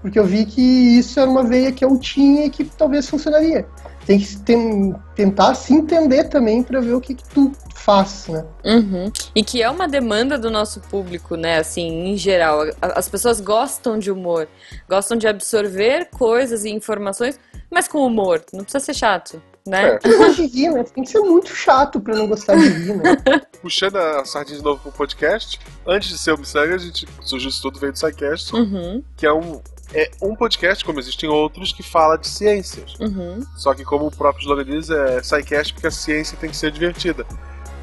Porque 0.02 0.18
eu 0.18 0.24
vi 0.24 0.44
que 0.44 0.60
isso 0.60 1.18
era 1.18 1.28
uma 1.28 1.42
veia 1.42 1.72
que 1.72 1.84
eu 1.84 1.98
tinha 1.98 2.44
e 2.44 2.50
que 2.50 2.64
talvez 2.64 3.08
funcionaria. 3.08 3.66
Tem 4.06 4.18
que 4.18 4.36
tem, 4.38 4.94
tentar 5.14 5.54
se 5.54 5.74
entender 5.74 6.24
também 6.24 6.62
para 6.62 6.80
ver 6.80 6.94
o 6.94 7.00
que, 7.00 7.14
que 7.14 7.28
tu 7.28 7.50
faz, 7.74 8.28
né? 8.28 8.44
Uhum. 8.64 9.10
E 9.34 9.42
que 9.42 9.62
é 9.62 9.68
uma 9.68 9.88
demanda 9.88 10.38
do 10.38 10.50
nosso 10.50 10.80
público, 10.82 11.34
né? 11.34 11.58
Assim, 11.58 12.10
em 12.10 12.16
geral. 12.16 12.60
As 12.80 13.08
pessoas 13.08 13.40
gostam 13.40 13.98
de 13.98 14.10
humor, 14.10 14.48
gostam 14.88 15.16
de 15.16 15.26
absorver 15.26 16.08
coisas 16.16 16.64
e 16.64 16.70
informações, 16.70 17.38
mas 17.70 17.88
com 17.88 18.06
humor. 18.06 18.42
Não 18.52 18.62
precisa 18.62 18.84
ser 18.84 18.94
chato 18.94 19.42
né? 19.68 19.98
É. 20.02 20.16
gosto 20.16 20.36
de 20.36 20.46
rir, 20.46 20.70
né? 20.70 20.84
Tem 20.84 21.04
que 21.04 21.10
ser 21.10 21.20
muito 21.20 21.54
chato 21.54 22.00
pra 22.00 22.16
não 22.16 22.26
gostar 22.26 22.56
de 22.56 22.68
rir, 22.68 22.96
né? 22.96 23.16
Puxando 23.62 23.96
a 23.96 24.24
sardinha 24.24 24.58
de 24.58 24.64
novo 24.64 24.80
pro 24.82 24.92
podcast, 24.92 25.58
antes 25.86 26.08
de 26.08 26.18
ser 26.18 26.32
o 26.32 26.38
Missangue, 26.38 26.74
a 26.74 26.78
gente 26.78 27.06
surgiu 27.22 27.48
isso 27.48 27.62
tudo 27.62 27.78
veio 27.78 27.92
do 27.92 27.98
SciCast, 27.98 28.54
uhum. 28.54 29.02
que 29.16 29.26
é 29.26 29.32
um, 29.32 29.60
é 29.94 30.10
um 30.22 30.34
podcast, 30.34 30.84
como 30.84 31.00
existem 31.00 31.28
outros, 31.28 31.72
que 31.72 31.82
fala 31.82 32.16
de 32.16 32.28
ciências. 32.28 32.94
Uhum. 33.00 33.44
Só 33.56 33.74
que, 33.74 33.84
como 33.84 34.06
o 34.06 34.10
próprio 34.10 34.42
slogan 34.42 34.64
diz, 34.64 34.90
é 34.90 35.22
SciCast 35.22 35.72
porque 35.72 35.86
a 35.86 35.90
ciência 35.90 36.36
tem 36.38 36.50
que 36.50 36.56
ser 36.56 36.70
divertida. 36.70 37.26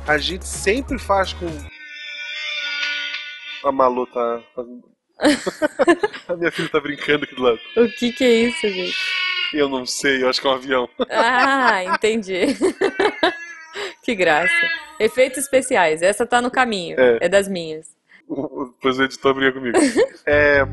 A 0.08 0.17
gente 0.17 0.45
sempre 0.45 1.00
faz 1.00 1.34
com. 1.34 1.48
A 3.63 3.71
Malu 3.71 4.06
tá. 4.08 4.41
a 6.28 6.36
minha 6.36 6.52
filha 6.52 6.69
tá 6.69 6.80
brincando 6.80 7.24
aqui 7.24 7.36
do 7.36 7.41
lado. 7.41 7.60
O 7.78 7.89
que 7.89 8.12
que 8.12 8.24
é 8.24 8.34
isso, 8.48 8.67
gente? 8.67 8.95
Eu 9.58 9.70
não 9.70 9.86
sei, 9.86 10.22
eu 10.22 10.30
acho 10.30 10.41
que 10.41 10.48
é 10.48 10.50
um 10.50 10.54
avião. 10.54 10.89
Ah, 11.10 11.84
entendi. 11.84 12.41
que 14.04 14.13
graça. 14.13 14.54
Efeitos 15.00 15.39
especiais, 15.39 16.02
essa 16.02 16.26
tá 16.26 16.41
no 16.41 16.52
caminho. 16.52 17.00
É, 17.00 17.20
é 17.22 17.30
das 17.30 17.48
minhas. 17.48 17.96
Depois 18.28 19.00
o 19.00 19.04
editor 19.04 19.34
briga 19.34 19.54
comigo. 19.54 19.78
é, 20.26 20.65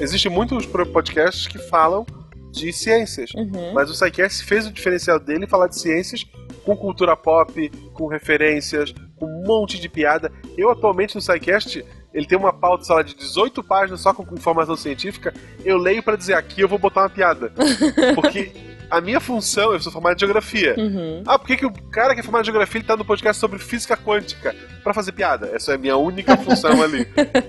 Existem 0.00 0.30
muitos 0.30 0.64
podcasts 0.66 1.48
que 1.48 1.58
falam 1.58 2.06
de 2.52 2.72
ciências, 2.72 3.32
uhum. 3.34 3.72
mas 3.74 3.90
o 3.90 3.94
SciCast 3.94 4.44
fez 4.44 4.66
o 4.66 4.72
diferencial 4.72 5.18
dele 5.18 5.46
falar 5.46 5.66
de 5.66 5.78
ciências 5.78 6.24
com 6.64 6.76
cultura 6.76 7.16
pop, 7.16 7.68
com 7.92 8.06
referências, 8.06 8.94
com 9.16 9.26
um 9.26 9.44
monte 9.44 9.78
de 9.78 9.88
piada. 9.88 10.30
Eu 10.56 10.70
atualmente 10.70 11.16
no 11.16 11.20
SciCast 11.20 11.84
ele 12.12 12.26
tem 12.26 12.38
uma 12.38 12.52
pauta, 12.52 12.84
sei 12.84 12.94
lá, 12.94 13.02
de 13.02 13.14
18 13.14 13.62
páginas 13.62 14.00
só 14.00 14.12
com 14.12 14.22
informação 14.34 14.76
científica, 14.76 15.32
eu 15.64 15.76
leio 15.76 16.02
para 16.02 16.16
dizer 16.16 16.34
aqui 16.34 16.60
eu 16.60 16.68
vou 16.68 16.78
botar 16.78 17.02
uma 17.02 17.10
piada. 17.10 17.52
Porque 18.14 18.52
a 18.90 19.00
minha 19.00 19.20
função, 19.20 19.72
eu 19.72 19.80
sou 19.80 19.92
formado 19.92 20.16
em 20.16 20.20
geografia. 20.20 20.74
Uhum. 20.78 21.22
Ah, 21.26 21.38
por 21.38 21.46
que, 21.46 21.56
que 21.58 21.66
o 21.66 21.72
cara 21.90 22.14
que 22.14 22.20
é 22.20 22.22
formado 22.22 22.42
em 22.42 22.46
geografia 22.46 22.78
ele 22.78 22.86
tá 22.86 22.96
no 22.96 23.04
podcast 23.04 23.38
sobre 23.38 23.58
física 23.58 23.96
quântica? 23.96 24.54
para 24.88 24.94
fazer 24.94 25.12
piada. 25.12 25.50
Essa 25.52 25.72
é 25.72 25.74
a 25.74 25.78
minha 25.78 25.96
única 25.96 26.36
função 26.38 26.80
ali. 26.82 27.06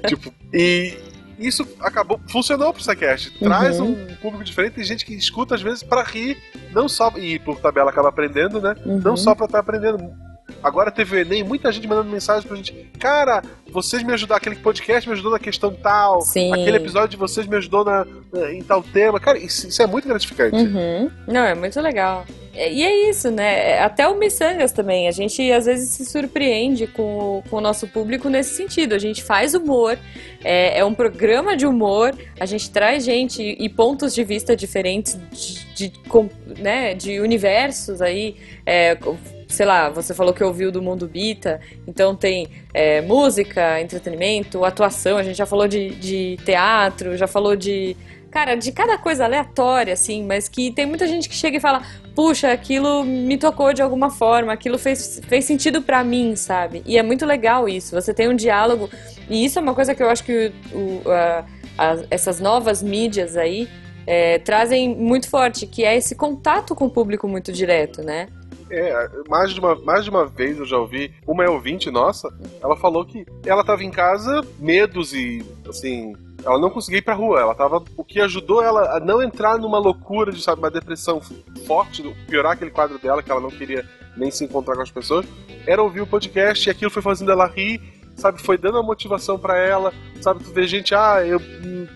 tipo, 0.08 0.34
e 0.54 0.98
isso 1.40 1.66
acabou, 1.80 2.20
funcionou 2.28 2.74
pro 2.74 2.84
SciCast. 2.84 3.32
Traz 3.40 3.80
uhum. 3.80 3.92
um 3.92 4.16
público 4.16 4.44
diferente, 4.44 4.74
tem 4.74 4.84
gente 4.84 5.06
que 5.06 5.14
escuta 5.14 5.56
às 5.56 5.62
vezes 5.62 5.82
para 5.82 6.04
rir, 6.04 6.38
não 6.74 6.90
só, 6.90 7.12
e 7.16 7.40
por 7.40 7.60
tabela 7.60 7.92
acaba 7.92 8.10
aprendendo, 8.10 8.60
né? 8.62 8.76
Uhum. 8.86 9.00
Não 9.00 9.16
só 9.16 9.34
pra 9.34 9.46
estar 9.46 9.58
tá 9.58 9.62
aprendendo 9.62 10.12
Agora 10.64 10.92
teve 10.92 11.16
o 11.16 11.20
Enem, 11.20 11.44
muita 11.44 11.72
gente 11.72 11.88
mandando 11.88 12.10
mensagem 12.10 12.48
pra 12.48 12.58
gente. 12.58 12.74
Cara, 13.00 13.44
vocês 13.72 14.04
me 14.04 14.14
ajudaram, 14.14 14.38
aquele 14.38 14.56
podcast 14.56 15.08
me 15.08 15.14
ajudou 15.14 15.32
na 15.32 15.40
questão 15.40 15.74
tal. 15.74 16.22
Sim. 16.22 16.54
Aquele 16.54 16.78
episódio 16.78 17.10
de 17.10 17.18
vocês 17.18 17.48
me 17.48 17.56
ajudou 17.58 17.84
na, 17.84 18.06
na 18.32 18.52
em 18.54 18.62
tal 18.62 18.84
tema. 18.84 19.20
Cara, 19.20 19.38
isso, 19.38 19.68
isso 19.68 19.82
é 19.82 19.88
muito 19.88 20.08
gratificante. 20.08 20.56
Uhum. 20.56 21.10
Não, 21.28 21.42
é 21.42 21.56
muito 21.56 21.80
legal. 21.80 22.26
E 22.54 22.84
é 22.84 23.10
isso, 23.10 23.32
né? 23.32 23.80
Até 23.80 24.08
o 24.08 24.18
Missangas 24.18 24.72
também. 24.72 25.08
A 25.08 25.12
gente 25.12 25.50
às 25.52 25.66
vezes 25.66 25.92
se 25.92 26.06
surpreende 26.06 26.88
com 26.88 27.38
o, 27.38 27.44
com 27.50 27.58
o 27.58 27.62
nosso 27.62 27.88
público 27.88 28.28
nesse 28.28 28.56
sentido. 28.56 28.94
A 28.94 29.00
gente 29.00 29.24
faz 29.24 29.54
humor, 29.54 29.98
é, 30.44 30.80
é, 30.80 30.84
um 30.86 30.94
programa 30.94 31.56
de 31.56 31.66
humor, 31.66 32.14
a 32.40 32.46
gente 32.46 32.70
traz 32.70 33.06
gente 33.06 33.42
e 33.42 33.70
pontos 33.70 34.14
de 34.14 34.24
vista 34.24 34.58
diferentes 34.58 35.18
de, 35.32 35.90
de, 35.90 35.94
né, 36.62 36.94
de 36.94 37.22
universos 37.22 38.02
aí. 38.02 38.36
É, 38.66 38.98
sei 39.50 39.66
lá, 39.66 39.90
você 39.90 40.14
falou 40.14 40.32
que 40.32 40.44
ouviu 40.44 40.72
do 40.72 40.82
mundo 40.82 41.08
Bita, 41.08 41.60
então 41.88 42.16
tem 42.16 42.48
é, 42.72 43.02
música, 43.02 43.82
entretenimento, 43.82 44.64
atuação, 44.64 45.18
a 45.18 45.24
gente 45.24 45.36
já 45.38 45.46
falou 45.46 45.68
de, 45.68 45.90
de 45.96 46.38
teatro, 46.46 47.18
já 47.18 47.28
falou 47.28 47.56
de. 47.56 47.98
Cara, 48.30 48.54
de 48.54 48.72
cada 48.72 48.96
coisa 48.96 49.26
aleatória, 49.26 49.92
assim, 49.92 50.24
mas 50.24 50.48
que 50.48 50.72
tem 50.72 50.86
muita 50.86 51.08
gente 51.08 51.28
que 51.28 51.34
chega 51.34 51.58
e 51.58 51.60
fala, 51.60 51.82
puxa, 52.14 52.52
aquilo 52.52 53.04
me 53.04 53.40
tocou 53.40 53.74
de 53.74 53.82
alguma 53.82 54.12
forma, 54.12 54.54
aquilo 54.54 54.78
fez, 54.78 55.20
fez 55.28 55.46
sentido 55.46 55.82
para 55.82 56.04
mim, 56.04 56.36
sabe? 56.36 56.84
E 56.86 56.96
é 56.96 57.02
muito 57.02 57.26
legal 57.26 57.68
isso, 57.68 57.96
você 58.00 58.14
tem 58.14 58.30
um 58.30 58.36
diálogo, 58.36 58.88
e 59.28 59.44
isso 59.44 59.58
é 59.58 59.62
uma 59.64 59.74
coisa 59.74 59.96
que 59.96 60.04
eu 60.04 60.10
acho 60.12 60.24
que 60.24 60.52
o, 60.72 61.02
a, 61.10 61.44
a, 61.76 61.98
essas 62.12 62.40
novas 62.40 62.84
mídias 62.84 63.36
aí 63.36 63.68
é, 64.06 64.38
trazem 64.38 64.96
muito 64.96 65.28
forte, 65.28 65.66
que 65.66 65.84
é 65.84 65.98
esse 65.98 66.14
contato 66.14 66.76
com 66.76 66.86
o 66.86 66.90
público 66.90 67.28
muito 67.28 67.52
direto, 67.52 68.04
né? 68.04 68.28
É, 68.72 69.10
mais 69.28 69.54
de, 69.54 69.60
uma, 69.60 69.76
mais 69.76 70.04
de 70.04 70.10
uma 70.10 70.26
vez 70.26 70.58
eu 70.60 70.66
já 70.66 70.78
ouvi 70.78 71.14
uma 71.26 71.44
é 71.44 71.50
ouvinte 71.50 71.90
nossa, 71.90 72.30
ela 72.62 72.76
falou 72.76 73.04
que 73.06 73.26
ela 73.46 73.64
tava 73.64 73.84
em 73.84 73.90
casa, 73.90 74.42
medos 74.60 75.14
e, 75.14 75.44
assim, 75.68 76.14
ela 76.44 76.60
não 76.60 76.70
conseguia 76.70 77.00
ir 77.00 77.04
pra 77.04 77.14
rua. 77.14 77.40
Ela 77.40 77.56
tava. 77.56 77.84
O 77.98 78.04
que 78.04 78.20
ajudou 78.22 78.62
ela 78.62 78.98
a 78.98 79.00
não 79.00 79.22
entrar 79.22 79.58
numa 79.58 79.78
loucura 79.78 80.32
de, 80.32 80.42
sabe, 80.42 80.62
uma 80.62 80.72
depressão 80.72 81.22
forte, 81.66 82.04
piorar 82.28 82.54
aquele 82.54 82.72
quadro 82.72 82.98
dela, 82.98 83.22
que 83.22 83.32
ela 83.32 83.42
não 83.42 83.50
queria 83.50 83.86
nem 84.16 84.32
se 84.32 84.44
encontrar 84.44 84.76
com 84.76 84.82
as 84.82 84.92
pessoas, 84.92 85.26
era 85.66 85.82
ouvir 85.82 86.02
o 86.02 86.08
podcast 86.08 86.68
e 86.68 86.72
aquilo 86.72 86.92
foi 86.92 87.02
fazendo 87.02 87.32
ela 87.32 87.48
rir, 87.48 87.82
sabe? 88.16 88.42
Foi 88.42 88.58
dando 88.58 88.78
a 88.78 88.84
motivação 88.84 89.40
para 89.40 89.58
ela, 89.58 89.94
sabe? 90.22 90.44
Tu 90.44 90.52
vê 90.52 90.68
gente, 90.68 90.94
ah, 90.94 91.26
eu 91.26 91.40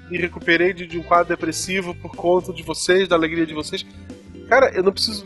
me 0.09 0.17
recuperei 0.17 0.73
de, 0.73 0.87
de 0.87 0.97
um 0.97 1.03
quadro 1.03 1.27
depressivo 1.27 1.93
por 1.95 2.15
conta 2.15 2.53
de 2.53 2.63
vocês, 2.63 3.07
da 3.07 3.15
alegria 3.15 3.45
de 3.45 3.53
vocês. 3.53 3.85
Cara, 4.47 4.71
eu 4.73 4.83
não 4.83 4.91
preciso 4.91 5.25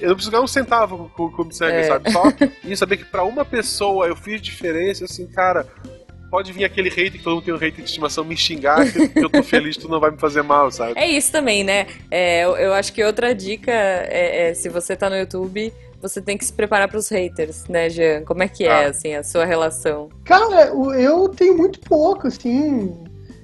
eu 0.00 0.08
não 0.08 0.14
preciso 0.14 0.30
ganhar 0.30 0.42
um 0.42 0.46
centavo 0.46 1.10
com, 1.14 1.30
com 1.30 1.42
o 1.42 1.52
segue, 1.52 1.78
é. 1.78 1.84
sabe? 1.84 2.10
Só 2.10 2.24
e 2.64 2.76
saber 2.76 2.98
que 2.98 3.04
pra 3.04 3.24
uma 3.24 3.44
pessoa 3.44 4.06
eu 4.06 4.16
fiz 4.16 4.40
diferença, 4.40 5.04
assim, 5.04 5.26
cara, 5.26 5.66
pode 6.30 6.52
vir 6.52 6.64
aquele 6.64 6.88
hater 6.88 7.12
que 7.12 7.22
todo 7.22 7.34
mundo 7.36 7.44
tem 7.44 7.54
um 7.54 7.58
hater 7.58 7.82
de 7.82 7.90
estimação 7.90 8.24
me 8.24 8.36
xingar 8.36 8.90
que, 8.90 9.08
que 9.08 9.24
eu 9.24 9.30
tô 9.30 9.42
feliz, 9.42 9.76
tu 9.76 9.88
não 9.88 10.00
vai 10.00 10.10
me 10.10 10.18
fazer 10.18 10.42
mal, 10.42 10.70
sabe? 10.70 10.92
É 10.96 11.08
isso 11.08 11.30
também, 11.32 11.64
né? 11.64 11.86
É, 12.10 12.44
eu, 12.44 12.56
eu, 12.56 12.74
acho 12.74 12.92
que 12.92 13.02
outra 13.02 13.34
dica 13.34 13.72
é, 13.72 14.50
é, 14.50 14.54
se 14.54 14.68
você 14.68 14.96
tá 14.96 15.08
no 15.08 15.16
YouTube, 15.16 15.72
você 16.00 16.20
tem 16.20 16.36
que 16.36 16.44
se 16.44 16.52
preparar 16.52 16.88
para 16.88 16.98
os 16.98 17.08
haters, 17.08 17.66
né, 17.68 17.88
Jean? 17.88 18.22
Como 18.24 18.42
é 18.42 18.48
que 18.48 18.64
é, 18.64 18.86
ah. 18.86 18.88
assim, 18.90 19.14
a 19.14 19.22
sua 19.22 19.44
relação? 19.44 20.08
Cara, 20.24 20.66
eu 20.98 21.28
tenho 21.28 21.56
muito 21.56 21.80
pouco, 21.80 22.26
assim. 22.26 22.94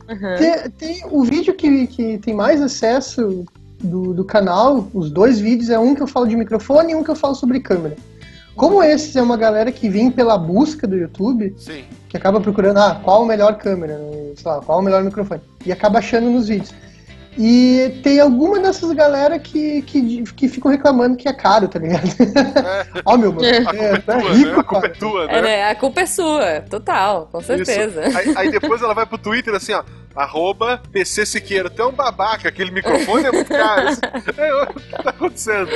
Uhum. 0.09 0.37
Tem, 0.39 0.71
tem, 0.71 1.03
o 1.11 1.25
vídeo 1.25 1.55
que, 1.55 1.87
que 1.87 2.19
tem 2.19 2.35
mais 2.35 2.61
acesso 2.61 3.45
do, 3.83 4.15
do 4.15 4.25
canal, 4.25 4.89
os 4.95 5.11
dois 5.11 5.41
vídeos, 5.41 5.71
é 5.71 5.79
um 5.79 5.95
que 5.95 6.03
eu 6.03 6.07
falo 6.07 6.27
de 6.27 6.37
microfone 6.37 6.93
e 6.93 6.95
um 6.95 7.03
que 7.03 7.11
eu 7.11 7.17
falo 7.17 7.35
sobre 7.35 7.61
câmera. 7.61 7.97
Como 8.55 8.83
esse 8.83 9.19
é 9.19 9.23
uma 9.23 9.37
galera 9.37 9.73
que 9.73 9.89
vem 9.89 10.11
pela 10.11 10.37
busca 10.37 10.87
do 10.87 10.97
YouTube, 10.97 11.55
Sim. 11.57 11.85
que 12.09 12.17
acaba 12.17 12.41
procurando, 12.41 12.79
ah, 12.79 13.01
qual 13.03 13.23
a 13.23 13.27
melhor 13.27 13.57
câmera, 13.57 13.99
sei 14.37 14.51
lá, 14.51 14.61
qual 14.61 14.81
o 14.81 14.83
melhor 14.83 15.03
microfone, 15.03 15.41
e 15.65 15.73
acaba 15.73 15.99
achando 15.99 16.31
nos 16.31 16.49
vídeos. 16.49 16.75
E 17.37 18.01
tem 18.03 18.21
alguma 18.21 18.59
dessas 18.61 18.93
galera 18.93 19.39
que, 19.39 19.81
que, 19.83 20.23
que 20.23 20.49
ficam 20.49 20.71
reclamando 20.71 21.17
que 21.17 21.29
é 21.29 21.33
caro, 21.33 21.67
tá 21.67 21.79
ligado? 21.79 22.07
É. 22.07 23.01
Ó, 23.07 23.17
meu 23.17 23.33
mano. 23.33 23.45
É, 23.45 23.57
é, 23.57 23.95
é, 23.95 23.99
tua, 23.99 24.33
rico, 24.33 24.51
né? 24.51 24.59
A 24.59 24.65
culpa 24.65 24.87
é 24.87 24.91
tua, 24.91 25.27
né? 25.27 25.51
É, 25.51 25.71
a 25.71 25.75
culpa 25.75 26.01
é 26.03 26.07
sua, 26.07 26.61
total, 26.69 27.29
com 27.33 27.41
certeza. 27.41 28.03
Aí, 28.15 28.35
aí, 28.37 28.51
depois 28.51 28.83
ela 28.83 28.93
vai 28.93 29.07
pro 29.07 29.17
Twitter 29.17 29.55
assim, 29.55 29.73
ó. 29.73 29.83
Arroba 30.15 30.83
PC 30.93 31.25
Siqueira. 31.25 31.71
Tu 31.71 31.81
é 31.81 31.87
um 31.87 31.93
babaca, 31.93 32.47
aquele 32.47 32.71
microfone 32.71 33.25
é 33.25 33.33
muito 33.33 33.49
caro. 33.49 33.89
É, 34.37 34.63
o 34.63 34.67
que 34.67 35.03
tá 35.03 35.11
acontecendo? 35.11 35.69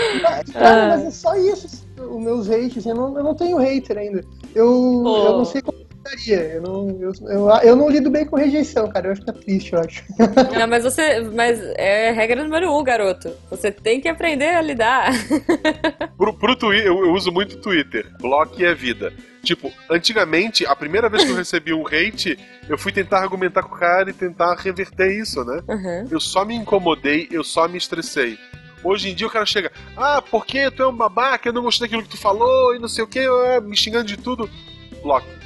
Cara, 0.52 0.84
ah. 0.84 0.88
mas 0.88 1.04
é 1.06 1.10
só 1.10 1.34
isso, 1.36 1.86
os 1.98 2.22
meus 2.22 2.50
hates. 2.50 2.84
Eu 2.84 2.94
não, 2.94 3.16
eu 3.16 3.24
não 3.24 3.34
tenho 3.34 3.56
hater 3.56 3.96
ainda. 3.96 4.24
Eu, 4.54 5.02
eu 5.04 5.38
não 5.38 5.44
sei 5.44 5.62
como 5.62 5.85
evitaria. 6.06 6.54
Eu 6.54 6.62
não, 6.62 6.98
eu, 7.00 7.12
eu, 7.28 7.48
eu 7.62 7.76
não 7.76 7.88
lido 7.88 8.10
bem 8.10 8.24
com 8.24 8.36
rejeição, 8.36 8.88
cara. 8.88 9.06
Eu 9.06 9.10
ia 9.10 9.16
ficar 9.16 9.32
triste, 9.32 9.72
eu 9.72 9.80
acho. 9.80 10.04
Não, 10.58 10.66
mas 10.68 10.84
você. 10.84 11.20
Mas 11.20 11.60
é 11.76 12.10
regra 12.12 12.42
número 12.42 12.72
um, 12.72 12.82
garoto. 12.82 13.30
Você 13.50 13.70
tem 13.70 14.00
que 14.00 14.08
aprender 14.08 14.54
a 14.54 14.62
lidar. 14.62 15.10
Pro, 16.16 16.32
pro 16.32 16.56
Twitter, 16.56 16.86
eu, 16.86 17.04
eu 17.04 17.12
uso 17.12 17.30
muito 17.30 17.58
Twitter. 17.58 18.06
Bloque 18.18 18.64
é 18.64 18.74
vida. 18.74 19.12
Tipo, 19.42 19.70
antigamente, 19.90 20.66
a 20.66 20.74
primeira 20.74 21.08
vez 21.08 21.24
que 21.24 21.30
eu 21.30 21.36
recebi 21.36 21.72
um 21.72 21.86
hate, 21.86 22.38
eu 22.68 22.78
fui 22.78 22.90
tentar 22.90 23.20
argumentar 23.20 23.62
com 23.62 23.74
o 23.74 23.78
cara 23.78 24.10
e 24.10 24.12
tentar 24.12 24.54
reverter 24.56 25.12
isso, 25.12 25.44
né? 25.44 25.62
Uhum. 25.68 26.08
Eu 26.10 26.18
só 26.18 26.44
me 26.44 26.54
incomodei, 26.54 27.28
eu 27.30 27.44
só 27.44 27.68
me 27.68 27.76
estressei. 27.76 28.38
Hoje 28.82 29.10
em 29.10 29.14
dia 29.14 29.26
o 29.26 29.30
cara 29.30 29.46
chega, 29.46 29.70
ah, 29.96 30.22
porque 30.22 30.70
tu 30.70 30.82
é 30.82 30.88
um 30.88 30.96
babaca, 30.96 31.48
eu 31.48 31.52
não 31.52 31.62
gostei 31.62 31.86
daquilo 31.86 32.02
que 32.02 32.08
tu 32.08 32.16
falou 32.16 32.74
e 32.74 32.78
não 32.78 32.88
sei 32.88 33.04
o 33.04 33.06
que, 33.06 33.20
me 33.62 33.76
xingando 33.76 34.06
de 34.06 34.16
tudo. 34.16 34.48
Bloque. 35.02 35.45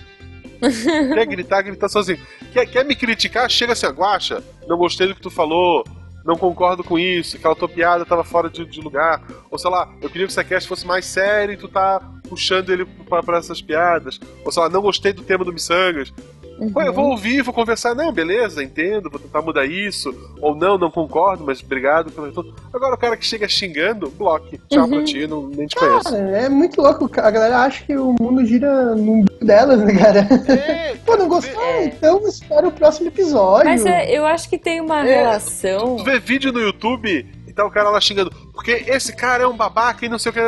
quer 1.14 1.26
gritar, 1.26 1.62
grita 1.62 1.88
sozinho. 1.88 2.18
Quer, 2.52 2.66
quer 2.66 2.84
me 2.84 2.94
criticar? 2.94 3.48
Chega 3.50 3.72
assim, 3.72 3.86
guacha, 3.86 4.42
não 4.66 4.76
gostei 4.76 5.06
do 5.08 5.14
que 5.14 5.20
tu 5.20 5.30
falou, 5.30 5.84
não 6.24 6.36
concordo 6.36 6.84
com 6.84 6.98
isso, 6.98 7.36
aquela 7.36 7.56
tua 7.56 7.68
piada 7.68 8.04
tava 8.04 8.22
fora 8.22 8.50
de, 8.50 8.64
de 8.64 8.80
lugar. 8.80 9.22
Ou 9.50 9.58
sei 9.58 9.70
lá, 9.70 9.88
eu 10.00 10.11
queria 10.11 10.26
que 10.26 10.32
essa 10.32 10.44
cast 10.44 10.68
fosse 10.68 10.86
mais 10.86 11.06
sério 11.06 11.54
e 11.54 11.56
tu 11.56 11.68
tá 11.68 12.00
puxando 12.28 12.70
ele 12.70 12.84
pra 12.84 13.38
essas 13.38 13.61
piadas. 13.62 14.20
Ou 14.44 14.52
sei 14.52 14.62
lá, 14.62 14.68
não 14.68 14.82
gostei 14.82 15.12
do 15.12 15.22
tema 15.22 15.44
do 15.44 15.52
Missangas. 15.52 16.12
Uhum. 16.61 16.70
Pô, 16.72 16.82
eu 16.82 16.92
vou 16.92 17.06
ouvir, 17.11 17.42
vou 17.42 17.54
conversar. 17.54 17.94
Não, 17.94 18.12
beleza, 18.12 18.62
entendo, 18.62 19.08
vou 19.11 19.18
tentar 19.18 19.40
mudar 19.42 19.64
isso. 19.66 20.14
Ou 20.40 20.54
não, 20.54 20.76
não 20.76 20.90
concordo, 20.90 21.44
mas 21.44 21.62
obrigado 21.62 22.11
pelo 22.11 22.26
retorno. 22.26 22.54
Agora 22.72 22.94
o 22.94 22.98
cara 22.98 23.16
que 23.16 23.24
chega 23.24 23.48
xingando, 23.48 24.11
bloque. 24.11 24.61
Tchau 24.68 24.84
Uhum. 24.84 24.90
pra 24.90 25.04
ti, 25.04 25.26
não, 25.26 25.46
nem 25.48 25.66
te 25.66 25.74
conheço. 25.76 26.04
Cara, 26.11 26.18
é 26.38 26.48
muito 26.48 26.80
louco. 26.80 27.11
A 27.20 27.30
galera 27.30 27.58
acha 27.61 27.84
que 27.84 27.96
o 27.96 28.14
mundo 28.20 28.44
gira 28.44 28.94
no 28.94 29.24
delas, 29.40 29.80
né, 29.80 29.94
cara? 29.96 30.28
É, 30.52 30.94
Pô, 31.06 31.16
não 31.16 31.28
gostou? 31.28 31.61
É. 31.62 31.86
Então 31.86 32.26
espera 32.28 32.68
o 32.68 32.72
próximo 32.72 33.08
episódio. 33.08 33.64
Mas 33.70 33.84
é, 33.86 34.11
eu 34.16 34.26
acho 34.26 34.48
que 34.48 34.58
tem 34.58 34.80
uma 34.80 35.06
É. 35.06 35.16
relação. 35.22 35.96
Tu 35.96 36.04
vê 36.04 36.18
vídeo 36.18 36.52
no 36.52 36.61
YouTube 36.61 37.26
tá 37.62 37.66
o 37.66 37.70
cara 37.70 37.90
lá 37.90 38.00
xingando, 38.00 38.30
porque 38.52 38.84
esse 38.86 39.14
cara 39.14 39.44
é 39.44 39.46
um 39.46 39.56
babaca 39.56 40.04
e 40.04 40.08
não 40.08 40.18
sei 40.18 40.30
o 40.30 40.32
que. 40.32 40.40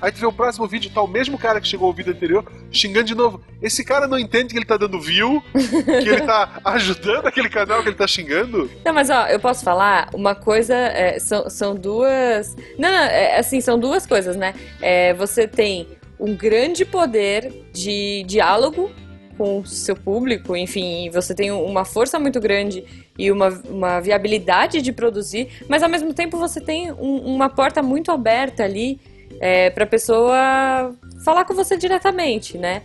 Aí 0.00 0.12
tu 0.12 0.20
vê 0.20 0.26
o 0.26 0.32
próximo 0.32 0.66
vídeo 0.66 0.90
tá 0.92 1.02
o 1.02 1.08
mesmo 1.08 1.38
cara 1.38 1.60
que 1.60 1.68
chegou 1.68 1.88
ao 1.88 1.92
vídeo 1.92 2.12
anterior 2.12 2.44
xingando 2.70 3.06
de 3.06 3.14
novo. 3.14 3.42
Esse 3.60 3.84
cara 3.84 4.06
não 4.06 4.18
entende 4.18 4.52
que 4.52 4.58
ele 4.58 4.64
tá 4.64 4.76
dando 4.76 5.00
view, 5.00 5.42
que 5.52 6.08
ele 6.08 6.22
tá 6.22 6.60
ajudando 6.64 7.26
aquele 7.26 7.48
canal 7.48 7.82
que 7.82 7.88
ele 7.88 7.96
tá 7.96 8.06
xingando. 8.06 8.70
Não, 8.84 8.92
mas 8.92 9.10
ó, 9.10 9.26
eu 9.26 9.40
posso 9.40 9.64
falar 9.64 10.08
uma 10.12 10.34
coisa, 10.34 10.74
é, 10.74 11.18
são, 11.18 11.48
são 11.48 11.74
duas. 11.74 12.56
Não, 12.78 12.90
não, 12.90 12.98
é, 12.98 13.38
assim, 13.38 13.60
são 13.60 13.78
duas 13.78 14.06
coisas, 14.06 14.36
né? 14.36 14.54
É, 14.80 15.14
você 15.14 15.46
tem 15.46 15.88
um 16.18 16.36
grande 16.36 16.84
poder 16.84 17.64
de 17.72 18.22
diálogo 18.26 18.90
com 19.36 19.60
o 19.60 19.66
seu 19.66 19.96
público, 19.96 20.54
enfim, 20.54 21.10
você 21.10 21.34
tem 21.34 21.50
uma 21.50 21.84
força 21.84 22.18
muito 22.18 22.38
grande 22.38 22.84
e 23.18 23.30
uma, 23.30 23.48
uma 23.68 24.00
viabilidade 24.00 24.80
de 24.80 24.92
produzir, 24.92 25.48
mas 25.68 25.82
ao 25.82 25.88
mesmo 25.88 26.14
tempo 26.14 26.38
você 26.38 26.60
tem 26.60 26.90
um- 26.92 27.34
uma 27.34 27.48
porta 27.48 27.82
muito 27.82 28.10
aberta 28.10 28.64
ali 28.64 28.98
é, 29.40 29.70
para 29.70 29.84
pessoa 29.86 30.94
falar 31.24 31.44
com 31.44 31.54
você 31.54 31.76
diretamente, 31.76 32.56
né? 32.56 32.82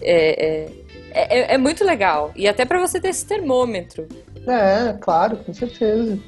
É, 0.00 0.68
é, 1.12 1.40
é- 1.40 1.54
é 1.54 1.58
muito 1.58 1.84
legal. 1.84 2.30
E 2.36 2.46
até 2.48 2.64
para 2.64 2.78
você 2.80 3.00
ter 3.00 3.08
esse 3.08 3.26
termômetro. 3.26 4.06
É, 4.46 4.94
claro, 5.00 5.36
com 5.38 5.52
certeza. 5.52 6.18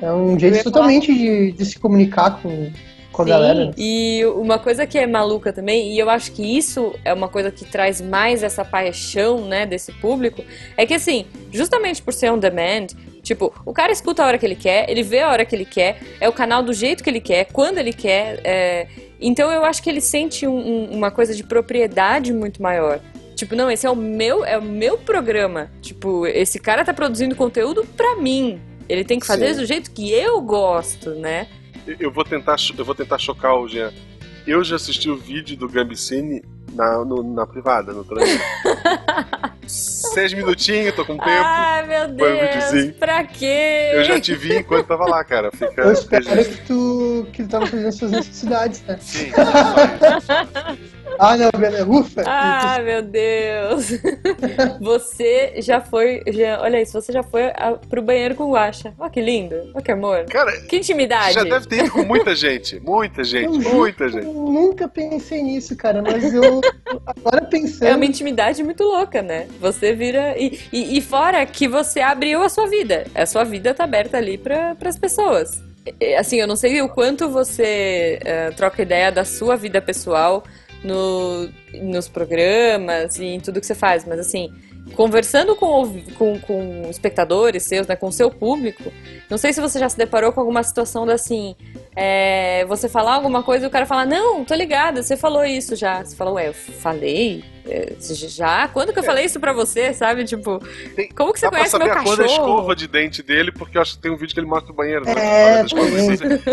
É. 0.00 0.06
É 0.06 0.12
um 0.12 0.38
jeito 0.38 0.64
totalmente 0.64 1.12
de, 1.14 1.52
de 1.52 1.64
se 1.64 1.78
comunicar 1.78 2.40
com, 2.42 2.70
com 3.12 3.22
a 3.22 3.24
Sim, 3.26 3.30
galera. 3.30 3.70
e 3.76 4.22
uma 4.36 4.58
coisa 4.58 4.86
que 4.86 4.98
é 4.98 5.06
maluca 5.06 5.52
também, 5.52 5.92
e 5.92 5.98
eu 5.98 6.08
acho 6.08 6.32
que 6.32 6.42
isso 6.56 6.94
é 7.04 7.12
uma 7.12 7.28
coisa 7.28 7.50
que 7.50 7.64
traz 7.64 8.00
mais 8.00 8.42
essa 8.42 8.64
paixão, 8.64 9.46
né, 9.46 9.66
desse 9.66 9.92
público, 9.92 10.42
é 10.76 10.86
que 10.86 10.94
assim, 10.94 11.26
justamente 11.52 12.00
por 12.02 12.12
ser 12.12 12.32
on 12.32 12.38
demand, 12.38 12.86
tipo, 13.22 13.52
o 13.64 13.72
cara 13.72 13.92
escuta 13.92 14.22
a 14.22 14.26
hora 14.26 14.38
que 14.38 14.46
ele 14.46 14.56
quer, 14.56 14.88
ele 14.90 15.02
vê 15.02 15.20
a 15.20 15.30
hora 15.30 15.44
que 15.44 15.54
ele 15.54 15.64
quer, 15.66 16.00
é 16.20 16.28
o 16.28 16.32
canal 16.32 16.62
do 16.62 16.72
jeito 16.72 17.04
que 17.04 17.10
ele 17.10 17.20
quer, 17.20 17.44
quando 17.52 17.78
ele 17.78 17.92
quer, 17.92 18.40
é, 18.44 18.86
então 19.20 19.52
eu 19.52 19.64
acho 19.64 19.82
que 19.82 19.88
ele 19.90 20.00
sente 20.00 20.46
um- 20.46 20.56
um- 20.58 20.90
uma 20.96 21.10
coisa 21.10 21.34
de 21.34 21.44
propriedade 21.44 22.32
muito 22.32 22.60
maior. 22.62 22.98
Tipo, 23.36 23.56
não, 23.56 23.70
esse 23.70 23.86
é 23.86 23.90
o 23.90 23.96
meu, 23.96 24.44
é 24.44 24.56
o 24.58 24.62
meu 24.62 24.98
programa. 24.98 25.70
Tipo, 25.80 26.26
esse 26.26 26.60
cara 26.60 26.84
tá 26.84 26.92
produzindo 26.92 27.34
conteúdo 27.34 27.84
pra 27.96 28.16
mim. 28.16 28.60
Ele 28.88 29.04
tem 29.04 29.18
que 29.18 29.26
fazer 29.26 29.54
Sim. 29.54 29.60
do 29.60 29.66
jeito 29.66 29.90
que 29.90 30.12
eu 30.12 30.40
gosto, 30.42 31.10
né? 31.10 31.46
Eu- 31.86 32.10
vou 32.10 32.24
tentar, 32.24 32.56
eu 32.76 32.84
vou 32.84 32.94
tentar 32.94 33.18
chocar 33.18 33.54
o 33.56 33.68
Jean. 33.68 33.92
Eu 34.46 34.62
já 34.64 34.76
assisti 34.76 35.08
o 35.10 35.16
vídeo 35.16 35.56
do 35.56 35.68
Gambicini 35.68 36.42
na, 36.72 37.04
no- 37.04 37.22
na 37.34 37.46
privada, 37.46 37.92
no 37.92 38.04
Telegram. 38.04 38.38
Seis 39.66 40.32
minutinhos, 40.34 40.94
tô 40.94 41.04
com 41.04 41.16
tempo. 41.16 41.30
Ai, 41.30 41.86
meu 41.86 42.04
um 42.08 42.14
Deus, 42.16 42.40
videozinho. 42.40 42.94
pra 42.94 43.24
quê? 43.24 43.90
Eu 43.94 44.04
já 44.04 44.20
te 44.20 44.34
vi 44.34 44.58
enquanto 44.58 44.86
tava 44.86 45.06
lá, 45.06 45.24
cara. 45.24 45.50
Fica. 45.52 45.80
Eu 45.82 45.92
espero 45.92 46.24
que 46.44 46.66
tu, 46.66 47.26
que 47.32 47.42
tu 47.44 47.48
tava 47.48 47.66
fazendo 47.66 47.92
suas 47.92 48.10
necessidades, 48.10 48.82
né? 48.82 48.98
Sim. 49.00 49.30
Ah, 51.18 51.36
não, 51.36 51.50
beleza. 51.58 51.86
Ufa! 51.88 52.22
Ah, 52.26 52.80
meu 52.82 53.02
Deus. 53.02 53.90
Você 54.80 55.54
já 55.58 55.80
foi, 55.80 56.22
já, 56.28 56.60
olha 56.60 56.80
isso, 56.80 57.00
você 57.00 57.12
já 57.12 57.22
foi 57.22 57.44
a, 57.46 57.78
pro 57.88 58.02
banheiro 58.02 58.34
com 58.34 58.50
guacha. 58.50 58.92
Ó 58.98 59.08
que 59.08 59.20
lindo, 59.20 59.54
ó 59.74 59.80
que 59.80 59.90
amor. 59.92 60.24
Cara, 60.26 60.52
Que 60.62 60.76
intimidade. 60.76 61.34
já 61.34 61.44
deve 61.44 61.66
ter 61.66 61.84
ido 61.84 61.90
com 61.90 62.04
muita 62.04 62.34
gente. 62.34 62.80
Muita 62.80 63.24
gente, 63.24 63.64
Eu 63.64 63.74
muita 63.74 64.08
gente. 64.08 64.24
Eu 64.26 64.32
nunca 64.32 64.88
pensei 64.88 65.42
nisso, 65.42 65.76
cara, 65.76 66.02
mas 66.02 66.32
eu 66.32 66.60
agora 67.06 67.42
pensando. 67.42 67.88
É 67.88 67.94
uma 67.94 68.04
intimidade 68.04 68.62
muito 68.62 68.82
louca, 68.82 69.22
né? 69.22 69.46
Você 69.60 69.94
vira. 69.94 70.34
E, 70.38 70.58
e, 70.72 70.98
e 70.98 71.00
fora 71.00 71.44
que 71.46 71.68
você 71.68 72.00
abriu 72.00 72.42
a 72.42 72.48
sua 72.48 72.66
vida. 72.66 73.06
A 73.14 73.26
sua 73.26 73.44
vida 73.44 73.74
tá 73.74 73.84
aberta 73.84 74.16
ali 74.16 74.38
para 74.38 74.76
as 74.84 74.98
pessoas. 74.98 75.62
Assim, 76.16 76.36
eu 76.36 76.46
não 76.46 76.54
sei 76.54 76.80
o 76.80 76.88
quanto 76.88 77.28
você 77.28 78.20
eh, 78.24 78.50
troca 78.56 78.82
ideia 78.82 79.10
da 79.10 79.24
sua 79.24 79.56
vida 79.56 79.82
pessoal 79.82 80.44
no, 80.84 81.48
nos 81.74 82.08
programas 82.08 83.18
e 83.18 83.24
em 83.24 83.40
tudo 83.40 83.60
que 83.60 83.66
você 83.66 83.74
faz, 83.74 84.04
mas 84.04 84.18
assim, 84.18 84.52
conversando 84.94 85.54
com, 85.56 86.02
com, 86.18 86.38
com 86.40 86.82
espectadores 86.90 87.62
seus, 87.62 87.86
né, 87.86 87.96
com 87.96 88.08
o 88.08 88.12
seu 88.12 88.30
público, 88.30 88.92
não 89.30 89.38
sei 89.38 89.52
se 89.52 89.60
você 89.60 89.78
já 89.78 89.88
se 89.88 89.96
deparou 89.96 90.32
com 90.32 90.40
alguma 90.40 90.62
situação 90.62 91.06
da 91.06 91.14
assim, 91.14 91.54
é, 91.94 92.64
você 92.66 92.88
falar 92.88 93.14
alguma 93.14 93.42
coisa 93.42 93.64
e 93.64 93.68
o 93.68 93.70
cara 93.70 93.86
falar, 93.86 94.06
não, 94.06 94.44
tô 94.44 94.54
ligada, 94.54 95.02
você 95.02 95.16
falou 95.16 95.44
isso 95.44 95.76
já. 95.76 96.04
Você 96.04 96.16
fala, 96.16 96.32
ué, 96.32 96.48
eu 96.48 96.54
falei? 96.54 97.44
É, 97.64 97.92
Já? 98.00 98.66
Quando 98.68 98.92
que 98.92 98.98
eu 98.98 99.04
falei 99.04 99.24
isso 99.24 99.38
pra 99.38 99.52
você, 99.52 99.94
sabe? 99.94 100.24
Tipo, 100.24 100.58
Tem- 100.96 101.08
como 101.10 101.32
que 101.32 101.38
você 101.38 101.46
Dá 101.46 101.50
pra 101.50 101.58
conhece 101.60 101.70
saber 101.70 101.84
meu 101.84 101.92
a 101.92 102.02
cor 102.02 102.16
da 102.16 102.22
cachorro? 102.24 102.42
escova 102.48 102.76
de 102.76 102.88
dente 102.88 103.22
dele, 103.22 103.52
porque 103.52 103.78
eu 103.78 103.82
acho 103.82 103.94
que 103.96 104.02
tem 104.02 104.10
um 104.10 104.16
vídeo 104.16 104.34
que 104.34 104.40
ele 104.40 104.46
mostra 104.48 104.72
o 104.72 104.74
banheiro. 104.74 105.04
né? 105.04 105.12
É, 105.16 105.62
dente. 105.62 105.74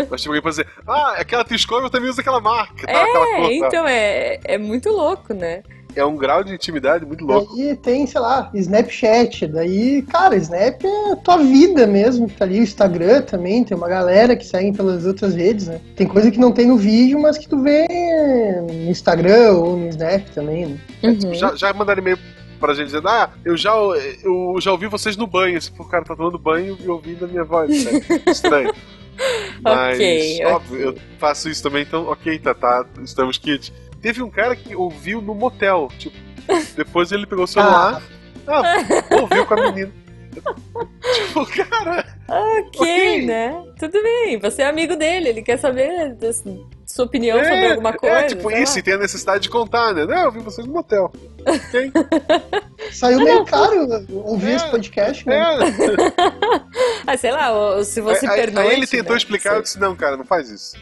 Mas 0.08 0.20
tipo, 0.20 0.30
alguém 0.30 0.42
pode 0.42 0.56
dizer, 0.56 0.66
ah, 0.86 1.14
aquela 1.18 1.44
tua 1.44 1.56
escova 1.56 1.86
eu 1.86 1.90
também 1.90 2.08
uso 2.10 2.20
aquela 2.20 2.40
marca. 2.40 2.86
Tá, 2.86 3.02
aquela 3.02 3.26
cor, 3.26 3.26
É, 3.26 3.40
tá. 3.60 3.66
então 3.66 3.88
é, 3.88 4.40
é 4.44 4.58
muito 4.58 4.88
louco, 4.90 5.34
né? 5.34 5.62
É 5.94 6.04
um 6.04 6.16
grau 6.16 6.42
de 6.44 6.54
intimidade 6.54 7.04
muito 7.04 7.24
louco. 7.24 7.56
Daí 7.56 7.76
tem, 7.76 8.06
sei 8.06 8.20
lá, 8.20 8.50
Snapchat. 8.54 9.46
Daí, 9.46 10.02
cara, 10.02 10.36
Snap 10.36 10.84
é 10.84 11.12
a 11.12 11.16
tua 11.16 11.38
vida 11.38 11.86
mesmo. 11.86 12.28
que 12.28 12.34
Tá 12.34 12.44
ali 12.44 12.60
o 12.60 12.62
Instagram 12.62 13.22
também. 13.22 13.64
Tem 13.64 13.76
uma 13.76 13.88
galera 13.88 14.36
que 14.36 14.44
segue 14.44 14.72
pelas 14.72 15.04
outras 15.04 15.34
redes, 15.34 15.68
né? 15.68 15.80
Tem 15.96 16.06
coisa 16.06 16.30
que 16.30 16.38
não 16.38 16.52
tem 16.52 16.66
no 16.66 16.76
vídeo, 16.76 17.20
mas 17.20 17.36
que 17.38 17.48
tu 17.48 17.62
vê 17.62 17.86
no 18.62 18.90
Instagram 18.90 19.52
ou 19.52 19.76
no 19.76 19.88
Snap 19.88 20.28
também, 20.34 20.66
né? 20.66 20.78
Uhum. 21.02 21.34
Já, 21.34 21.54
já 21.54 21.72
mandaram 21.72 22.00
e-mail 22.00 22.18
pra 22.58 22.74
gente 22.74 22.86
dizendo, 22.86 23.08
ah, 23.08 23.30
eu 23.44 23.56
já, 23.56 23.72
eu 23.72 24.54
já 24.60 24.70
ouvi 24.70 24.86
vocês 24.86 25.16
no 25.16 25.26
banho. 25.26 25.56
Esse 25.56 25.70
o 25.78 25.84
cara 25.84 26.04
tá 26.04 26.14
tomando 26.14 26.38
banho 26.38 26.76
e 26.80 26.88
ouvindo 26.88 27.24
a 27.24 27.28
minha 27.28 27.44
voz. 27.44 27.84
Né? 27.84 28.00
Estranho. 28.28 28.72
Mas, 29.62 29.96
Ok, 29.96 30.44
óbvio, 30.46 30.80
eu 30.80 30.94
faço 31.18 31.48
isso 31.48 31.62
também, 31.62 31.82
então, 31.82 32.06
ok, 32.06 32.38
tá, 32.38 32.54
tá, 32.54 32.86
estamos 33.02 33.36
kits. 33.36 33.72
Teve 34.00 34.22
um 34.22 34.30
cara 34.30 34.56
que 34.56 34.74
ouviu 34.74 35.20
no 35.20 35.34
motel, 35.34 35.88
tipo, 35.98 36.16
depois 36.76 37.12
ele 37.12 37.26
pegou 37.26 37.44
o 37.44 37.48
celular, 37.48 38.02
ah, 38.46 38.62
ouviu 39.20 39.44
com 39.46 39.54
a 39.54 39.70
menina. 39.70 39.92
tipo, 41.14 41.44
cara, 41.46 42.06
Ok, 42.28 42.80
Ok. 42.80 43.26
né? 43.26 43.64
Tudo 43.78 44.00
bem, 44.00 44.38
você 44.38 44.62
é 44.62 44.68
amigo 44.68 44.94
dele, 44.94 45.28
ele 45.30 45.42
quer 45.42 45.58
saber 45.58 46.16
sua 46.86 47.04
opinião 47.04 47.38
é, 47.38 47.44
sobre 47.44 47.66
alguma 47.66 47.92
coisa. 47.92 48.16
é 48.16 48.22
tipo 48.28 48.50
isso, 48.52 48.78
e 48.78 48.82
tem 48.82 48.94
a 48.94 48.98
necessidade 48.98 49.42
de 49.42 49.50
contar, 49.50 49.92
né? 49.92 50.06
Não, 50.06 50.16
eu 50.16 50.24
ouvi 50.26 50.38
vocês 50.38 50.64
no 50.66 50.72
motel. 50.72 51.12
Ok, 51.44 51.92
Saiu 52.92 53.18
meio 53.18 53.44
caro 53.44 53.86
ouvir 54.24 54.52
É, 54.52 54.54
esse 54.56 54.70
podcast, 54.70 55.26
né? 55.26 55.36
é. 55.36 57.06
Ah, 57.06 57.16
sei 57.16 57.32
lá, 57.32 57.82
se 57.82 58.00
você 58.00 58.26
aí, 58.26 58.36
pernoite, 58.36 58.70
aí 58.70 58.76
ele 58.76 58.86
tentou 58.86 59.12
né? 59.12 59.18
explicar, 59.18 59.56
eu 59.56 59.62
disse, 59.62 59.80
não, 59.80 59.96
cara, 59.96 60.16
não 60.16 60.24
faz 60.24 60.48
isso. 60.50 60.76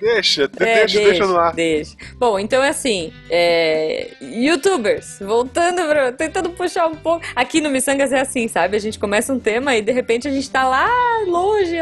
Deixa, 0.00 0.48
de- 0.48 0.62
É, 0.62 0.74
deixa, 0.80 0.98
deixa 1.00 1.26
no 1.26 1.38
ar. 1.38 1.54
deixa. 1.54 1.96
Bom, 2.16 2.38
então 2.38 2.62
é 2.62 2.68
assim, 2.68 3.12
é, 3.30 4.08
youtubers, 4.20 5.18
voltando 5.20 5.82
pra, 5.88 6.12
tentando 6.12 6.50
puxar 6.50 6.86
um 6.86 6.94
pouco. 6.94 7.24
Aqui 7.34 7.60
no 7.60 7.70
Missangas 7.70 8.12
é 8.12 8.20
assim, 8.20 8.48
sabe? 8.48 8.76
A 8.76 8.80
gente 8.80 8.98
começa 8.98 9.32
um 9.32 9.38
tema 9.40 9.76
e 9.76 9.82
de 9.82 9.92
repente 9.92 10.26
a 10.28 10.30
gente 10.30 10.48
tá 10.50 10.66
lá 10.68 10.88
longe, 11.26 11.76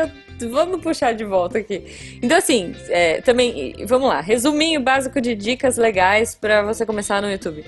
vamos 0.51 0.81
puxar 0.81 1.13
de 1.13 1.25
volta 1.25 1.59
aqui. 1.59 2.19
Então 2.23 2.37
assim, 2.39 2.75
é, 2.89 3.21
também, 3.21 3.75
vamos 3.87 4.09
lá, 4.09 4.21
resuminho 4.21 4.81
básico 4.81 5.21
de 5.21 5.35
dicas 5.35 5.77
legais 5.77 6.35
pra 6.35 6.63
você 6.63 6.85
começar 6.87 7.21
no 7.23 7.31
YouTube. 7.31 7.65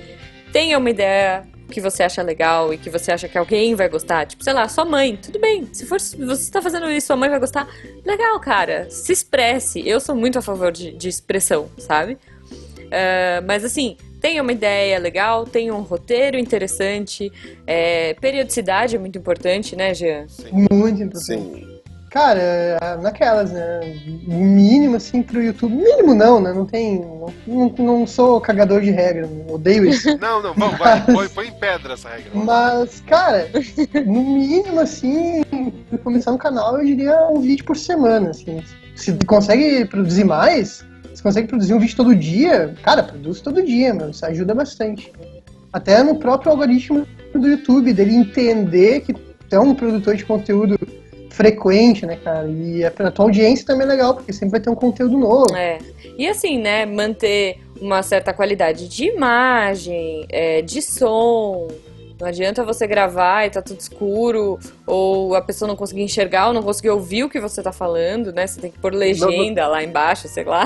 tenha 0.52 0.76
uma 0.78 0.90
ideia 0.90 1.44
que 1.70 1.80
você 1.80 2.02
acha 2.02 2.22
legal 2.22 2.74
e 2.74 2.78
que 2.78 2.90
você 2.90 3.12
acha 3.12 3.28
que 3.28 3.38
alguém 3.38 3.74
vai 3.74 3.88
gostar. 3.88 4.26
Tipo, 4.26 4.42
sei 4.44 4.52
lá, 4.52 4.68
sua 4.68 4.84
mãe, 4.84 5.16
tudo 5.16 5.38
bem. 5.38 5.68
Se 5.72 5.86
for 5.86 6.00
você 6.00 6.16
está 6.18 6.60
fazendo 6.60 6.90
isso, 6.90 7.06
sua 7.06 7.16
mãe 7.16 7.30
vai 7.30 7.38
gostar. 7.38 7.68
Legal, 8.04 8.38
cara. 8.40 8.90
Se 8.90 9.12
expresse. 9.12 9.86
Eu 9.88 10.00
sou 10.00 10.14
muito 10.14 10.38
a 10.38 10.42
favor 10.42 10.72
de, 10.72 10.92
de 10.92 11.08
expressão, 11.08 11.70
sabe? 11.78 12.14
Uh, 12.14 13.40
mas 13.46 13.64
assim, 13.64 13.96
tenha 14.20 14.42
uma 14.42 14.52
ideia 14.52 14.98
legal, 14.98 15.44
tenha 15.44 15.74
um 15.74 15.82
roteiro 15.82 16.38
interessante. 16.38 17.32
É, 17.66 18.14
periodicidade 18.14 18.96
é 18.96 18.98
muito 18.98 19.18
importante, 19.18 19.74
né, 19.74 19.94
Jean? 19.94 20.28
Sim. 20.28 20.66
Muito 20.70 21.02
importante. 21.02 21.24
Sim. 21.24 21.69
Cara, 22.10 22.98
naquelas, 23.00 23.52
né? 23.52 23.80
Mínimo, 24.26 24.96
assim, 24.96 25.22
pro 25.22 25.40
YouTube. 25.40 25.76
Mínimo 25.76 26.12
não, 26.12 26.40
né? 26.40 26.52
Não 26.52 26.66
tem. 26.66 27.00
Não, 27.46 27.72
não 27.78 28.06
sou 28.06 28.40
cagador 28.40 28.80
de 28.80 28.90
regra, 28.90 29.28
odeio 29.48 29.88
isso. 29.88 30.10
Não, 30.18 30.42
não, 30.42 30.52
vamos, 30.54 30.78
vai, 30.78 31.00
põe, 31.04 31.28
põe 31.28 31.46
em 31.48 31.52
pedra 31.52 31.94
essa 31.94 32.08
regra. 32.08 32.30
Mas, 32.34 33.00
cara, 33.06 33.48
no 34.04 34.22
mínimo, 34.22 34.80
assim, 34.80 35.42
pra 35.88 35.98
começar 35.98 36.32
um 36.32 36.36
canal, 36.36 36.78
eu 36.78 36.84
diria 36.84 37.28
um 37.28 37.40
vídeo 37.40 37.64
por 37.64 37.76
semana, 37.76 38.30
assim. 38.30 38.62
Se 38.96 39.12
consegue 39.24 39.84
produzir 39.84 40.24
mais, 40.24 40.84
se 41.14 41.22
consegue 41.22 41.46
produzir 41.46 41.74
um 41.74 41.78
vídeo 41.78 41.96
todo 41.96 42.14
dia, 42.14 42.74
cara, 42.82 43.02
produz 43.02 43.40
todo 43.40 43.62
dia, 43.62 43.94
mano. 43.94 44.10
Isso 44.10 44.26
ajuda 44.26 44.54
bastante. 44.54 45.12
Até 45.72 46.02
no 46.02 46.16
próprio 46.16 46.50
algoritmo 46.50 47.06
do 47.32 47.46
YouTube, 47.46 47.92
dele 47.92 48.16
entender 48.16 49.00
que 49.02 49.12
tu 49.12 49.22
é 49.52 49.60
um 49.60 49.74
produtor 49.74 50.16
de 50.16 50.24
conteúdo 50.24 50.76
frequente, 51.30 52.04
né, 52.04 52.16
cara? 52.22 52.46
E 52.48 52.82
é 52.82 52.90
pra 52.90 53.10
tua 53.10 53.26
audiência 53.26 53.64
também 53.64 53.86
é 53.86 53.90
legal, 53.90 54.14
porque 54.14 54.32
sempre 54.32 54.52
vai 54.52 54.60
ter 54.60 54.70
um 54.70 54.74
conteúdo 54.74 55.16
novo. 55.16 55.54
É. 55.56 55.78
E 56.18 56.28
assim, 56.28 56.58
né, 56.58 56.84
manter 56.84 57.58
uma 57.80 58.02
certa 58.02 58.32
qualidade 58.32 58.88
de 58.88 59.06
imagem, 59.06 60.26
é, 60.28 60.60
de 60.60 60.82
som. 60.82 61.68
Não 62.20 62.28
adianta 62.28 62.62
você 62.62 62.86
gravar 62.86 63.46
e 63.46 63.50
tá 63.50 63.62
tudo 63.62 63.80
escuro, 63.80 64.58
ou 64.86 65.34
a 65.34 65.40
pessoa 65.40 65.66
não 65.66 65.74
conseguir 65.74 66.02
enxergar 66.02 66.48
ou 66.48 66.52
não 66.52 66.62
conseguir 66.62 66.90
ouvir 66.90 67.24
o 67.24 67.30
que 67.30 67.40
você 67.40 67.62
tá 67.62 67.72
falando, 67.72 68.30
né? 68.30 68.46
Você 68.46 68.60
tem 68.60 68.70
que 68.70 68.78
pôr 68.78 68.92
legenda 68.92 69.62
não, 69.62 69.68
não... 69.68 69.70
lá 69.70 69.82
embaixo, 69.82 70.28
sei 70.28 70.44
lá. 70.44 70.64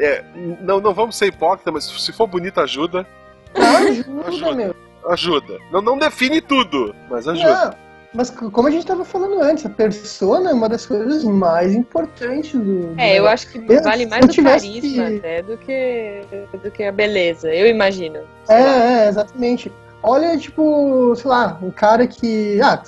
É, 0.00 0.24
não, 0.62 0.80
não 0.80 0.94
vamos 0.94 1.14
ser 1.14 1.26
hipócritas, 1.26 1.72
mas 1.72 1.84
se 1.84 2.10
for 2.10 2.26
bonito, 2.26 2.58
ajuda. 2.58 3.06
ajuda, 3.54 4.28
ajuda, 4.28 4.54
meu. 4.54 4.76
Ajuda. 5.06 5.58
Não, 5.70 5.82
não 5.82 5.98
define 5.98 6.40
tudo, 6.40 6.94
mas 7.10 7.28
ajuda. 7.28 7.66
Não. 7.66 7.89
Mas 8.12 8.30
como 8.30 8.66
a 8.66 8.70
gente 8.70 8.80
estava 8.80 9.04
falando 9.04 9.40
antes, 9.40 9.64
a 9.64 9.70
persona 9.70 10.50
é 10.50 10.52
uma 10.52 10.68
das 10.68 10.84
coisas 10.84 11.22
mais 11.22 11.72
importantes 11.72 12.52
do. 12.52 12.92
É, 12.98 13.18
eu 13.18 13.28
acho 13.28 13.48
que 13.48 13.60
vale 13.80 14.06
mais 14.06 14.24
o 14.24 14.42
carisma 14.42 14.80
que... 14.80 15.18
até 15.18 15.42
do 15.42 15.56
que, 15.56 16.22
do 16.62 16.70
que 16.72 16.82
a 16.82 16.92
beleza, 16.92 17.54
eu 17.54 17.68
imagino. 17.68 18.18
É, 18.48 19.04
é, 19.04 19.08
exatamente. 19.08 19.70
Olha, 20.02 20.36
tipo, 20.38 21.14
sei 21.14 21.30
lá, 21.30 21.58
um 21.62 21.70
cara 21.70 22.06
que. 22.06 22.58
Ah, 22.62 22.82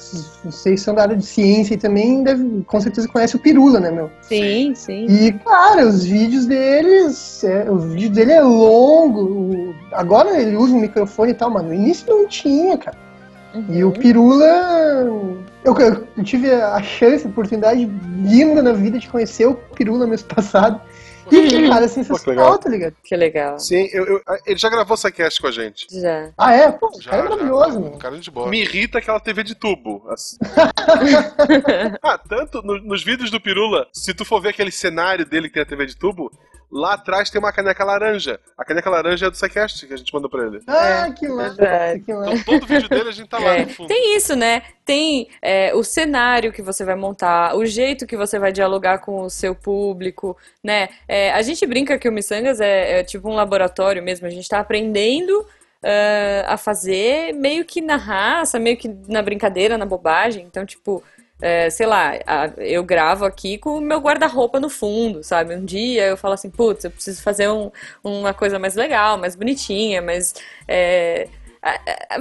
vocês 0.44 0.80
são 0.80 0.94
da 0.94 1.02
área 1.02 1.16
de 1.16 1.26
ciência 1.26 1.74
e 1.74 1.76
também 1.76 2.24
deve, 2.24 2.64
com 2.64 2.80
certeza 2.80 3.06
conhece 3.06 3.36
o 3.36 3.38
Pirula, 3.38 3.78
né, 3.78 3.90
meu? 3.90 4.10
Sim, 4.22 4.74
sim. 4.74 5.06
E, 5.06 5.30
cara, 5.32 5.86
os 5.86 6.04
vídeos 6.04 6.46
deles. 6.46 7.44
É, 7.44 7.70
o 7.70 7.76
vídeo 7.78 8.10
dele 8.10 8.32
é 8.32 8.40
longo. 8.40 9.74
Agora 9.92 10.40
ele 10.40 10.56
usa 10.56 10.74
um 10.74 10.80
microfone 10.80 11.32
e 11.32 11.34
tal, 11.34 11.50
mas 11.50 11.64
no 11.64 11.74
início 11.74 12.06
não 12.08 12.26
tinha, 12.26 12.78
cara. 12.78 12.96
Uhum. 13.54 13.66
E 13.70 13.84
o 13.84 13.88
uhum. 13.88 13.92
Pirula. 13.92 14.46
Eu, 15.64 15.76
eu, 16.16 16.24
tive 16.24 16.50
a 16.50 16.82
chance, 16.82 17.26
a 17.26 17.30
oportunidade 17.30 17.84
linda 17.84 18.62
na 18.62 18.72
vida 18.72 18.98
de 18.98 19.08
conhecer 19.08 19.46
o 19.46 19.54
Pirula 19.54 20.06
mês 20.06 20.22
passado. 20.22 20.80
E, 21.30 21.68
cara, 21.68 21.88
sensacional, 21.88 22.58
tá 22.58 22.68
ligado? 22.68 22.94
Que 23.02 23.16
legal. 23.16 23.58
Sim, 23.58 23.88
eu, 23.92 24.06
eu, 24.06 24.22
ele 24.44 24.58
já 24.58 24.68
gravou 24.68 24.94
essa 24.94 25.10
cast 25.10 25.40
com 25.40 25.46
a 25.46 25.52
gente. 25.52 25.86
Já. 25.90 26.30
Ah, 26.36 26.52
é? 26.52 26.70
Pô, 26.70 26.90
já, 27.00 27.10
cara 27.10 27.26
é 27.26 27.28
maravilhoso, 27.28 27.72
já, 27.72 27.80
mano. 27.80 27.98
Cara 27.98 28.18
de 28.18 28.30
boa. 28.30 28.48
Me 28.48 28.60
irrita 28.60 28.98
aquela 28.98 29.20
TV 29.20 29.42
de 29.42 29.54
tubo. 29.54 30.04
Assim. 30.08 30.36
ah, 32.02 32.18
tanto 32.18 32.60
no, 32.62 32.78
nos 32.82 33.04
vídeos 33.04 33.30
do 33.30 33.40
Pirula, 33.40 33.86
se 33.92 34.12
tu 34.12 34.24
for 34.24 34.42
ver 34.42 34.50
aquele 34.50 34.72
cenário 34.72 35.24
dele 35.24 35.48
que 35.48 35.54
tem 35.54 35.62
a 35.62 35.66
TV 35.66 35.86
de 35.86 35.96
tubo, 35.96 36.30
Lá 36.72 36.94
atrás 36.94 37.28
tem 37.28 37.38
uma 37.38 37.52
caneca 37.52 37.84
laranja. 37.84 38.40
A 38.56 38.64
caneca 38.64 38.88
laranja 38.88 39.26
é 39.26 39.30
do 39.30 39.36
Sequest 39.36 39.86
que 39.86 39.92
a 39.92 39.96
gente 39.96 40.12
mandou 40.14 40.30
pra 40.30 40.46
ele. 40.46 40.60
Ah, 40.66 41.06
é, 41.06 41.12
que 41.12 41.28
massa. 41.28 41.96
Então 41.96 42.42
todo 42.44 42.66
vídeo 42.66 42.88
dele 42.88 43.10
a 43.10 43.12
gente 43.12 43.28
tá 43.28 43.38
lá 43.38 43.56
é. 43.56 43.66
no 43.66 43.68
fundo. 43.68 43.88
Tem 43.88 44.16
isso, 44.16 44.34
né? 44.34 44.62
Tem 44.82 45.28
é, 45.42 45.74
o 45.74 45.84
cenário 45.84 46.50
que 46.50 46.62
você 46.62 46.82
vai 46.82 46.94
montar, 46.94 47.54
o 47.56 47.66
jeito 47.66 48.06
que 48.06 48.16
você 48.16 48.38
vai 48.38 48.52
dialogar 48.52 48.98
com 49.00 49.20
o 49.20 49.28
seu 49.28 49.54
público, 49.54 50.34
né? 50.64 50.88
É, 51.06 51.30
a 51.32 51.42
gente 51.42 51.66
brinca 51.66 51.98
que 51.98 52.08
o 52.08 52.12
Missangas 52.12 52.58
é, 52.58 53.00
é, 53.00 53.04
tipo 53.04 53.28
um 53.28 53.34
laboratório 53.34 54.02
mesmo. 54.02 54.26
A 54.26 54.30
gente 54.30 54.48
tá 54.48 54.58
aprendendo 54.58 55.46
Uh, 55.84 56.46
a 56.46 56.56
fazer 56.56 57.32
meio 57.32 57.64
que 57.64 57.80
na 57.80 57.96
raça, 57.96 58.56
meio 58.56 58.76
que 58.76 58.86
na 59.08 59.20
brincadeira, 59.20 59.76
na 59.76 59.84
bobagem. 59.84 60.44
Então, 60.46 60.64
tipo, 60.64 61.02
é, 61.42 61.68
sei 61.70 61.86
lá, 61.86 62.12
eu 62.56 62.84
gravo 62.84 63.24
aqui 63.24 63.58
com 63.58 63.78
o 63.78 63.80
meu 63.80 63.98
guarda-roupa 63.98 64.60
no 64.60 64.70
fundo, 64.70 65.24
sabe? 65.24 65.56
Um 65.56 65.64
dia 65.64 66.06
eu 66.06 66.16
falo 66.16 66.34
assim, 66.34 66.48
putz, 66.48 66.84
eu 66.84 66.90
preciso 66.90 67.20
fazer 67.20 67.48
um, 67.48 67.72
uma 68.04 68.32
coisa 68.32 68.60
mais 68.60 68.76
legal, 68.76 69.18
mais 69.18 69.34
bonitinha, 69.34 70.00
mas. 70.00 70.36
É, 70.68 71.26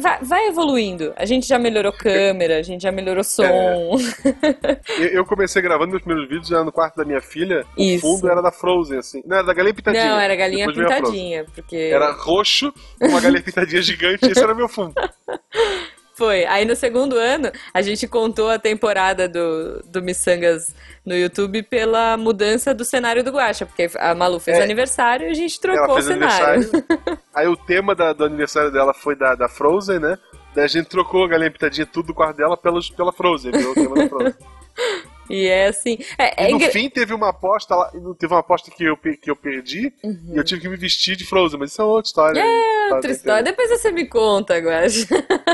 vai, 0.02 0.20
vai, 0.24 0.48
evoluindo. 0.48 1.14
A 1.16 1.26
gente 1.26 1.48
já 1.48 1.60
melhorou 1.60 1.94
câmera, 1.94 2.58
a 2.58 2.62
gente 2.64 2.82
já 2.82 2.92
melhorou 2.92 3.24
som. 3.24 3.44
É. 3.44 5.18
eu 5.18 5.24
comecei 5.24 5.62
gravando 5.62 5.92
meus 5.92 6.02
primeiros 6.02 6.28
vídeos 6.28 6.48
já 6.48 6.64
no 6.64 6.72
quarto 6.72 6.96
da 6.96 7.06
minha 7.06 7.22
filha. 7.22 7.64
Isso. 7.78 8.08
O 8.08 8.16
fundo 8.16 8.28
era 8.28 8.42
da 8.42 8.52
Frozen, 8.52 8.98
assim. 8.98 9.22
Não, 9.24 9.38
era 9.38 9.46
da 9.46 9.54
galinha 9.54 9.76
pintadinha. 9.76 10.06
Não, 10.06 10.20
era 10.20 10.36
galinha 10.36 10.66
Depois 10.66 10.88
pintadinha, 10.88 11.46
porque. 11.54 11.76
Era 11.76 12.12
roxo, 12.12 12.74
uma 13.00 13.22
galinha 13.22 13.44
pintadinha 13.44 13.84
gigante, 13.84 14.26
esse 14.26 14.44
era 14.44 14.56
meu 14.56 14.68
fundo. 14.68 14.96
Foi. 16.14 16.46
Aí 16.46 16.66
no 16.66 16.76
segundo 16.76 17.16
ano, 17.16 17.52
a 17.74 17.82
gente 17.82 18.08
contou 18.08 18.50
a 18.50 18.60
temporada 18.60 19.28
do, 19.28 19.82
do 19.86 20.02
Missangas 20.02 20.76
no 21.06 21.16
YouTube 21.16 21.64
pela 21.64 22.18
mudança 22.18 22.74
do 22.74 22.86
cenário 22.86 23.24
do 23.24 23.32
Guacha, 23.32 23.66
porque 23.66 23.90
a 23.98 24.14
Malu 24.14 24.40
fez 24.40 24.60
é. 24.60 24.64
aniversário 24.64 25.28
e 25.28 25.32
a 25.32 25.34
gente 25.34 25.60
trocou 25.60 25.98
o 25.98 26.02
cenário. 26.02 26.70
Aí 27.34 27.48
o 27.48 27.56
tema 27.56 27.96
da, 27.96 28.14
do 28.14 28.26
aniversário 28.26 28.72
dela 28.72 28.94
foi 28.94 29.16
da, 29.16 29.36
da 29.36 29.48
Frozen, 29.48 30.00
né? 30.00 30.18
Daí 30.54 30.66
a 30.66 30.68
gente 30.68 30.90
trocou 30.90 31.24
a 31.24 31.28
galinha 31.28 31.52
pitadinha 31.52 31.86
tudo 31.86 32.08
do 32.08 32.14
quarto 32.14 32.38
dela 32.38 32.58
pelos, 32.58 32.90
pela 32.90 33.14
Frozen, 33.14 33.52
o 33.52 33.74
tema 33.74 33.96
da 33.96 34.10
Frozen. 34.10 34.36
E 35.30 35.48
é 35.48 35.68
assim. 35.68 35.98
É, 36.18 36.48
é 36.48 36.52
no 36.52 36.60
fim 36.60 36.90
teve 36.90 37.14
uma 37.14 37.30
aposta 37.30 37.76
lá, 37.76 37.92
teve 38.18 38.34
uma 38.34 38.40
aposta 38.40 38.70
que 38.72 38.84
eu, 38.84 38.98
que 38.98 39.30
eu 39.30 39.36
perdi 39.36 39.94
uhum. 40.04 40.32
e 40.34 40.38
eu 40.38 40.44
tive 40.44 40.62
que 40.62 40.70
me 40.70 40.76
vestir 40.76 41.16
de 41.16 41.26
Frozen, 41.26 41.60
mas 41.60 41.72
isso 41.72 41.82
é 41.82 41.86
outra 41.86 42.08
história. 42.08 42.40
É, 42.42 42.94
outra 42.94 43.12
história. 43.12 43.44
Depois 43.44 43.70
você 43.70 43.92
me 43.92 44.06
conta, 44.06 44.56
agora. 44.56 44.88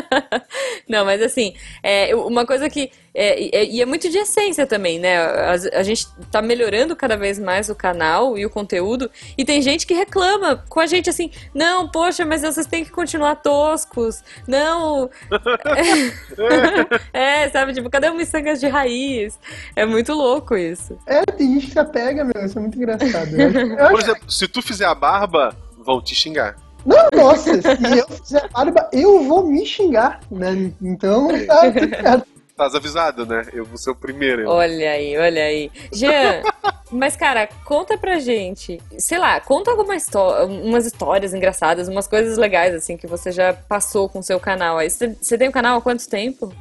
Não, 0.87 1.05
mas 1.05 1.21
assim, 1.21 1.55
é, 1.83 2.15
uma 2.15 2.45
coisa 2.45 2.69
que 2.69 2.91
é, 3.19 3.65
e 3.65 3.81
é 3.81 3.85
muito 3.85 4.07
de 4.11 4.17
essência 4.19 4.67
também, 4.67 4.99
né? 4.99 5.17
A, 5.17 5.51
a, 5.79 5.83
gente 5.83 6.07
tá 6.29 6.39
melhorando 6.39 6.95
cada 6.95 7.17
vez 7.17 7.39
mais 7.39 7.67
o 7.67 7.73
canal 7.73 8.37
e 8.37 8.45
o 8.45 8.49
conteúdo. 8.49 9.09
E 9.35 9.43
tem 9.43 9.59
gente 9.59 9.87
que 9.87 9.93
reclama 9.95 10.63
com 10.69 10.79
a 10.79 10.85
gente 10.85 11.09
assim: 11.09 11.31
não, 11.51 11.89
poxa, 11.89 12.23
mas 12.23 12.43
vocês 12.43 12.67
têm 12.67 12.85
que 12.85 12.91
continuar 12.91 13.37
toscos. 13.37 14.23
Não. 14.47 15.09
é, 17.11 17.49
sabe? 17.49 17.73
Tipo, 17.73 17.89
cadê 17.89 18.07
o 18.07 18.13
miçangas 18.13 18.59
de 18.59 18.67
raiz? 18.67 19.39
É 19.75 19.83
muito 19.83 20.13
louco 20.13 20.55
isso. 20.55 20.95
É, 21.07 21.23
tem 21.25 21.55
gente 21.55 21.65
que 21.65 21.71
se 21.71 21.79
apega, 21.79 22.23
meu. 22.23 22.45
Isso 22.45 22.59
é 22.59 22.61
muito 22.61 22.77
engraçado. 22.77 23.31
Por 23.89 23.99
exemplo, 23.99 24.31
se 24.31 24.47
tu 24.47 24.61
fizer 24.61 24.85
a 24.85 24.93
barba, 24.93 25.57
vão 25.75 25.99
te 25.99 26.13
xingar. 26.13 26.55
Não, 26.85 27.09
nossa, 27.15 27.59
se 27.61 27.97
eu 27.97 28.07
fizer 28.09 28.45
a 28.45 28.47
barba, 28.63 28.87
eu 28.93 29.23
vou 29.23 29.43
me 29.43 29.65
xingar, 29.65 30.19
né? 30.29 30.71
Então, 30.79 31.29
tá 31.47 31.71
tudo 31.71 31.89
certo. 31.89 32.36
Estás 32.57 32.73
avisado, 32.73 33.23
né? 33.23 33.45
Eu 33.53 33.63
vou 33.63 33.77
ser 33.77 33.91
o 33.91 33.95
primeiro. 33.95 34.49
Olha 34.49 34.89
aí, 34.89 35.15
olha 35.15 35.43
aí. 35.43 35.69
Jean, 35.93 36.41
mas 36.91 37.15
cara, 37.15 37.47
conta 37.63 37.99
pra 37.99 38.17
gente. 38.17 38.81
Sei 38.97 39.19
lá, 39.19 39.39
conta 39.39 39.69
algumas 39.69 40.01
histó 40.01 40.43
umas 40.47 40.87
histórias 40.87 41.35
engraçadas, 41.35 41.87
umas 41.87 42.07
coisas 42.07 42.35
legais, 42.35 42.73
assim, 42.73 42.97
que 42.97 43.05
você 43.05 43.31
já 43.31 43.53
passou 43.53 44.09
com 44.09 44.17
o 44.17 44.23
seu 44.23 44.39
canal. 44.39 44.79
Você 44.89 45.37
tem 45.37 45.49
o 45.49 45.51
um 45.51 45.53
canal 45.53 45.77
há 45.77 45.81
quanto 45.83 46.09
tempo? 46.09 46.51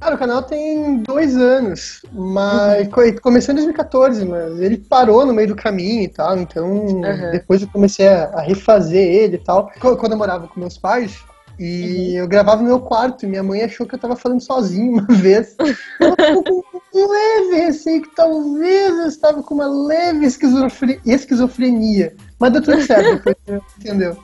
Cara, 0.00 0.16
o 0.16 0.18
canal 0.18 0.42
tem 0.42 0.98
dois 0.98 1.36
anos, 1.36 2.02
mas 2.12 2.88
uhum. 2.88 3.14
começou 3.22 3.52
em 3.52 3.56
2014, 3.56 4.24
mas 4.24 4.58
ele 4.58 4.76
parou 4.76 5.24
no 5.24 5.32
meio 5.32 5.46
do 5.46 5.54
caminho 5.54 6.02
e 6.02 6.08
tal, 6.08 6.36
então 6.36 6.68
uhum. 6.68 7.30
depois 7.30 7.62
eu 7.62 7.68
comecei 7.68 8.08
a 8.08 8.40
refazer 8.40 9.06
ele 9.06 9.36
e 9.36 9.38
tal. 9.38 9.70
Quando 9.78 10.10
eu 10.10 10.18
morava 10.18 10.48
com 10.48 10.58
meus 10.58 10.76
pais, 10.76 11.22
e 11.58 12.12
uhum. 12.12 12.18
eu 12.18 12.28
gravava 12.28 12.62
no 12.62 12.68
meu 12.68 12.80
quarto 12.80 13.24
e 13.24 13.28
minha 13.28 13.42
mãe 13.42 13.62
achou 13.62 13.86
que 13.86 13.94
eu 13.94 13.98
tava 13.98 14.16
falando 14.16 14.40
sozinho 14.40 14.92
uma 14.92 15.06
vez. 15.14 15.56
Ela 16.00 16.16
ficou 16.16 16.62
com 16.62 16.72
um 16.94 17.08
leve 17.08 17.66
receio 17.66 18.02
que 18.02 18.14
talvez 18.14 18.98
eu 18.98 19.06
estava 19.06 19.42
com 19.42 19.54
uma 19.54 19.66
leve 19.66 20.26
esquizofre... 20.26 21.00
esquizofrenia. 21.04 22.14
Mas 22.38 22.52
deu 22.52 22.62
tudo 22.62 22.82
certo, 22.82 23.36
entendeu? 23.78 24.16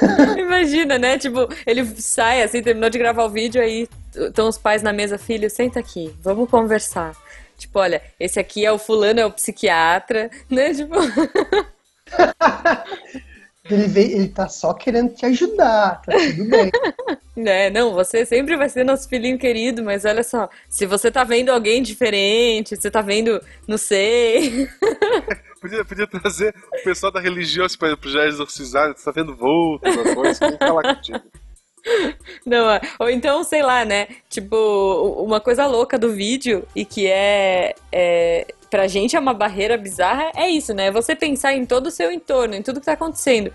Imagina, 0.38 0.98
né? 0.98 1.18
Tipo, 1.18 1.48
ele 1.66 1.84
sai 2.00 2.42
assim, 2.42 2.62
terminou 2.62 2.90
de 2.90 2.98
gravar 2.98 3.24
o 3.24 3.30
vídeo, 3.30 3.60
aí 3.60 3.88
estão 4.14 4.48
os 4.48 4.58
pais 4.58 4.82
na 4.82 4.92
mesa, 4.92 5.18
filho, 5.18 5.50
senta 5.50 5.80
aqui, 5.80 6.14
vamos 6.22 6.48
conversar. 6.48 7.16
Tipo, 7.56 7.78
olha, 7.78 8.02
esse 8.18 8.38
aqui 8.38 8.64
é 8.64 8.72
o 8.72 8.78
fulano, 8.78 9.20
é 9.20 9.26
o 9.26 9.30
psiquiatra, 9.30 10.30
né? 10.50 10.74
Tipo. 10.74 10.94
Ele, 13.70 13.86
veio, 13.86 14.16
ele 14.16 14.28
tá 14.28 14.48
só 14.48 14.74
querendo 14.74 15.14
te 15.14 15.24
ajudar, 15.26 16.02
tá 16.02 16.12
tudo 16.12 16.48
bem. 16.48 16.70
É, 17.36 17.68
não, 17.68 17.92
você 17.92 18.24
sempre 18.24 18.56
vai 18.56 18.68
ser 18.68 18.84
nosso 18.84 19.08
filhinho 19.08 19.36
querido, 19.36 19.82
mas 19.82 20.04
olha 20.04 20.22
só, 20.22 20.48
se 20.68 20.86
você 20.86 21.10
tá 21.10 21.24
vendo 21.24 21.50
alguém 21.50 21.82
diferente, 21.82 22.76
você 22.76 22.88
tá 22.88 23.02
vendo, 23.02 23.40
não 23.66 23.76
sei. 23.76 24.68
Podia, 25.60 25.82
podia 25.82 26.06
trazer 26.06 26.54
o 26.78 26.84
pessoal 26.84 27.10
da 27.10 27.18
religião 27.18 27.64
assim, 27.64 27.78
pra, 27.78 27.96
pra 27.96 28.10
já 28.10 28.26
exorcizar, 28.26 28.94
você 28.94 29.02
tá 29.02 29.10
vendo 29.10 29.34
vulto, 29.34 29.88
uma 29.88 30.14
coisa, 30.14 30.38
quem 30.38 30.58
tá 30.58 30.72
lá 30.72 30.94
contigo. 30.94 31.22
Não, 32.44 32.70
é, 32.70 32.80
ou 32.98 33.10
então, 33.10 33.42
sei 33.44 33.62
lá, 33.62 33.84
né? 33.84 34.08
Tipo, 34.28 35.24
uma 35.24 35.40
coisa 35.40 35.66
louca 35.66 35.98
do 35.98 36.12
vídeo 36.12 36.66
e 36.74 36.84
que 36.84 37.06
é, 37.06 37.74
é 37.92 38.46
pra 38.74 38.88
gente 38.88 39.14
é 39.14 39.20
uma 39.20 39.32
barreira 39.32 39.76
bizarra, 39.76 40.32
é 40.34 40.48
isso, 40.48 40.74
né? 40.74 40.90
Você 40.90 41.14
pensar 41.14 41.54
em 41.54 41.64
todo 41.64 41.86
o 41.86 41.90
seu 41.92 42.10
entorno, 42.10 42.56
em 42.56 42.62
tudo 42.62 42.80
que 42.80 42.86
tá 42.86 42.94
acontecendo. 42.94 43.52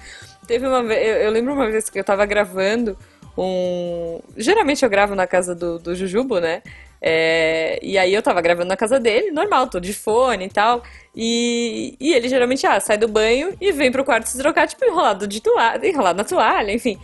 Teve 0.48 0.66
uma 0.66 0.80
eu, 0.94 1.16
eu 1.24 1.30
lembro 1.30 1.52
uma 1.52 1.70
vez 1.70 1.90
que 1.90 2.00
eu 2.00 2.06
tava 2.06 2.26
gravando 2.26 2.98
um. 3.38 4.22
Geralmente 4.38 4.82
eu 4.82 4.90
gravo 4.90 5.16
na 5.16 5.28
casa 5.28 5.54
do, 5.54 5.78
do 5.78 5.94
Jujubo, 5.94 6.40
né? 6.40 6.64
É, 7.02 7.78
e 7.84 7.98
aí 7.98 8.14
eu 8.14 8.24
tava 8.24 8.40
gravando 8.40 8.70
na 8.70 8.78
casa 8.78 8.98
dele, 8.98 9.30
normal, 9.30 9.68
tô 9.68 9.78
de 9.78 9.94
fone 9.94 10.46
e 10.46 10.50
tal. 10.50 10.84
E, 11.14 11.98
e 12.00 12.14
ele 12.14 12.30
geralmente 12.30 12.66
ah, 12.66 12.80
sai 12.80 12.98
do 12.98 13.10
banho 13.10 13.54
e 13.60 13.74
vem 13.74 13.92
pro 13.92 14.06
quarto 14.06 14.28
se 14.28 14.38
trocar, 14.38 14.70
tipo, 14.70 14.86
enrolado 14.86 15.28
de 15.28 15.42
toalha, 15.42 15.86
enrolado 15.86 16.18
na 16.18 16.24
toalha, 16.24 16.72
enfim. 16.72 16.98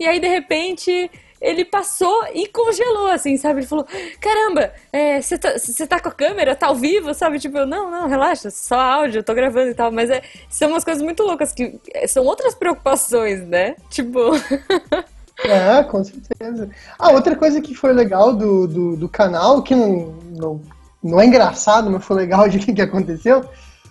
E 0.00 0.06
aí, 0.06 0.18
de 0.18 0.28
repente, 0.28 1.10
ele 1.40 1.64
passou 1.64 2.26
e 2.34 2.46
congelou, 2.48 3.08
assim, 3.08 3.36
sabe? 3.36 3.60
Ele 3.60 3.66
falou: 3.66 3.86
Caramba, 4.20 4.72
você 5.20 5.34
é, 5.34 5.38
tá, 5.38 5.86
tá 5.88 6.00
com 6.00 6.08
a 6.08 6.12
câmera? 6.12 6.56
Tá 6.56 6.66
ao 6.68 6.74
vivo, 6.74 7.14
sabe? 7.14 7.38
Tipo, 7.38 7.58
eu, 7.58 7.66
não, 7.66 7.90
não, 7.90 8.08
relaxa, 8.08 8.50
só 8.50 8.78
áudio, 8.78 9.20
eu 9.20 9.22
tô 9.22 9.34
gravando 9.34 9.70
e 9.70 9.74
tal. 9.74 9.92
Mas 9.92 10.10
é, 10.10 10.22
são 10.48 10.70
umas 10.70 10.84
coisas 10.84 11.02
muito 11.02 11.22
loucas 11.22 11.52
que 11.52 11.78
é, 11.94 12.06
são 12.06 12.24
outras 12.24 12.54
preocupações, 12.54 13.46
né? 13.46 13.76
Tipo. 13.90 14.18
É, 15.44 15.84
com 15.84 16.02
certeza. 16.02 16.68
Ah, 16.98 17.12
outra 17.12 17.36
coisa 17.36 17.60
que 17.60 17.72
foi 17.72 17.92
legal 17.92 18.34
do, 18.34 18.66
do, 18.66 18.96
do 18.96 19.08
canal, 19.08 19.62
que 19.62 19.72
não, 19.72 20.16
não, 20.32 20.60
não 21.00 21.20
é 21.20 21.26
engraçado, 21.26 21.88
mas 21.88 22.04
foi 22.04 22.16
legal 22.16 22.48
de 22.48 22.58
que 22.58 22.82
aconteceu, 22.82 23.48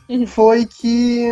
uhum. 0.09 0.27
foi 0.27 0.65
que 0.65 1.31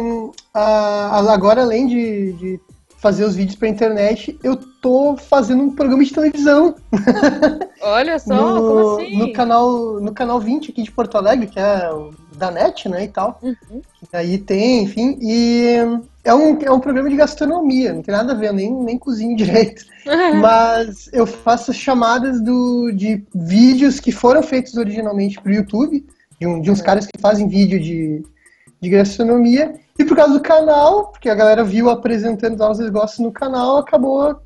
uh, 0.56 1.30
agora, 1.30 1.64
além 1.64 1.86
de, 1.86 2.32
de 2.32 2.60
fazer 3.06 3.24
os 3.24 3.36
vídeos 3.36 3.56
pra 3.56 3.68
internet, 3.68 4.36
eu 4.44 4.56
tô 4.56 5.16
fazendo 5.16 5.62
um 5.62 5.76
programa 5.76 6.04
de 6.04 6.12
televisão. 6.12 6.74
Olha 7.80 8.18
só, 8.18 8.34
no, 8.34 8.68
como 8.68 8.96
assim? 8.96 9.18
No 9.20 9.32
canal, 9.32 10.02
no 10.02 10.12
canal 10.12 10.40
20 10.40 10.72
aqui 10.72 10.82
de 10.82 10.92
Porto 10.92 11.16
Alegre, 11.16 11.46
que 11.46 11.60
é 11.60 11.88
da 12.36 12.50
NET, 12.50 12.90
né, 12.90 13.04
e 13.04 13.08
tal. 13.08 13.40
Uhum. 13.44 13.80
Aí 14.12 14.40
tem, 14.40 14.82
enfim, 14.82 15.20
e 15.22 15.76
é 16.24 16.34
um, 16.34 16.60
é 16.64 16.72
um 16.72 16.80
programa 16.80 17.08
de 17.08 17.16
gastronomia, 17.16 17.94
não 17.94 18.02
tem 18.02 18.12
nada 18.12 18.32
a 18.32 18.36
ver, 18.36 18.52
nem, 18.52 18.74
nem 18.74 18.98
cozinho 18.98 19.38
direito. 19.38 19.86
Mas 20.42 21.08
eu 21.14 21.28
faço 21.28 21.72
chamadas 21.72 22.42
do, 22.42 22.90
de 22.92 23.24
vídeos 23.36 24.00
que 24.00 24.12
foram 24.12 24.42
feitos 24.42 24.76
originalmente 24.78 25.40
pro 25.40 25.54
YouTube, 25.54 26.04
de, 26.42 26.48
um, 26.48 26.60
de 26.60 26.72
uns 26.72 26.82
caras 26.82 27.06
que 27.06 27.22
fazem 27.22 27.48
vídeo 27.48 27.80
de, 27.80 28.24
de 28.82 28.90
gastronomia, 28.90 29.76
e 29.98 30.04
por 30.04 30.16
causa 30.16 30.34
do 30.34 30.42
canal, 30.42 31.08
porque 31.08 31.30
a 31.30 31.36
galera 31.36 31.64
viu 31.64 31.90
apresentando 31.90 32.62
os 32.70 32.80
negócios 32.80 33.20
no 33.20 33.32
canal, 33.32 33.78
acabou 33.78 34.42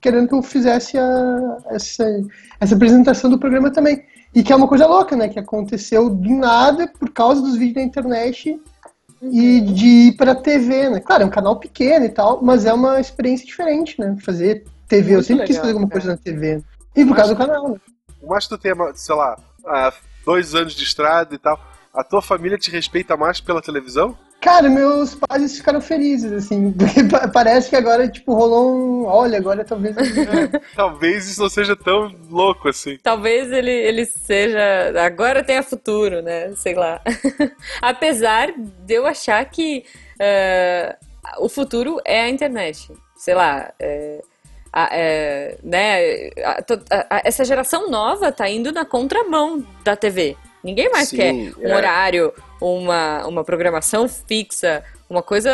querendo 0.00 0.28
que 0.28 0.34
eu 0.34 0.42
fizesse 0.42 0.98
a, 0.98 1.58
essa, 1.70 2.04
essa 2.60 2.74
apresentação 2.74 3.30
do 3.30 3.38
programa 3.38 3.70
também. 3.70 4.04
E 4.34 4.42
que 4.42 4.52
é 4.52 4.56
uma 4.56 4.68
coisa 4.68 4.86
louca, 4.86 5.16
né? 5.16 5.28
Que 5.28 5.38
aconteceu 5.38 6.10
do 6.10 6.30
nada 6.30 6.88
por 6.98 7.10
causa 7.10 7.40
dos 7.40 7.56
vídeos 7.56 7.74
da 7.74 7.82
internet 7.82 8.60
e 9.22 9.60
uhum. 9.60 9.72
de 9.72 9.86
ir 9.86 10.16
pra 10.16 10.34
TV, 10.34 10.90
né? 10.90 11.00
Claro, 11.00 11.22
é 11.22 11.26
um 11.26 11.30
canal 11.30 11.56
pequeno 11.56 12.04
e 12.04 12.08
tal, 12.08 12.42
mas 12.42 12.66
é 12.66 12.72
uma 12.72 13.00
experiência 13.00 13.46
diferente, 13.46 13.98
né? 14.00 14.16
Fazer 14.24 14.64
TV. 14.88 15.12
Muito 15.12 15.18
eu 15.18 15.22
sempre 15.22 15.34
legal, 15.34 15.46
quis 15.46 15.56
fazer 15.56 15.70
alguma 15.70 15.88
coisa 15.88 16.08
na 16.08 16.16
TV. 16.16 16.62
E 16.96 17.04
por 17.04 17.16
causa 17.16 17.34
do 17.34 17.38
canal, 17.38 17.68
né? 17.70 17.76
Mas 18.26 18.46
tu 18.48 18.58
tem, 18.58 18.72
sei 18.94 19.14
lá, 19.14 19.36
dois 20.24 20.54
anos 20.54 20.74
de 20.74 20.82
estrada 20.82 21.34
e 21.34 21.38
tal, 21.38 21.58
a 21.92 22.02
tua 22.02 22.22
família 22.22 22.58
te 22.58 22.70
respeita 22.70 23.16
mais 23.16 23.40
pela 23.40 23.62
televisão? 23.62 24.16
Cara, 24.44 24.68
meus 24.68 25.14
pais 25.14 25.56
ficaram 25.56 25.80
felizes, 25.80 26.30
assim, 26.30 26.70
porque 26.76 27.00
parece 27.32 27.70
que 27.70 27.76
agora, 27.76 28.06
tipo, 28.06 28.34
rolou 28.34 28.76
um. 28.76 29.06
Olha, 29.06 29.38
agora 29.38 29.64
talvez. 29.64 29.96
talvez 30.76 31.26
isso 31.26 31.40
não 31.40 31.48
seja 31.48 31.74
tão 31.74 32.14
louco 32.28 32.68
assim. 32.68 32.98
Talvez 33.02 33.50
ele, 33.50 33.70
ele 33.70 34.04
seja. 34.04 34.92
Agora 35.02 35.42
tenha 35.42 35.62
futuro, 35.62 36.20
né? 36.20 36.52
Sei 36.56 36.74
lá. 36.74 37.00
Apesar 37.80 38.52
de 38.54 38.92
eu 38.92 39.06
achar 39.06 39.42
que 39.46 39.86
uh, 40.20 41.42
o 41.42 41.48
futuro 41.48 41.98
é 42.04 42.20
a 42.24 42.28
internet. 42.28 42.92
Sei 43.16 43.34
lá. 43.34 43.72
É, 43.80 44.20
é, 44.90 45.56
né, 45.62 46.30
a, 46.44 47.16
a, 47.16 47.22
essa 47.24 47.46
geração 47.46 47.88
nova 47.88 48.30
tá 48.30 48.46
indo 48.50 48.72
na 48.72 48.84
contramão 48.84 49.64
da 49.82 49.96
TV. 49.96 50.36
Ninguém 50.64 50.90
mais 50.90 51.08
Sim, 51.08 51.16
quer 51.16 51.32
um 51.58 51.68
é. 51.68 51.76
horário, 51.76 52.32
uma, 52.60 53.26
uma 53.26 53.44
programação 53.44 54.08
fixa, 54.08 54.82
uma 55.08 55.22
coisa 55.22 55.50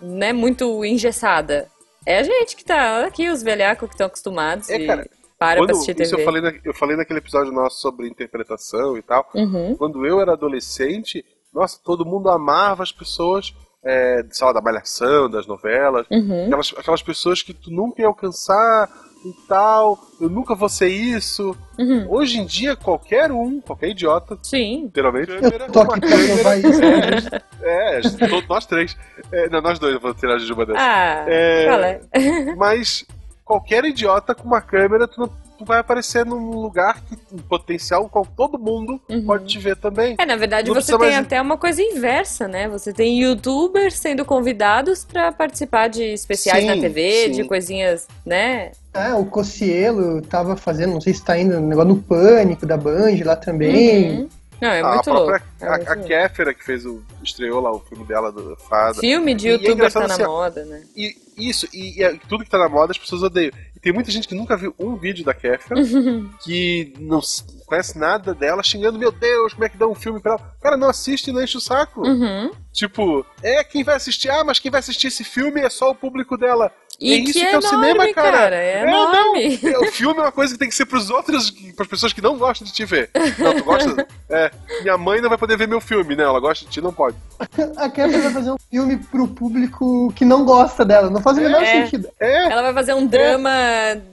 né, 0.00 0.32
muito 0.32 0.84
engessada. 0.84 1.68
É 2.04 2.18
a 2.18 2.22
gente 2.22 2.56
que 2.56 2.64
tá 2.64 3.04
aqui, 3.04 3.28
os 3.28 3.42
velhacos 3.42 3.88
que 3.88 3.94
estão 3.94 4.08
acostumados 4.08 4.68
é, 4.68 4.76
e 4.76 4.86
cara, 4.86 5.08
para 5.38 5.60
quando, 5.60 5.68
pra 5.68 5.76
assistir 5.76 5.94
TV. 5.94 6.04
Isso 6.04 6.16
eu 6.16 6.24
falei, 6.24 6.42
na, 6.42 6.52
eu 6.64 6.74
falei 6.74 6.96
naquele 6.96 7.20
episódio 7.20 7.52
nosso 7.52 7.80
sobre 7.80 8.08
interpretação 8.08 8.98
e 8.98 9.02
tal. 9.02 9.30
Uhum. 9.34 9.76
Quando 9.76 10.04
eu 10.04 10.20
era 10.20 10.32
adolescente, 10.32 11.24
nossa, 11.54 11.78
todo 11.84 12.04
mundo 12.04 12.28
amava 12.28 12.82
as 12.82 12.90
pessoas 12.90 13.54
é, 13.84 14.24
sei 14.30 14.46
lá, 14.46 14.52
da 14.52 14.60
malhação, 14.60 15.28
das 15.28 15.46
novelas. 15.46 16.06
Uhum. 16.10 16.46
Aquelas, 16.46 16.74
aquelas 16.76 17.02
pessoas 17.02 17.42
que 17.42 17.54
tu 17.54 17.70
nunca 17.70 18.02
ia 18.02 18.08
alcançar 18.08 18.88
e 19.24 19.32
tal, 19.46 19.98
eu 20.20 20.28
nunca 20.28 20.54
vou 20.54 20.68
ser 20.68 20.88
isso. 20.88 21.56
Uhum. 21.78 22.06
Hoje 22.08 22.38
em 22.38 22.46
dia, 22.46 22.74
qualquer 22.74 23.30
um, 23.30 23.60
qualquer 23.60 23.90
idiota, 23.90 24.38
Sim. 24.42 24.84
literalmente, 24.84 25.30
eu 25.30 25.72
tô 25.72 25.80
aqui 25.80 26.00
pra 26.00 26.34
provar 26.34 26.56
isso. 26.58 27.34
É, 27.62 27.98
é 27.98 28.28
todos 28.28 28.48
nós 28.48 28.66
três. 28.66 28.96
É, 29.30 29.48
não, 29.50 29.60
nós 29.60 29.78
dois, 29.78 29.94
eu 29.94 30.00
vou 30.00 30.14
tirar 30.14 30.36
a 30.36 30.38
Jujuba 30.38 30.64
dessa. 30.64 30.80
Ah, 30.80 31.24
é, 31.28 31.66
qual 31.66 31.82
é? 31.82 32.54
mas 32.56 33.04
qualquer 33.44 33.84
idiota 33.84 34.34
com 34.34 34.44
uma 34.44 34.60
câmera, 34.60 35.06
tu 35.06 35.20
não 35.20 35.30
vai 35.64 35.78
aparecer 35.78 36.24
num 36.24 36.50
lugar 36.50 37.00
que 37.02 37.16
em 37.32 37.38
potencial 37.38 38.08
com 38.08 38.22
todo 38.24 38.58
mundo 38.58 39.00
uhum. 39.08 39.24
pode 39.24 39.46
te 39.46 39.58
ver 39.58 39.76
também. 39.76 40.16
É, 40.18 40.26
na 40.26 40.36
verdade, 40.36 40.70
você 40.70 40.92
tem 40.92 40.98
mais... 40.98 41.18
até 41.18 41.40
uma 41.40 41.56
coisa 41.56 41.82
inversa, 41.82 42.48
né? 42.48 42.68
Você 42.68 42.92
tem 42.92 43.20
youtubers 43.22 43.94
sendo 43.94 44.24
convidados 44.24 45.04
para 45.04 45.32
participar 45.32 45.88
de 45.88 46.02
especiais 46.04 46.64
sim, 46.64 46.66
na 46.66 46.80
TV, 46.80 47.26
sim. 47.26 47.30
de 47.32 47.44
coisinhas, 47.44 48.08
né? 48.24 48.72
É, 48.92 49.14
o 49.14 49.24
Cocielo 49.24 50.20
tava 50.22 50.56
fazendo, 50.56 50.94
não 50.94 51.00
sei 51.00 51.14
se 51.14 51.24
tá 51.24 51.38
indo 51.38 51.60
no 51.60 51.66
negócio 51.66 51.94
do 51.94 52.02
Pânico 52.02 52.66
da 52.66 52.76
Band 52.76 53.24
lá 53.24 53.36
também. 53.36 54.20
Uhum. 54.20 54.28
Não, 54.60 54.68
é 54.68 54.80
ah, 54.80 54.88
muito 54.88 55.10
a 55.10 55.14
própria, 55.14 55.24
louco. 55.32 55.44
É 55.60 55.66
a, 55.66 55.92
a 55.92 55.96
Kéfera 55.96 56.52
que 56.52 56.62
fez 56.62 56.84
o. 56.84 57.02
estreou 57.22 57.60
lá 57.60 57.72
o 57.72 57.80
filme 57.80 58.04
dela 58.04 58.30
do 58.30 58.54
Fada. 58.56 59.00
Filme 59.00 59.34
de 59.34 59.48
youtuber 59.48 59.86
é 59.86 59.90
tá 59.90 60.00
na 60.06 60.14
assim, 60.14 60.24
moda, 60.24 60.64
né? 60.66 60.82
E, 60.94 61.16
isso, 61.38 61.66
e, 61.72 62.02
e, 62.02 62.18
tudo 62.28 62.44
que 62.44 62.50
tá 62.50 62.58
na 62.58 62.68
moda 62.68 62.92
as 62.92 62.98
pessoas 62.98 63.22
odeiam. 63.22 63.52
Tem 63.80 63.92
muita 63.92 64.10
gente 64.10 64.28
que 64.28 64.34
nunca 64.34 64.56
viu 64.56 64.74
um 64.78 64.96
vídeo 64.96 65.24
da 65.24 65.32
Kéfera, 65.32 65.80
que 66.44 66.92
não 66.98 67.20
conhece 67.66 67.98
nada 67.98 68.34
dela, 68.34 68.62
xingando, 68.62 68.98
meu 68.98 69.12
Deus, 69.12 69.52
como 69.54 69.64
é 69.64 69.68
que 69.68 69.78
dá 69.78 69.86
um 69.86 69.94
filme 69.94 70.20
pra 70.20 70.32
ela? 70.32 70.56
Cara, 70.60 70.76
não 70.76 70.88
assiste 70.88 71.28
e 71.28 71.32
não 71.32 71.42
enche 71.42 71.56
o 71.56 71.60
saco. 71.60 72.06
Uhum. 72.06 72.50
Tipo, 72.72 73.24
é 73.42 73.64
quem 73.64 73.82
vai 73.82 73.96
assistir, 73.96 74.28
ah, 74.28 74.44
mas 74.44 74.58
quem 74.58 74.70
vai 74.70 74.80
assistir 74.80 75.06
esse 75.06 75.24
filme 75.24 75.60
é 75.60 75.70
só 75.70 75.90
o 75.90 75.94
público 75.94 76.36
dela. 76.36 76.72
E 77.00 77.14
é 77.14 77.16
isso 77.16 77.32
que 77.32 77.40
é, 77.40 77.52
é 77.52 77.58
o 77.58 77.62
cinema, 77.62 78.12
cara. 78.12 78.30
cara. 78.30 78.56
É, 78.56 78.82
é 78.82 78.86
não, 78.86 79.34
é, 79.36 79.78
o 79.78 79.90
filme 79.90 80.18
é 80.18 80.22
uma 80.22 80.32
coisa 80.32 80.52
que 80.52 80.58
tem 80.58 80.68
que 80.68 80.74
ser 80.74 80.84
pros 80.84 81.08
outros, 81.08 81.50
pras 81.74 81.88
pessoas 81.88 82.12
que 82.12 82.20
não 82.20 82.36
gostam 82.36 82.66
de 82.66 82.74
te 82.74 82.84
ver. 82.84 83.10
Não, 83.38 83.54
tu 83.54 83.64
gosta? 83.64 84.06
É, 84.32 84.48
minha 84.82 84.96
mãe 84.96 85.20
não 85.20 85.28
vai 85.28 85.36
poder 85.36 85.58
ver 85.58 85.66
meu 85.66 85.80
filme, 85.80 86.14
né? 86.14 86.22
Ela 86.22 86.38
gosta 86.38 86.64
de 86.64 86.70
ti, 86.70 86.80
não 86.80 86.92
pode. 86.92 87.16
A 87.76 87.90
Kéfera 87.90 88.22
vai 88.22 88.32
fazer 88.32 88.52
um 88.52 88.56
filme 88.70 88.96
pro 88.96 89.26
público 89.26 90.12
que 90.14 90.24
não 90.24 90.44
gosta 90.44 90.84
dela, 90.84 91.10
não 91.10 91.20
faz 91.20 91.36
o 91.36 91.40
menor 91.40 91.60
é. 91.60 91.82
sentido. 91.82 92.08
É. 92.20 92.44
Ela 92.44 92.62
vai 92.62 92.72
fazer 92.72 92.94
um 92.94 93.04
drama 93.08 93.50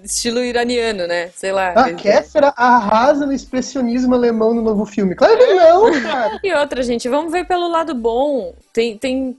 estilo 0.03 0.43
iraniano, 0.43 1.05
né? 1.05 1.29
Sei 1.35 1.51
lá. 1.51 1.69
A 1.69 1.93
Kéfera 1.93 2.51
arrasa 2.57 3.27
no 3.27 3.31
expressionismo 3.31 4.15
alemão 4.15 4.55
no 4.55 4.63
novo 4.63 4.87
filme. 4.87 5.13
Claro 5.13 5.37
que 5.37 5.53
não, 5.53 5.91
cara. 6.01 6.39
E 6.43 6.51
outra, 6.55 6.81
gente, 6.81 7.07
vamos 7.07 7.31
ver 7.31 7.45
pelo 7.45 7.67
lado 7.69 7.93
bom. 7.93 8.55
Tem, 8.73 8.97
tem, 8.97 9.37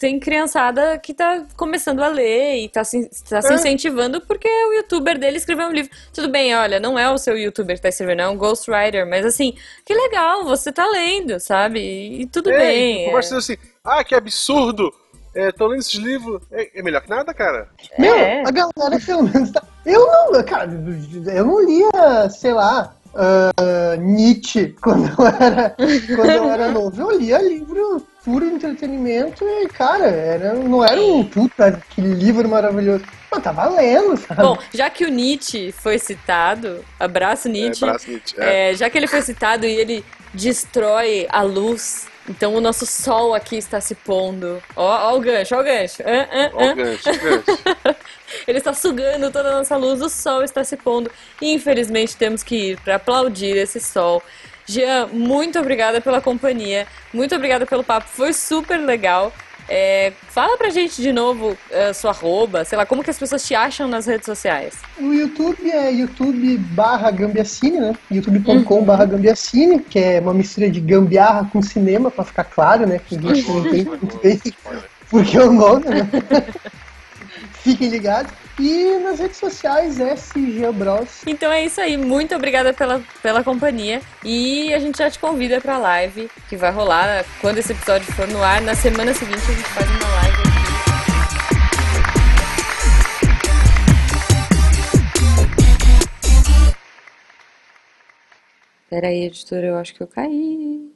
tem 0.00 0.18
criançada 0.18 0.98
que 0.98 1.12
tá 1.12 1.44
começando 1.58 2.00
a 2.00 2.08
ler 2.08 2.64
e 2.64 2.68
tá 2.70 2.82
se, 2.82 3.10
tá 3.28 3.42
se 3.42 3.52
é. 3.52 3.54
incentivando 3.54 4.18
porque 4.22 4.48
o 4.48 4.72
youtuber 4.78 5.18
dele 5.18 5.36
escreveu 5.36 5.66
um 5.66 5.72
livro. 5.72 5.92
Tudo 6.10 6.30
bem, 6.30 6.56
olha, 6.56 6.80
não 6.80 6.98
é 6.98 7.10
o 7.10 7.18
seu 7.18 7.36
youtuber 7.36 7.76
que 7.76 7.82
tá 7.82 7.90
escrevendo, 7.90 8.22
é 8.22 8.28
um 8.28 8.36
ghostwriter, 8.36 9.06
mas 9.06 9.26
assim, 9.26 9.54
que 9.84 9.92
legal, 9.92 10.42
você 10.44 10.72
tá 10.72 10.88
lendo, 10.88 11.38
sabe? 11.38 11.80
E, 12.22 12.26
tudo 12.26 12.50
é, 12.50 12.58
bem. 12.58 13.10
Eu 13.10 13.16
é. 13.18 13.20
assim, 13.20 13.58
ah, 13.84 14.02
que 14.02 14.14
absurdo! 14.14 14.90
É, 15.34 15.52
tô 15.52 15.66
lendo 15.66 15.80
esses 15.80 15.94
livros. 15.94 16.42
É, 16.50 16.80
é, 16.80 16.82
melhor 16.82 17.02
que 17.02 17.10
nada, 17.10 17.34
cara. 17.34 17.68
Meu, 17.98 18.16
é. 18.16 18.40
a 18.40 18.50
galera 18.50 18.98
pelo 19.04 19.24
menos 19.24 19.50
tá... 19.50 19.62
Eu 19.84 20.06
não, 20.06 20.42
cara, 20.44 20.70
eu 21.34 21.44
não 21.44 21.64
lia, 21.64 22.30
sei 22.30 22.54
lá, 22.54 22.96
uh, 23.14 24.00
Nietzsche 24.00 24.74
quando 24.80 25.06
eu, 25.06 25.26
era, 25.26 25.70
quando 26.16 26.30
eu 26.30 26.50
era 26.50 26.68
novo. 26.70 27.00
Eu 27.00 27.18
lia 27.18 27.38
livro 27.42 28.06
puro 28.24 28.44
entretenimento 28.44 29.44
e, 29.44 29.68
cara, 29.68 30.06
era, 30.06 30.54
não 30.54 30.84
era 30.84 31.00
um 31.00 31.24
puta, 31.24 31.80
que 31.90 32.00
livro 32.00 32.48
maravilhoso. 32.48 33.04
Mas 33.30 33.42
tá 33.42 33.52
valendo, 33.52 34.16
sabe? 34.16 34.42
Bom, 34.42 34.58
já 34.74 34.90
que 34.90 35.04
o 35.04 35.08
Nietzsche 35.08 35.72
foi 35.72 35.98
citado, 35.98 36.84
abraço 36.98 37.48
Nietzsche. 37.48 37.84
É, 37.84 37.88
abraço, 37.88 38.10
Nietzsche, 38.10 38.40
é. 38.40 38.70
É, 38.70 38.74
já 38.74 38.90
que 38.90 38.98
ele 38.98 39.06
foi 39.06 39.22
citado 39.22 39.64
e 39.64 39.70
ele 39.70 40.04
destrói 40.34 41.26
a 41.30 41.42
luz, 41.42 42.06
então 42.28 42.54
o 42.54 42.60
nosso 42.60 42.86
sol 42.86 43.34
aqui 43.34 43.56
está 43.56 43.80
se 43.80 43.94
pondo. 43.94 44.62
Ó, 44.76 45.10
ó 45.12 45.16
o 45.16 45.20
gancho, 45.20 45.54
ó 45.56 45.60
o 45.60 45.64
gancho. 45.64 46.02
Hã, 46.02 46.28
hã, 46.32 46.50
Ó 46.54 46.60
hã. 46.62 46.72
o 46.72 46.76
gancho, 46.76 47.10
o 47.10 47.18
gancho. 47.18 47.96
Ele 48.46 48.58
está 48.58 48.72
sugando 48.72 49.30
toda 49.30 49.48
a 49.48 49.52
nossa 49.58 49.76
luz, 49.76 50.00
o 50.00 50.08
sol 50.08 50.42
está 50.44 50.62
se 50.62 50.76
pondo. 50.76 51.10
E 51.40 51.52
infelizmente 51.52 52.16
temos 52.16 52.42
que 52.42 52.72
ir 52.72 52.80
para 52.80 52.96
aplaudir 52.96 53.56
esse 53.56 53.80
sol. 53.80 54.22
Jean, 54.66 55.08
muito 55.08 55.58
obrigada 55.58 56.00
pela 56.00 56.20
companhia, 56.20 56.86
muito 57.12 57.34
obrigada 57.34 57.66
pelo 57.66 57.82
papo, 57.82 58.06
foi 58.08 58.32
super 58.32 58.76
legal. 58.78 59.32
É, 59.68 60.12
fala 60.28 60.56
pra 60.56 60.70
gente 60.70 61.00
de 61.00 61.12
novo 61.12 61.56
a 61.72 61.94
sua 61.94 62.10
arroba, 62.10 62.64
sei 62.64 62.76
lá, 62.76 62.84
como 62.86 63.02
que 63.02 63.10
as 63.10 63.18
pessoas 63.18 63.46
te 63.46 63.54
acham 63.54 63.86
nas 63.86 64.06
redes 64.06 64.26
sociais. 64.26 64.74
O 64.98 65.12
YouTube 65.12 65.70
é 65.70 65.92
youtube 65.92 66.58
barra 66.58 67.10
Gambiacine, 67.10 67.78
né? 67.78 67.92
youtube.com 68.10 68.82
barra 68.84 69.04
Gambiacine, 69.04 69.80
que 69.80 69.98
é 69.98 70.20
uma 70.20 70.34
mistura 70.34 70.70
de 70.70 70.80
gambiarra 70.80 71.48
com 71.52 71.62
cinema, 71.62 72.10
pra 72.10 72.24
ficar 72.24 72.44
claro, 72.44 72.86
né? 72.86 72.98
Que 72.98 73.16
a 73.16 73.20
gente 73.20 73.48
não 73.48 73.66
entende 73.66 73.88
muito 73.88 74.18
bem 74.18 74.40
porque 75.08 75.36
é 75.36 75.42
o 75.42 75.52
nome, 75.52 75.86
né? 75.86 76.08
Fiquem 77.62 77.88
ligados. 77.88 78.32
E 78.58 78.98
nas 78.98 79.18
redes 79.18 79.38
sociais, 79.38 79.98
SG 80.00 80.70
Bros. 80.72 81.22
Então 81.26 81.50
é 81.50 81.64
isso 81.64 81.80
aí, 81.80 81.96
muito 81.96 82.34
obrigada 82.34 82.72
pela, 82.72 83.02
pela 83.22 83.42
companhia 83.42 84.02
e 84.24 84.72
a 84.74 84.78
gente 84.78 84.98
já 84.98 85.10
te 85.10 85.18
convida 85.18 85.60
pra 85.60 85.78
live 85.78 86.30
que 86.48 86.56
vai 86.56 86.70
rolar 86.70 87.24
quando 87.40 87.58
esse 87.58 87.72
episódio 87.72 88.12
for 88.12 88.28
no 88.28 88.42
ar. 88.42 88.60
Na 88.60 88.74
semana 88.74 89.14
seguinte 89.14 89.42
a 89.42 89.54
gente 89.54 89.68
faz 89.68 89.88
uma 89.88 90.08
live. 90.08 90.50
Pera 98.90 99.06
aí, 99.06 99.24
editor, 99.24 99.58
eu 99.58 99.76
acho 99.76 99.94
que 99.94 100.02
eu 100.02 100.06
caí. 100.06 100.92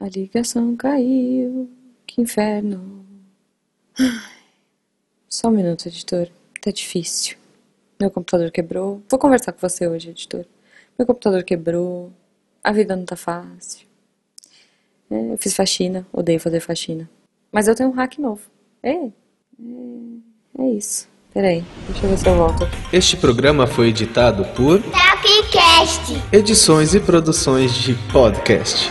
A 0.00 0.08
ligação 0.08 0.76
caiu. 0.76 1.70
Que 2.06 2.20
inferno. 2.20 3.04
Ai. 3.98 4.41
Só 5.32 5.48
um 5.48 5.52
minuto, 5.52 5.86
editor. 5.86 6.28
Tá 6.60 6.70
difícil. 6.70 7.38
Meu 7.98 8.10
computador 8.10 8.50
quebrou. 8.50 9.00
Vou 9.08 9.18
conversar 9.18 9.52
com 9.52 9.66
você 9.66 9.88
hoje, 9.88 10.10
editor. 10.10 10.44
Meu 10.98 11.06
computador 11.06 11.42
quebrou. 11.42 12.12
A 12.62 12.70
vida 12.70 12.94
não 12.94 13.06
tá 13.06 13.16
fácil. 13.16 13.86
É, 15.10 15.32
eu 15.32 15.38
fiz 15.38 15.56
faxina. 15.56 16.06
Odeio 16.12 16.38
fazer 16.38 16.60
faxina. 16.60 17.08
Mas 17.50 17.66
eu 17.66 17.74
tenho 17.74 17.88
um 17.88 17.92
hack 17.92 18.18
novo. 18.18 18.42
É. 18.82 18.90
É, 18.90 19.10
é 20.58 20.68
isso. 20.72 21.08
Peraí, 21.32 21.64
deixa 21.88 22.04
eu 22.04 22.10
ver 22.10 22.18
se 22.18 22.28
eu 22.28 22.36
volto. 22.36 22.68
Este 22.92 23.16
programa 23.16 23.66
foi 23.66 23.88
editado 23.88 24.44
por 24.54 24.82
Talkcast. 24.82 26.12
Edições 26.30 26.94
e 26.94 27.00
Produções 27.00 27.72
de 27.72 27.94
Podcast. 28.12 28.90